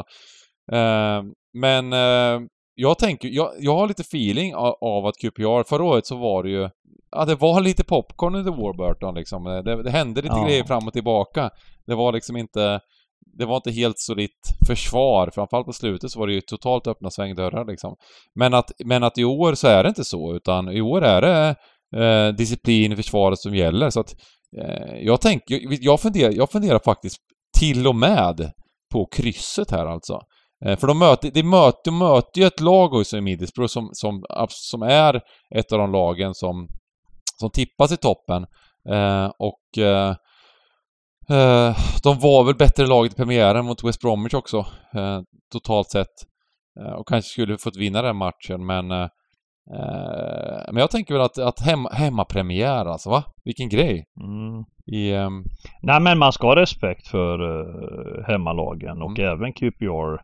[0.73, 1.23] Eh,
[1.55, 2.41] men eh,
[2.75, 6.43] jag tänker, jag, jag har lite feeling av, av att QPR, förra året så var
[6.43, 6.69] det ju
[7.17, 9.45] Ja, det var lite popcorn under Warburton liksom.
[9.45, 10.45] Det, det hände lite Ja.
[10.47, 11.51] grejer fram och tillbaka.
[11.87, 12.81] Det var liksom inte...
[13.39, 15.31] Det var inte helt solitt försvar.
[15.35, 17.95] Framförallt på slutet så var det ju totalt öppna svängdörrar liksom.
[18.35, 21.21] Men att, men att i år så är det inte så, utan i år är
[21.23, 21.55] det
[21.97, 23.91] eh, disciplin i försvaret som gäller.
[23.91, 24.15] Så att
[24.63, 27.17] eh, jag tänker, jag, jag, funderar, jag funderar faktiskt
[27.59, 28.53] till och med
[28.93, 30.21] på krysset här alltså.
[30.65, 33.89] Eh, för de möter, de möter, de möter ju ett lag också i Middlesbrough som,
[33.93, 35.21] som, som är
[35.55, 36.69] ett av de lagen som,
[37.41, 38.47] som tippas i toppen.
[38.89, 40.11] Eh, och eh,
[41.29, 44.59] eh, de var väl bättre laget i premiären mot West Bromwich också,
[44.95, 45.21] eh,
[45.53, 46.15] totalt sett.
[46.81, 49.09] Eh, och kanske skulle fått vinna den matchen, men...
[50.73, 53.25] Men jag tänker väl att, att hem, hemmapremiär alltså, va?
[53.45, 54.05] Vilken grej!
[54.21, 54.65] Mm.
[54.87, 55.45] I, ehm,
[55.83, 59.33] Nej men man ska ha respekt för uh, hemmalagen och Mm.
[59.33, 60.21] även QPR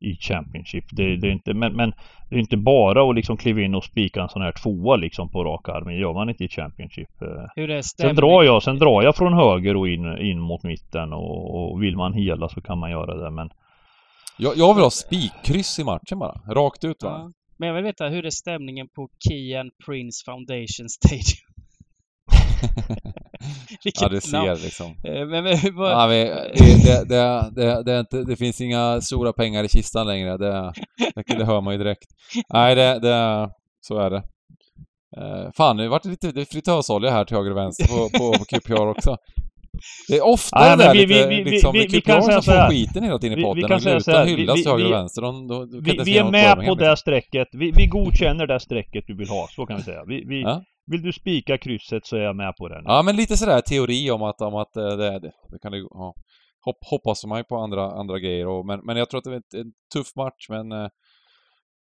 [0.00, 0.84] i Championship.
[0.90, 1.92] Det, det är inte, men, men
[2.30, 5.28] det är inte bara att liksom kliva in och spika en sån här tvåa liksom
[5.28, 5.84] på rak arm.
[5.84, 7.22] Det gör man inte i Championship.
[7.22, 10.62] Eh, Hur är Sen drar jag, sen drar jag från höger och in, in mot
[10.62, 13.50] mitten och, och vill man hela så kan man göra det men
[14.38, 16.40] jag, jag vill ha spikkryss i matchen bara.
[16.46, 17.10] Rakt ut va?
[17.10, 17.32] Ja.
[17.56, 21.49] Men jag vill veta, hur är stämningen på Kian Prince Foundation Stadium?
[24.00, 24.86] ja, du ser liksom.
[24.86, 25.92] Eh, men, men, vad...
[25.92, 26.24] ja, vi,
[26.84, 30.36] det, det, det, det, inte, det, finns inga stora pengar i kistan längre.
[30.36, 30.72] Det,
[31.26, 32.08] det, hör man ju direkt.
[32.52, 33.48] Nej, det, det,
[33.80, 34.22] så är det.
[35.20, 38.44] Uh, fan, det har varit lite fritösolja här till höger och vänster på, på, på
[38.44, 39.16] QPR också.
[40.08, 42.42] Det är ofta Nej, det där vi, lite, vi, vi, liksom, vi, vi, kan säga
[42.42, 43.62] som får skiten hela tiden i podden.
[43.62, 45.22] Vi, kan säga så här, hyllas till höger och vänster.
[45.22, 47.48] De, de, de vi, vi är med på det strecket.
[47.52, 50.04] Vi, vi godkänner det strecket du vill ha, så kan vi säga.
[50.06, 50.62] Vi, vi, ja.
[50.90, 52.82] Vill du spika krysset så är jag med på det.
[52.84, 55.78] Ja, men lite sådär teori om att, om att eh, det, det, det kan det,
[55.78, 56.14] ja.
[56.64, 59.56] Hopp, hoppas man ju på andra, andra grejer och, men, men jag tror att det
[59.58, 60.88] är en tuff match, men eh,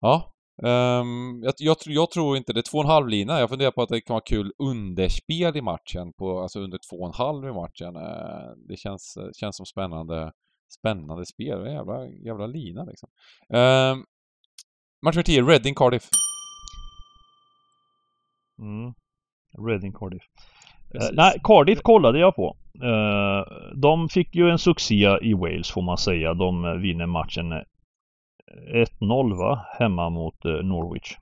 [0.01, 0.29] ja,
[0.63, 2.61] Um, jag, jag, jag, tror inte det.
[2.61, 3.41] är två och en halv lina.
[3.41, 6.97] Jag funderar på att det kan vara kul underspel i matchen, på, alltså under två
[6.97, 7.97] och en halv i matchen.
[7.97, 10.33] Eh, det känns, känns som spännande,
[10.79, 11.67] spännande spel.
[11.67, 13.09] Jävla, jävla lina liksom.
[13.49, 14.05] Um,
[15.05, 16.09] match nummer 10, Reading Cardiff.
[18.59, 18.95] Mm.
[19.69, 20.23] Reading Cardiff.
[20.95, 22.57] Uh, nej, Cardiff kollade jag på.
[22.83, 26.35] Uh, de fick ju en succé i Wales får man säga.
[26.35, 27.53] De vinner matchen
[29.01, 29.67] 1-0 va?
[29.79, 31.17] Hemma mot uh, Norwich.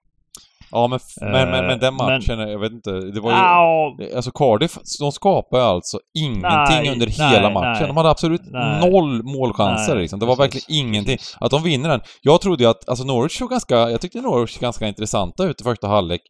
[0.72, 3.36] Ja men, men, men, men, den matchen, men, jag vet inte, det var ju...
[3.36, 6.42] Ja, alltså Cardiff, de skapade alltså ingenting
[6.82, 7.76] nej, under nej, hela matchen.
[7.78, 8.42] Nej, de hade absolut
[8.82, 10.18] noll målchanser liksom.
[10.20, 11.16] Det var precis, verkligen ingenting.
[11.16, 11.36] Precis.
[11.40, 12.00] Att de vinner den.
[12.22, 15.60] Jag trodde ju att, alltså Norwich såg ganska, jag tyckte Norwich såg ganska intressanta ut
[15.60, 16.20] i första halvlek.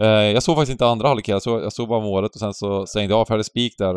[0.00, 2.54] Eh, jag såg faktiskt inte andra halvlek jag såg, jag såg bara målet och sen
[2.54, 3.94] så stängde jag av, för jag hade spik där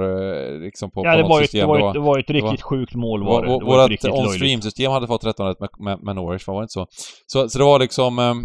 [0.53, 1.69] eh, liksom på, ja, på det något var system.
[1.69, 3.47] Ett, det, var, det var ett riktigt var, sjukt mål var det.
[3.47, 6.71] det var vårt on-stream-system hade fått 13 rätt med, med, med Norwich, var det inte
[6.71, 6.87] så?
[7.25, 8.19] Så, så det var liksom...
[8.19, 8.37] Um,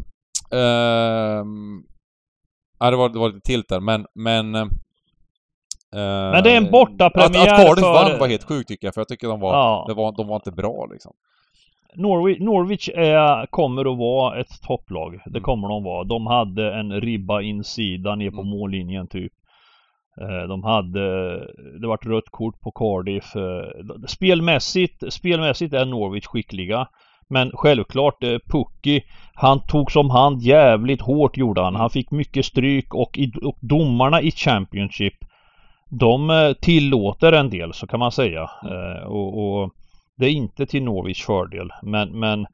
[0.60, 1.82] um,
[2.78, 4.66] ja, det var, det var lite tilt där, men, men uh,
[6.32, 7.92] men det är en bortapremiär Att, att Cardiff för...
[7.92, 9.94] vann var helt sjukt tycker jag, för jag tycker de var, ja.
[9.96, 11.12] var, de var inte bra liksom.
[11.94, 15.20] Norwich, Norwich är, kommer att vara ett topplag.
[15.24, 15.42] Det mm.
[15.42, 16.04] kommer de vara.
[16.04, 18.50] De hade en ribba insida ner på mm.
[18.50, 19.32] mållinjen typ.
[20.20, 21.36] Eh, de hade,
[21.80, 23.36] det vart rött kort på Cardiff.
[23.36, 26.88] Eh, spelmässigt, spelmässigt är Norwich skickliga.
[27.28, 29.02] Men självklart eh, Pucki,
[29.34, 31.74] han tog som hand jävligt hårt gjorde han.
[31.74, 35.14] Han fick mycket stryk och, i, och domarna i Championship
[35.90, 38.50] de tillåter en del så kan man säga.
[38.62, 39.06] Mm.
[39.06, 39.72] och, och
[40.18, 41.70] det är inte till Norwich fördel.
[41.82, 42.46] Men, men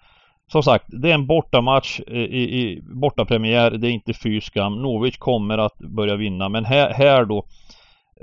[0.52, 3.70] som sagt, det är en bortamatch eh, i, i bortapremiär.
[3.70, 4.82] Det är inte fy skam.
[4.82, 6.48] Norwich kommer att börja vinna.
[6.48, 7.46] Men här, här då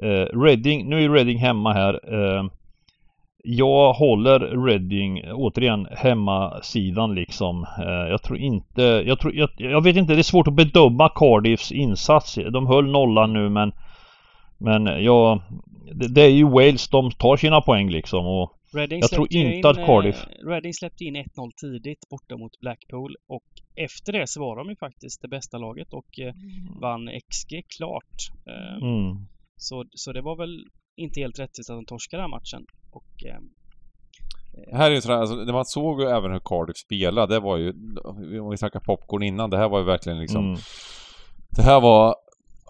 [0.02, 2.00] eh, Reading, nu är Reading hemma här.
[2.14, 2.44] Eh,
[3.44, 7.66] jag håller Reading, återigen hemmasidan liksom.
[7.80, 11.10] Eh, jag tror inte, jag tror, jag, jag, vet inte, det är svårt att bedöma
[11.10, 12.40] Cardiffs insats.
[12.52, 13.72] De höll nollan nu men
[14.58, 15.42] Men jag,
[15.94, 19.58] det, det är ju Wales, de tar sina poäng liksom och Reading jag tror inte
[19.58, 20.16] in, att Cardiff...
[20.16, 21.26] Eh, Reading släppte in 1-0
[21.62, 23.44] tidigt borta mot Blackpool och
[23.76, 26.80] efter det så var de ju faktiskt det bästa laget och eh, mm.
[26.82, 28.18] vann XG klart.
[28.48, 29.28] Eh, mm.
[29.56, 30.66] Så, så det var väl
[30.96, 32.66] inte helt rättvist att de torskade den matchen.
[32.92, 33.40] Och, eh,
[34.70, 37.58] det här är ju sådär, alltså, man såg ju även hur Cardiff spelade, det var
[37.58, 37.74] ju,
[38.42, 40.60] om vi snackar popcorn innan, det här var ju verkligen liksom mm.
[41.56, 42.16] Det här var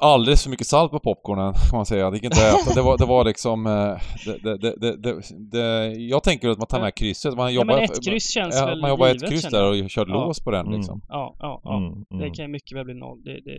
[0.02, 2.10] alldeles för mycket salt på popcornen kan man säga.
[2.10, 2.73] Det gick inte att äta.
[2.73, 3.65] Det var, det var liksom...
[3.68, 3.98] Eh,
[4.44, 5.22] det, det, det,
[5.52, 7.36] det, jag tänker att man tar med krysset.
[7.36, 9.90] Man jobbar, ja, men ett kryss känns ja, väl Man jobbar ett kryss där och
[9.90, 10.14] kör ja.
[10.14, 10.78] lås på den mm.
[10.78, 11.02] liksom.
[11.07, 11.78] Ja, ja, ja.
[11.78, 12.06] Mm, mm.
[12.22, 13.23] Det kan ju mycket väl bli noll.
[13.23, 13.57] Det, det,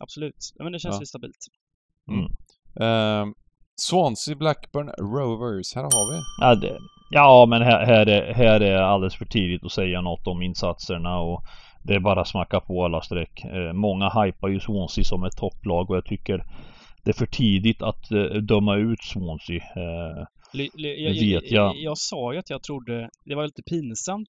[0.00, 0.54] absolut.
[0.54, 1.00] Ja, men det känns ja.
[1.00, 1.46] ju stabilt.
[2.10, 2.24] Mm.
[2.80, 3.32] Uh,
[3.76, 5.74] Swansea Blackburn Rovers.
[5.74, 6.20] Här har vi.
[6.40, 6.78] Ja, det,
[7.10, 11.20] ja men här, här, är, här är alldeles för tidigt att säga något om insatserna
[11.20, 11.42] och
[11.82, 13.44] det är bara att smacka på alla streck.
[13.44, 16.44] Eh, många hypar ju Swansea som ett topplag och jag tycker
[17.04, 19.56] det är för tidigt att eh, döma ut Swansea.
[19.56, 21.76] Eh, L jag, vet jag.
[21.76, 21.98] jag.
[21.98, 24.28] sa ju att jag trodde, det var lite pinsamt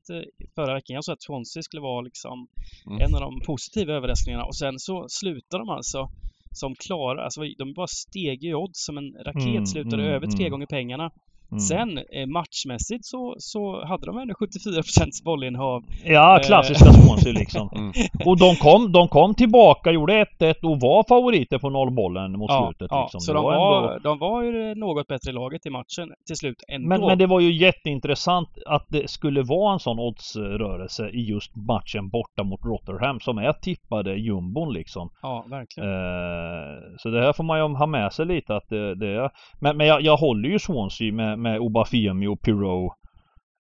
[0.56, 2.48] förra veckan, jag sa att Swansea skulle vara liksom
[2.88, 3.02] mm.
[3.02, 6.10] en av de positiva överraskningarna och sen så slutar de alltså
[6.52, 10.28] som klara, alltså de bara steg i odds som en raket, mm, slutade mm, över
[10.28, 10.52] tre mm.
[10.52, 11.12] gånger pengarna.
[11.52, 11.60] Mm.
[11.60, 15.84] Sen eh, matchmässigt så, så hade de ändå 74% bollinnehav.
[16.06, 17.70] Ja, eh, klassiska Swansea liksom.
[17.80, 17.92] Mm.
[18.26, 22.66] Och de kom, de kom tillbaka, gjorde 1-1 och var favoriter på nollbollen mot ja,
[22.66, 22.88] slutet.
[22.92, 23.22] Ja, liksom.
[23.22, 24.00] så de var, ändå...
[24.04, 26.88] de var ju något bättre laget i matchen till slut ändå.
[26.88, 31.56] Men, men det var ju jätteintressant att det skulle vara en sån oddsrörelse i just
[31.56, 35.10] matchen borta mot Rotherham som är tippade jumbon liksom.
[35.22, 35.90] Ja, verkligen.
[35.90, 39.30] Eh, så det här får man ju ha med sig lite att det, det är...
[39.60, 42.86] Men, men jag, jag håller ju Swansea med med Obafemi och Pirou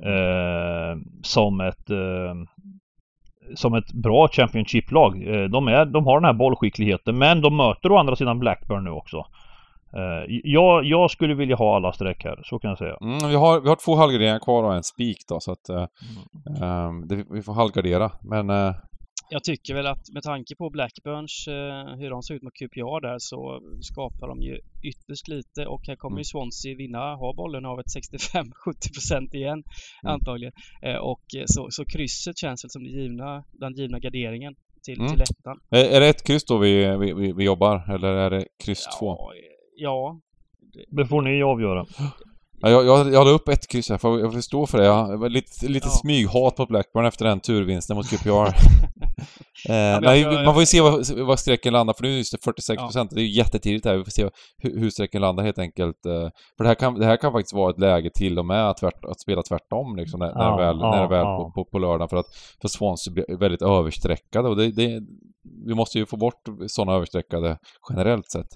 [0.05, 2.35] eh, som ett eh,
[3.55, 5.27] som ett bra Championship-lag.
[5.27, 8.85] Eh, de, är, de har den här bollskickligheten men de möter å andra sidan Blackburn
[8.85, 9.25] nu också.
[9.97, 12.97] Uh, jag, jag, skulle vilja ha alla streck här, så kan jag säga.
[13.01, 15.87] Mm, vi, har, vi har två halvgarderingar kvar och en spik då, så att uh,
[16.61, 16.89] mm.
[16.89, 18.11] um, det, vi får halvgardera.
[18.23, 18.75] Men uh,
[19.31, 23.01] Jag tycker väl att med tanke på Blackburns, eh, hur de ser ut mot QPR
[23.01, 26.21] där så skapar de ju ytterst lite och här kommer mm.
[26.21, 30.15] ju Swansea vinna, ha bollen av ett 65-70% igen mm.
[30.15, 30.53] antagligen.
[30.83, 35.13] Eh, och så, så krysset känns väl som den givna, den givna garderingen till, mm.
[35.13, 35.61] till ettan.
[35.71, 38.99] Är, är det ett kryss då vi, vi, vi jobbar eller är det kryss ja,
[38.99, 39.19] två?
[39.77, 40.21] Ja.
[40.89, 41.87] Det får ni avgöra.
[42.61, 44.85] Ja, jag, jag, jag la upp ett kryss här, för jag får stå för det.
[44.85, 45.91] Jag lite, lite ja.
[45.91, 48.31] smyghat på Blackburn efter den turvinsten mot QPR.
[49.69, 52.17] eh, ja, nej, jag, man får ju se vad, vad strecken landar, för nu är
[52.33, 53.11] det 46 procent.
[53.11, 53.97] Det är ju jättetidigt här.
[53.97, 56.07] Vi får se hur, hur strecken landar helt enkelt.
[56.07, 58.71] Eh, för det här, kan, det här kan faktiskt vara ett läge till och med
[58.71, 61.65] att, tvärt, att spela tvärtom liksom, när, när det väl, när det väl på, på,
[61.65, 62.09] på lördagen.
[62.09, 62.27] För att
[62.61, 65.01] för Swansea blir väldigt överstreckade och det, det,
[65.67, 67.59] vi måste ju få bort sådana överstreckade
[67.91, 68.49] generellt sett.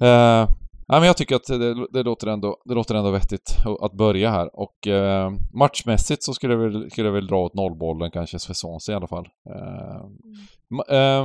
[0.00, 0.46] Eh,
[0.92, 4.30] Ja, men jag tycker att det, det, låter ändå, det låter ändå vettigt att börja
[4.30, 8.38] här och eh, matchmässigt så skulle jag, väl, skulle jag väl dra åt nollbollen kanske
[8.38, 9.28] för Swansea i alla fall.
[9.50, 10.00] Eh,
[10.96, 11.22] eh,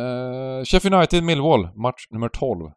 [0.00, 2.70] eh, Sheffield United Millwall, match nummer 12.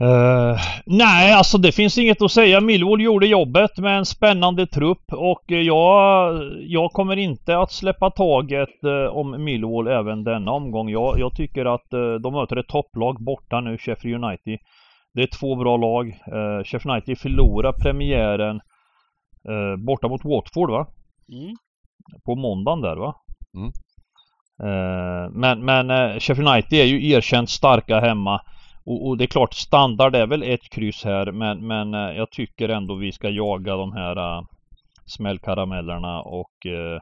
[0.00, 2.60] Uh, nej, alltså det finns inget att säga.
[2.60, 8.84] Millwall gjorde jobbet med en spännande trupp och jag, jag kommer inte att släppa taget
[8.84, 10.88] uh, om Millwall även denna omgång.
[10.88, 14.58] Jag, jag tycker att uh, de möter ett topplag borta nu, Sheffield United.
[15.14, 16.06] Det är två bra lag.
[16.08, 18.60] Uh, Sheffield United förlorar premiären
[19.78, 20.86] borta mot Watford va?
[21.32, 21.56] Mm.
[22.24, 23.14] På måndagen där va?
[23.56, 23.72] Mm.
[25.32, 28.40] men men Sheffield United är ju erkänt starka hemma.
[28.86, 32.30] Och, och, det är klart, standard är väl ett kryss här men, men eh, jag
[32.30, 34.42] tycker ändå vi ska jaga de här äh,
[35.06, 37.00] smällkaramellerna och äh,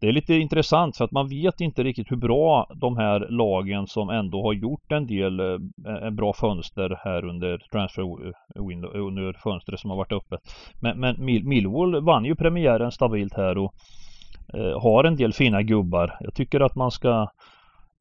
[0.00, 3.86] det är lite intressant för att man vet inte riktigt hur bra de här lagen
[3.86, 8.32] som ändå har gjort en del äh, bra fönster här under transfer
[8.68, 10.40] window, under fönstret som har varit öppet.
[10.80, 13.74] Men, men Millwall vann ju premiären stabilt här och
[14.82, 16.16] har en del fina gubbar.
[16.20, 17.28] Jag tycker att man ska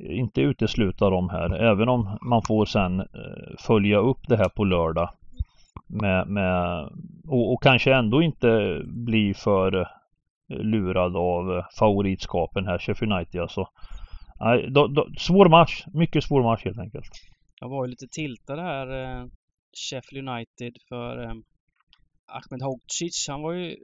[0.10, 3.06] inte utesluta dem här, även om man får sen eh,
[3.60, 5.10] följa upp det här på lördag.
[5.88, 6.84] Med, med,
[7.28, 9.88] och, och kanske ändå inte bli för eh,
[10.48, 13.68] lurad av eh, favoritskapen här, Sheffield United alltså.
[14.40, 17.10] Nej, då, då, svår match, mycket svår match helt enkelt.
[17.60, 18.88] Jag var ju lite tiltad här,
[19.73, 21.34] Sheffield United för eh,
[22.28, 23.28] Ahmed Hodzic.
[23.30, 23.76] Han var ju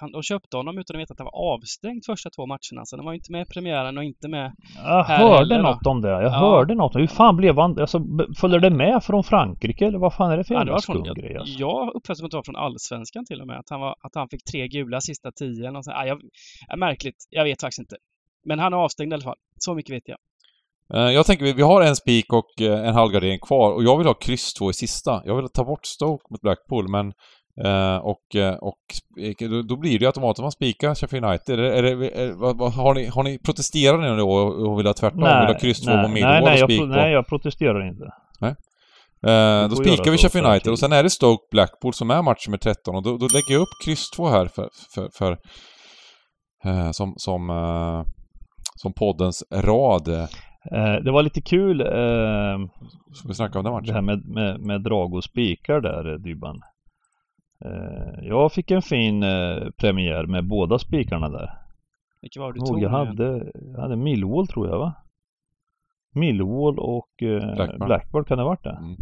[0.00, 2.84] han, de köpte honom utan att veta att han var avstängd första två matcherna.
[2.84, 6.00] Så han var inte med i premiären och inte med Jag hörde heller, något om
[6.00, 6.08] det.
[6.08, 6.28] Jag ja.
[6.28, 6.96] hörde något.
[6.96, 7.80] Hur fan blev han?
[7.80, 8.00] Alltså,
[8.40, 11.36] följde det med från Frankrike eller vad fan är det för jävla ja, skum grej?
[11.36, 11.58] Alltså?
[11.58, 13.58] Jag uppfattade att det var från Allsvenskan till och med.
[13.58, 15.68] Att han, var, att han fick tre gula sista tio.
[15.68, 16.20] Eller ja, jag,
[16.68, 17.16] ja, märkligt.
[17.30, 17.96] Jag vet faktiskt inte.
[18.44, 19.38] Men han är avstängd i alla fall.
[19.58, 20.18] Så mycket vet jag.
[20.94, 24.06] Eh, jag tänker vi har en spik och eh, en halvgardering kvar och jag vill
[24.06, 25.22] ha kryss två i sista.
[25.24, 27.12] Jag vill ta bort Stoke mot Blackpool men
[27.64, 28.78] Uh, och, eh, och
[29.38, 31.60] då, då, blir det ju automatiskt man spikar Sheffield United.
[31.60, 34.94] Är, är, är, vad, vad, har, ni, har ni protesterat nu då och vill ha
[34.94, 35.20] tvärtom?
[35.20, 38.04] Nej, vill ha kryss 2 på Millwall nej, nej, spik jag, nej, jag protesterar inte.
[38.40, 38.54] Nej.
[39.26, 42.48] Uh, då spikar vi Sheffield United och sen är det Stoke Blackpool som är match
[42.48, 45.32] med 13 och då, då lägger jag upp kryss 2 här för, för, för
[46.66, 47.48] uh, som, som,
[48.74, 50.28] som poddens rad.
[51.04, 51.78] det var lite kul.
[53.14, 53.86] Ska vi snacka om den matchen?
[53.86, 56.60] Det här med, med, med drag och spikar där, Dybban.
[57.64, 61.50] Eh, jag fick en fin eh, premiär med båda spikarna där.
[62.20, 62.82] Vilka var det du tog?
[62.82, 64.94] Jag hade, jag hade Millwall tror jag va?
[66.14, 67.86] Millwall och eh, Blackburn.
[67.86, 68.78] Blackburn kan det ha varit det?
[68.80, 68.96] Mm.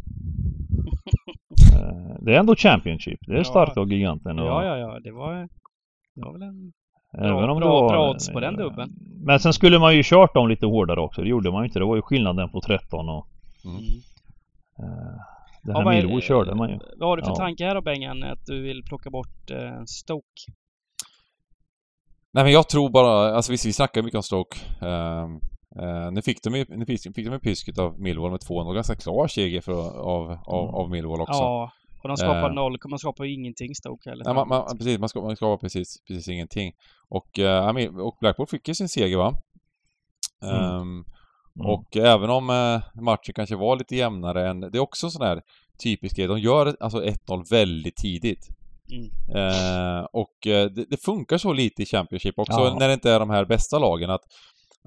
[2.25, 3.21] det är ändå Championship.
[3.27, 3.45] Det är ja.
[3.45, 4.39] starkt av giganten.
[4.39, 4.47] Och...
[4.47, 5.01] Ja, ja, ja.
[5.01, 5.49] Det var,
[6.15, 6.73] det var väl en
[7.19, 8.91] Även om bra, det var, bra odds på den dubben.
[9.25, 11.23] Men sen skulle man ju kört dem lite hårdare också.
[11.23, 11.79] Det gjorde man ju inte.
[11.79, 13.27] Det var ju skillnaden på 13 och...
[13.65, 13.83] Mm.
[14.81, 15.21] Uh,
[15.65, 16.79] det här ja, Millwall körde man ju.
[16.99, 17.37] Vad har du för ja.
[17.37, 18.23] tanke här då Bengan?
[18.23, 20.43] Att du vill plocka bort eh, Stoke?
[22.33, 24.59] Nej men jag tror bara, alltså visst vi snackar mycket om Stoke.
[24.83, 25.25] Uh,
[25.85, 28.75] uh, nu fick de ju nu fick, fick de ju pysket av Millwall med 2-0.
[28.75, 31.33] Ganska klar seger för, av, av, av Millwall också.
[31.33, 31.73] Ja,
[32.03, 32.79] och de skapar uh, noll.
[32.89, 34.25] Man skapar ju ingenting Stoke heller.
[34.25, 36.73] Nej, man, man, precis, man skapar, man skapar precis, precis ingenting.
[37.09, 39.35] Och, uh, och Blackpool fick ju sin seger va?
[40.43, 40.81] Mm.
[40.81, 41.05] Um,
[41.61, 41.71] Mm.
[41.71, 44.61] Och även om eh, matchen kanske var lite jämnare än...
[44.61, 45.43] Det är också sån här
[45.83, 46.27] typisk grej.
[46.27, 48.49] De gör alltså 1-0 väldigt tidigt.
[48.93, 49.11] Mm.
[49.37, 52.77] Eh, och eh, det, det, funkar så lite i Championship också ja.
[52.79, 54.23] när det inte är de här bästa lagen att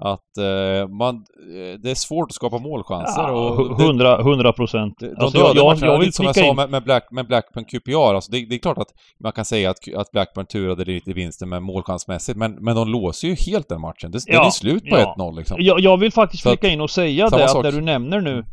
[0.02, 3.80] att eh, man, eh, det är svårt att skapa målchanser ja, och...
[3.80, 5.02] Hundra, hundra procent.
[5.18, 8.32] Alltså, jag, jag, jag vill som jag sa med, med, Black, med Blackburn QPR, alltså
[8.32, 11.48] det, det, är klart att man kan säga att, att Blackburn turade lite i vinsten
[11.48, 14.10] med målchansmässigt, men, men de låser ju helt den matchen.
[14.10, 15.14] Det, ja, det är slut på ja.
[15.18, 15.56] 1-0 liksom.
[15.60, 18.44] Jag, jag vill faktiskt flika in och säga det, att det du nämner nu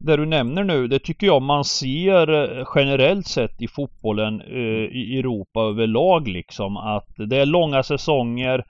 [0.00, 4.96] det du nämner nu, det tycker jag man ser eh, generellt sett i fotbollen eh,
[4.96, 8.64] i Europa överlag liksom att det är långa säsonger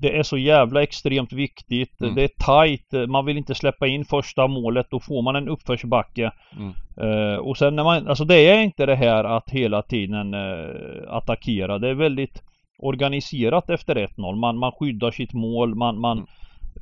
[0.00, 2.00] det är så jävla extremt viktigt.
[2.00, 2.14] Mm.
[2.14, 2.28] Det är
[2.66, 3.08] tight.
[3.08, 4.86] Man vill inte släppa in första målet.
[4.90, 6.30] Då får man en uppförsbacke.
[6.56, 6.72] Mm.
[6.96, 10.68] Eh, och sen när man, alltså det är inte det här att hela tiden eh,
[11.08, 11.78] attackera.
[11.78, 12.42] Det är väldigt
[12.78, 14.36] organiserat efter 1-0.
[14.36, 15.74] Man, man skyddar sitt mål.
[15.74, 16.26] Man, man Mm.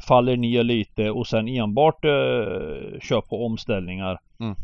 [0.09, 2.11] faller ner lite och sen enbart eh,
[3.03, 4.19] kör på omställningar.
[4.41, 4.55] Mm.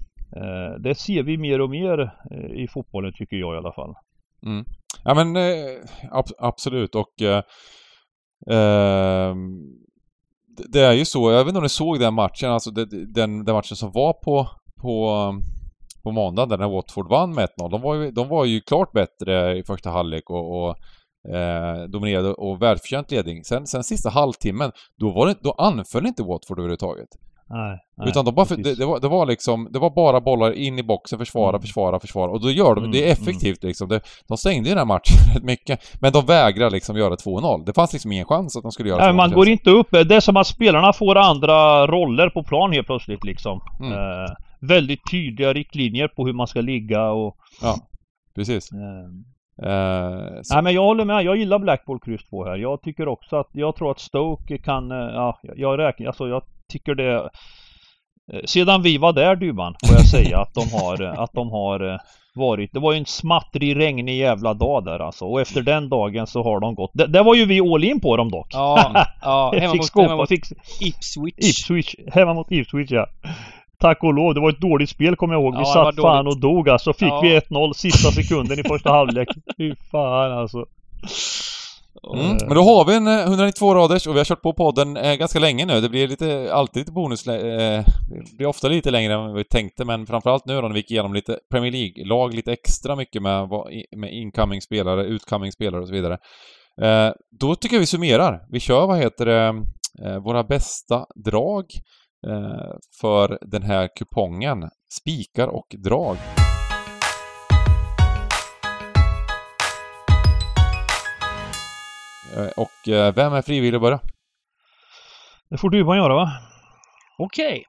[0.82, 2.10] Det ser vi mer och mer
[2.54, 3.94] i fotbollen tycker jag i alla fall.
[4.46, 4.64] Mm.
[5.04, 7.42] Ja men eh, ab absolut och eh,
[8.50, 9.62] Ehm,
[10.56, 12.84] det- det är ju så, jag vet inte om ni såg den matchen, alltså det,
[13.14, 14.48] den, den matchen som var på,
[14.80, 15.10] på,
[16.02, 17.70] på måndag där när Watford vann med 1-0.
[17.70, 20.76] De var, ju, de var ju klart bättre i första halvlek och, och
[21.34, 23.44] eh, dominerade och välförtjänt ledning.
[23.44, 27.08] Sen, sen sista halvtimmen, då, var det, då anföll inte Watford överhuvudtaget.
[27.48, 30.52] Nej, nej, Utan de bara, det, det, var, det var liksom, det var bara bollar
[30.52, 31.60] in i boxen, försvara, Mm.
[31.60, 32.30] försvara, försvara.
[32.30, 33.88] Och då gör de, Mm, det är effektivt liksom.
[33.88, 35.80] Det, de stängde ju den här matchen rätt mycket.
[36.00, 37.64] Men de vägrar liksom göra 2-0.
[37.66, 39.16] Det fanns liksom ingen chans att de skulle göra Nej, 2-0.
[39.16, 39.90] man känns går inte upp.
[39.90, 43.60] Det är som att spelarna får andra roller på plan helt plötsligt liksom.
[43.80, 43.92] Mm.
[43.92, 44.30] Eh,
[44.60, 47.36] väldigt tydliga riktlinjer på hur man ska ligga och...
[47.62, 47.76] Ja,
[48.34, 48.70] precis.
[49.62, 51.22] Eh, så, nej men jag håller med.
[51.24, 52.56] Jag gillar Blackball kryss 2 här.
[52.56, 53.48] Jag tycker också att...
[53.52, 54.90] Jag tror att Stoke kan...
[54.90, 56.06] eh, Ja, jag räknar...
[56.06, 56.42] Alltså jag
[56.72, 57.14] tycker det...
[58.32, 61.50] eh, Sedan vi var där Duban, får jag säga att de har, eh, att de
[61.50, 61.98] har eh,
[62.34, 62.70] varit...
[62.72, 65.24] Det var ju en smattrig, regnig jävla dag där alltså.
[65.24, 66.90] Och efter den dagen så har de gått...
[66.94, 68.46] Det, det var ju vi all in på dem dock.
[68.50, 70.44] Ja, ja hemma fick mot, skåpa, hemma mot fick
[70.80, 71.34] Ipswich.
[71.36, 73.06] Ipswich, hemma mot Ipswich ja.
[73.78, 75.54] Tack och lov, det var ett dåligt spel kommer jag ihåg.
[75.54, 76.92] Vi Ja, satt fan och dog alltså.
[76.92, 77.20] Fick Ja.
[77.20, 79.28] vi 1-0 sista sekunden i första halvlek.
[79.58, 80.64] Fy fan alltså.
[82.14, 82.36] Mm.
[82.46, 85.14] Men då har vi en eh, 192 raders och vi har kört på podden eh,
[85.14, 85.80] ganska länge nu.
[85.80, 87.26] Det blir lite, alltid lite bonus...
[87.26, 90.80] Eh, det blir ofta lite längre än vi tänkte, men framförallt nu då när vi
[90.80, 93.48] gick igenom lite Premier League-lag lite extra mycket med,
[93.96, 96.18] med incoming-spelare, utcoming-spelare och så vidare.
[96.82, 98.46] Eh, då tycker jag vi summerar.
[98.50, 99.64] Vi kör, vad heter det,
[100.04, 101.64] eh, våra bästa drag
[102.26, 104.68] eh, för den här kupongen.
[105.00, 106.16] Spikar och drag.
[112.36, 114.00] Eh, och eh, vem är frivillig att börja?
[115.48, 116.28] Det får du bara göra va?
[117.18, 117.64] Okej.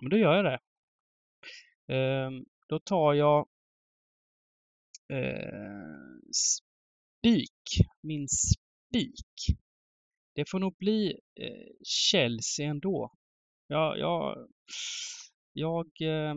[0.00, 0.58] Men då gör jag det.
[1.94, 3.48] Ehm, då tar jag
[5.12, 7.86] eh, spik.
[8.02, 9.58] Min spik.
[10.34, 13.12] Det får nog bli eh, Chelsea ändå.
[13.66, 14.48] Jag, jag,
[15.52, 16.34] jag, eh,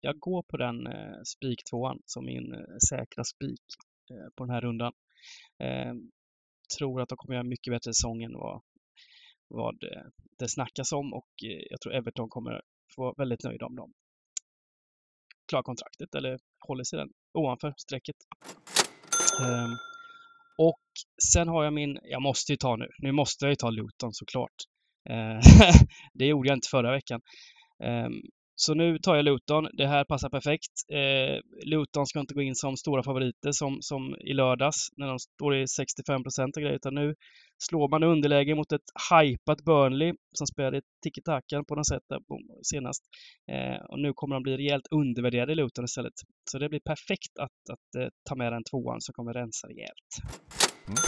[0.00, 3.64] jag går på den eh, spiktvåan som min eh, säkra spik
[4.34, 4.92] på den här rundan.
[5.58, 5.94] Eh,
[6.78, 8.62] tror att de kommer göra mycket bättre säsong än vad,
[9.48, 10.06] vad eh,
[10.38, 12.62] det snackas om och eh, jag tror Everton kommer
[12.94, 13.92] få vara väldigt nöjda om de
[15.48, 18.16] klarar kontraktet eller håller sig den ovanför strecket.
[19.40, 19.76] Um,
[20.58, 20.80] och
[21.32, 24.12] sen har jag min, jag måste ju ta nu, nu måste jag ju ta Luton
[24.12, 24.54] såklart.
[25.10, 25.40] Uh,
[26.14, 27.20] det gjorde jag inte förra veckan.
[27.84, 28.22] Um,
[28.60, 29.68] så nu tar jag Luton.
[29.72, 30.74] Det här passar perfekt.
[30.92, 35.18] Eh, Luton ska inte gå in som stora favoriter som, som i lördags när de
[35.18, 36.76] står i 65 procent och grejer.
[36.76, 37.14] Utan nu
[37.58, 42.18] slår man underläge mot ett hypat Burnley som spelade tiki-takan på något sätt där
[42.62, 43.02] senast.
[43.52, 46.16] Eh, och nu kommer de bli rejält undervärderade i Luton istället.
[46.50, 50.10] Så det blir perfekt att, att eh, ta med den tvåan som kommer rensa rejält.
[50.86, 50.98] Mm.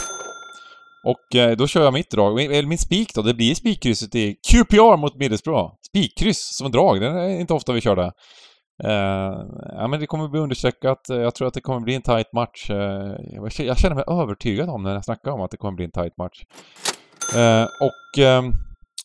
[1.03, 2.41] Och eh, då kör jag mitt drag.
[2.41, 5.73] Eller min spik då, det blir spikkrysset i QPR mot Middlesbrough.
[5.93, 8.11] Spikkryss som drag, det är inte ofta vi kör det.
[8.83, 9.45] Eh,
[9.77, 10.99] ja men det kommer bli understreckat.
[11.07, 12.69] Jag tror att det kommer bli en tight match.
[12.69, 15.85] Eh, jag jag känner mig övertygad om när jag snackar om att det kommer bli
[15.85, 16.43] en tight match.
[17.35, 18.51] Eh, och ehm,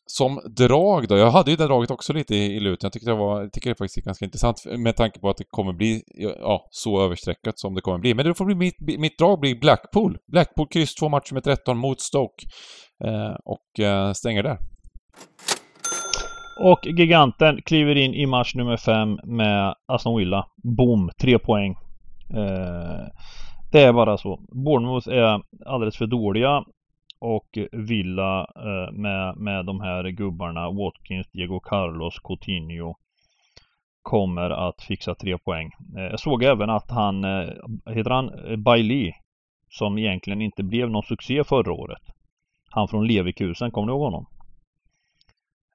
[0.07, 2.87] som drag då, jag hade ju det draget också lite i, i luten.
[2.87, 5.37] Jag tyckte det var, jag tycker det faktiskt är ganska intressant med tanke på att
[5.37, 6.03] det kommer bli,
[6.41, 8.15] ja, så överstreckat som det kommer bli.
[8.15, 10.19] Men det får bli mitt, mitt drag blir Blackpool.
[10.33, 12.47] Blackpool kryss två matcher med 13 mot Stoke.
[13.05, 14.59] Eh, och eh, stänger där.
[16.59, 20.47] Och giganten kliver in i match nummer 5 med Aston Villa.
[20.57, 21.11] Boom!
[21.21, 21.77] Tre poäng.
[22.31, 23.07] Eh,
[23.73, 24.41] det är bara så.
[24.49, 26.65] Bournemouth är alldeles för dåliga.
[27.21, 32.95] Och Villa eh, med, med de här gubbarna Watkins, Diego Carlos, Coutinho
[34.03, 35.71] kommer att fixa tre poäng.
[35.97, 37.49] Eh, jag såg även att han, eh,
[37.87, 39.13] heter han eh, Bailey,
[39.69, 42.03] som egentligen inte blev någon succé förra året.
[42.71, 44.27] Han från Leverkusen, kommer du ihåg honom?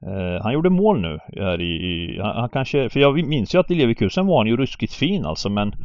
[0.08, 3.60] Eh, han gjorde mål nu här i, i han, han kanske, för jag minns ju
[3.60, 5.76] att i Leverkusen var han ju ruskigt fin alltså men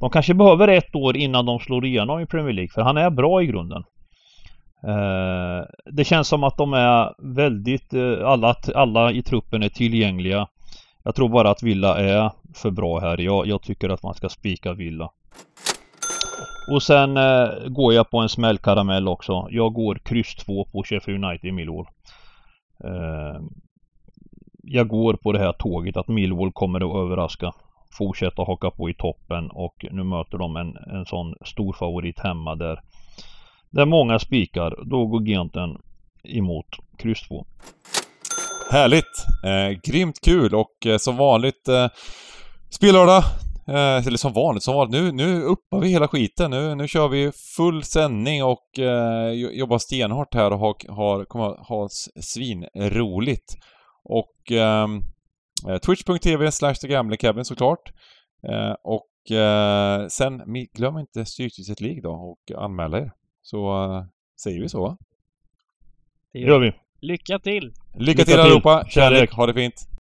[0.00, 3.10] de kanske behöver ett år innan de slår igenom i Premier League för han är
[3.10, 3.84] bra i grunden.
[4.86, 10.48] Eh, det känns som att de är väldigt, eh, alla, alla i truppen är tillgängliga.
[11.02, 13.20] Jag tror bara att Villa är för bra här.
[13.20, 15.10] Jag, jag tycker att man ska spika Villa.
[16.70, 19.48] Och sen eh, går jag på en smällkaramell också.
[19.50, 21.86] Jag går kryss 2 på Sheffield United i Millwall.
[22.84, 23.48] Ehm,
[24.62, 27.52] jag går på det här tåget att Millwall kommer att överraska.
[27.98, 32.54] Fortsätta haka på i toppen och nu möter de en, en sån stor favorit hemma
[32.54, 32.80] där
[33.70, 34.84] där många spikar.
[34.84, 35.78] Då går Genten
[36.24, 36.66] emot
[36.98, 37.46] kryss 2.
[38.70, 39.26] Härligt!
[39.44, 41.86] Eh, grymt kul och eh, som vanligt eh,
[42.70, 43.22] spellördag.
[43.68, 45.02] Eh, eller som vanligt, som vanligt.
[45.02, 46.50] Nu, nu uppar vi hela skiten.
[46.50, 51.68] Nu, nu kör vi full sändning och eh, jobbar stenhårt här och har, har, kommer
[51.68, 51.88] ha
[52.20, 53.56] svinroligt.
[54.04, 55.00] Och ehm,
[55.68, 57.92] eh, Twitch.tv slash TheGamblingCabin såklart.
[58.48, 60.42] Eh, och eh, sen,
[60.74, 63.12] glöm inte Stryktipset League då och anmäla er.
[63.42, 64.04] Så äh,
[64.42, 64.96] säger vi så.
[66.32, 66.72] Det gör vi.
[67.00, 67.64] Lycka till!
[67.64, 68.84] Lycka, Lycka till allihopa!
[68.88, 69.97] Kärlek, ha det fint!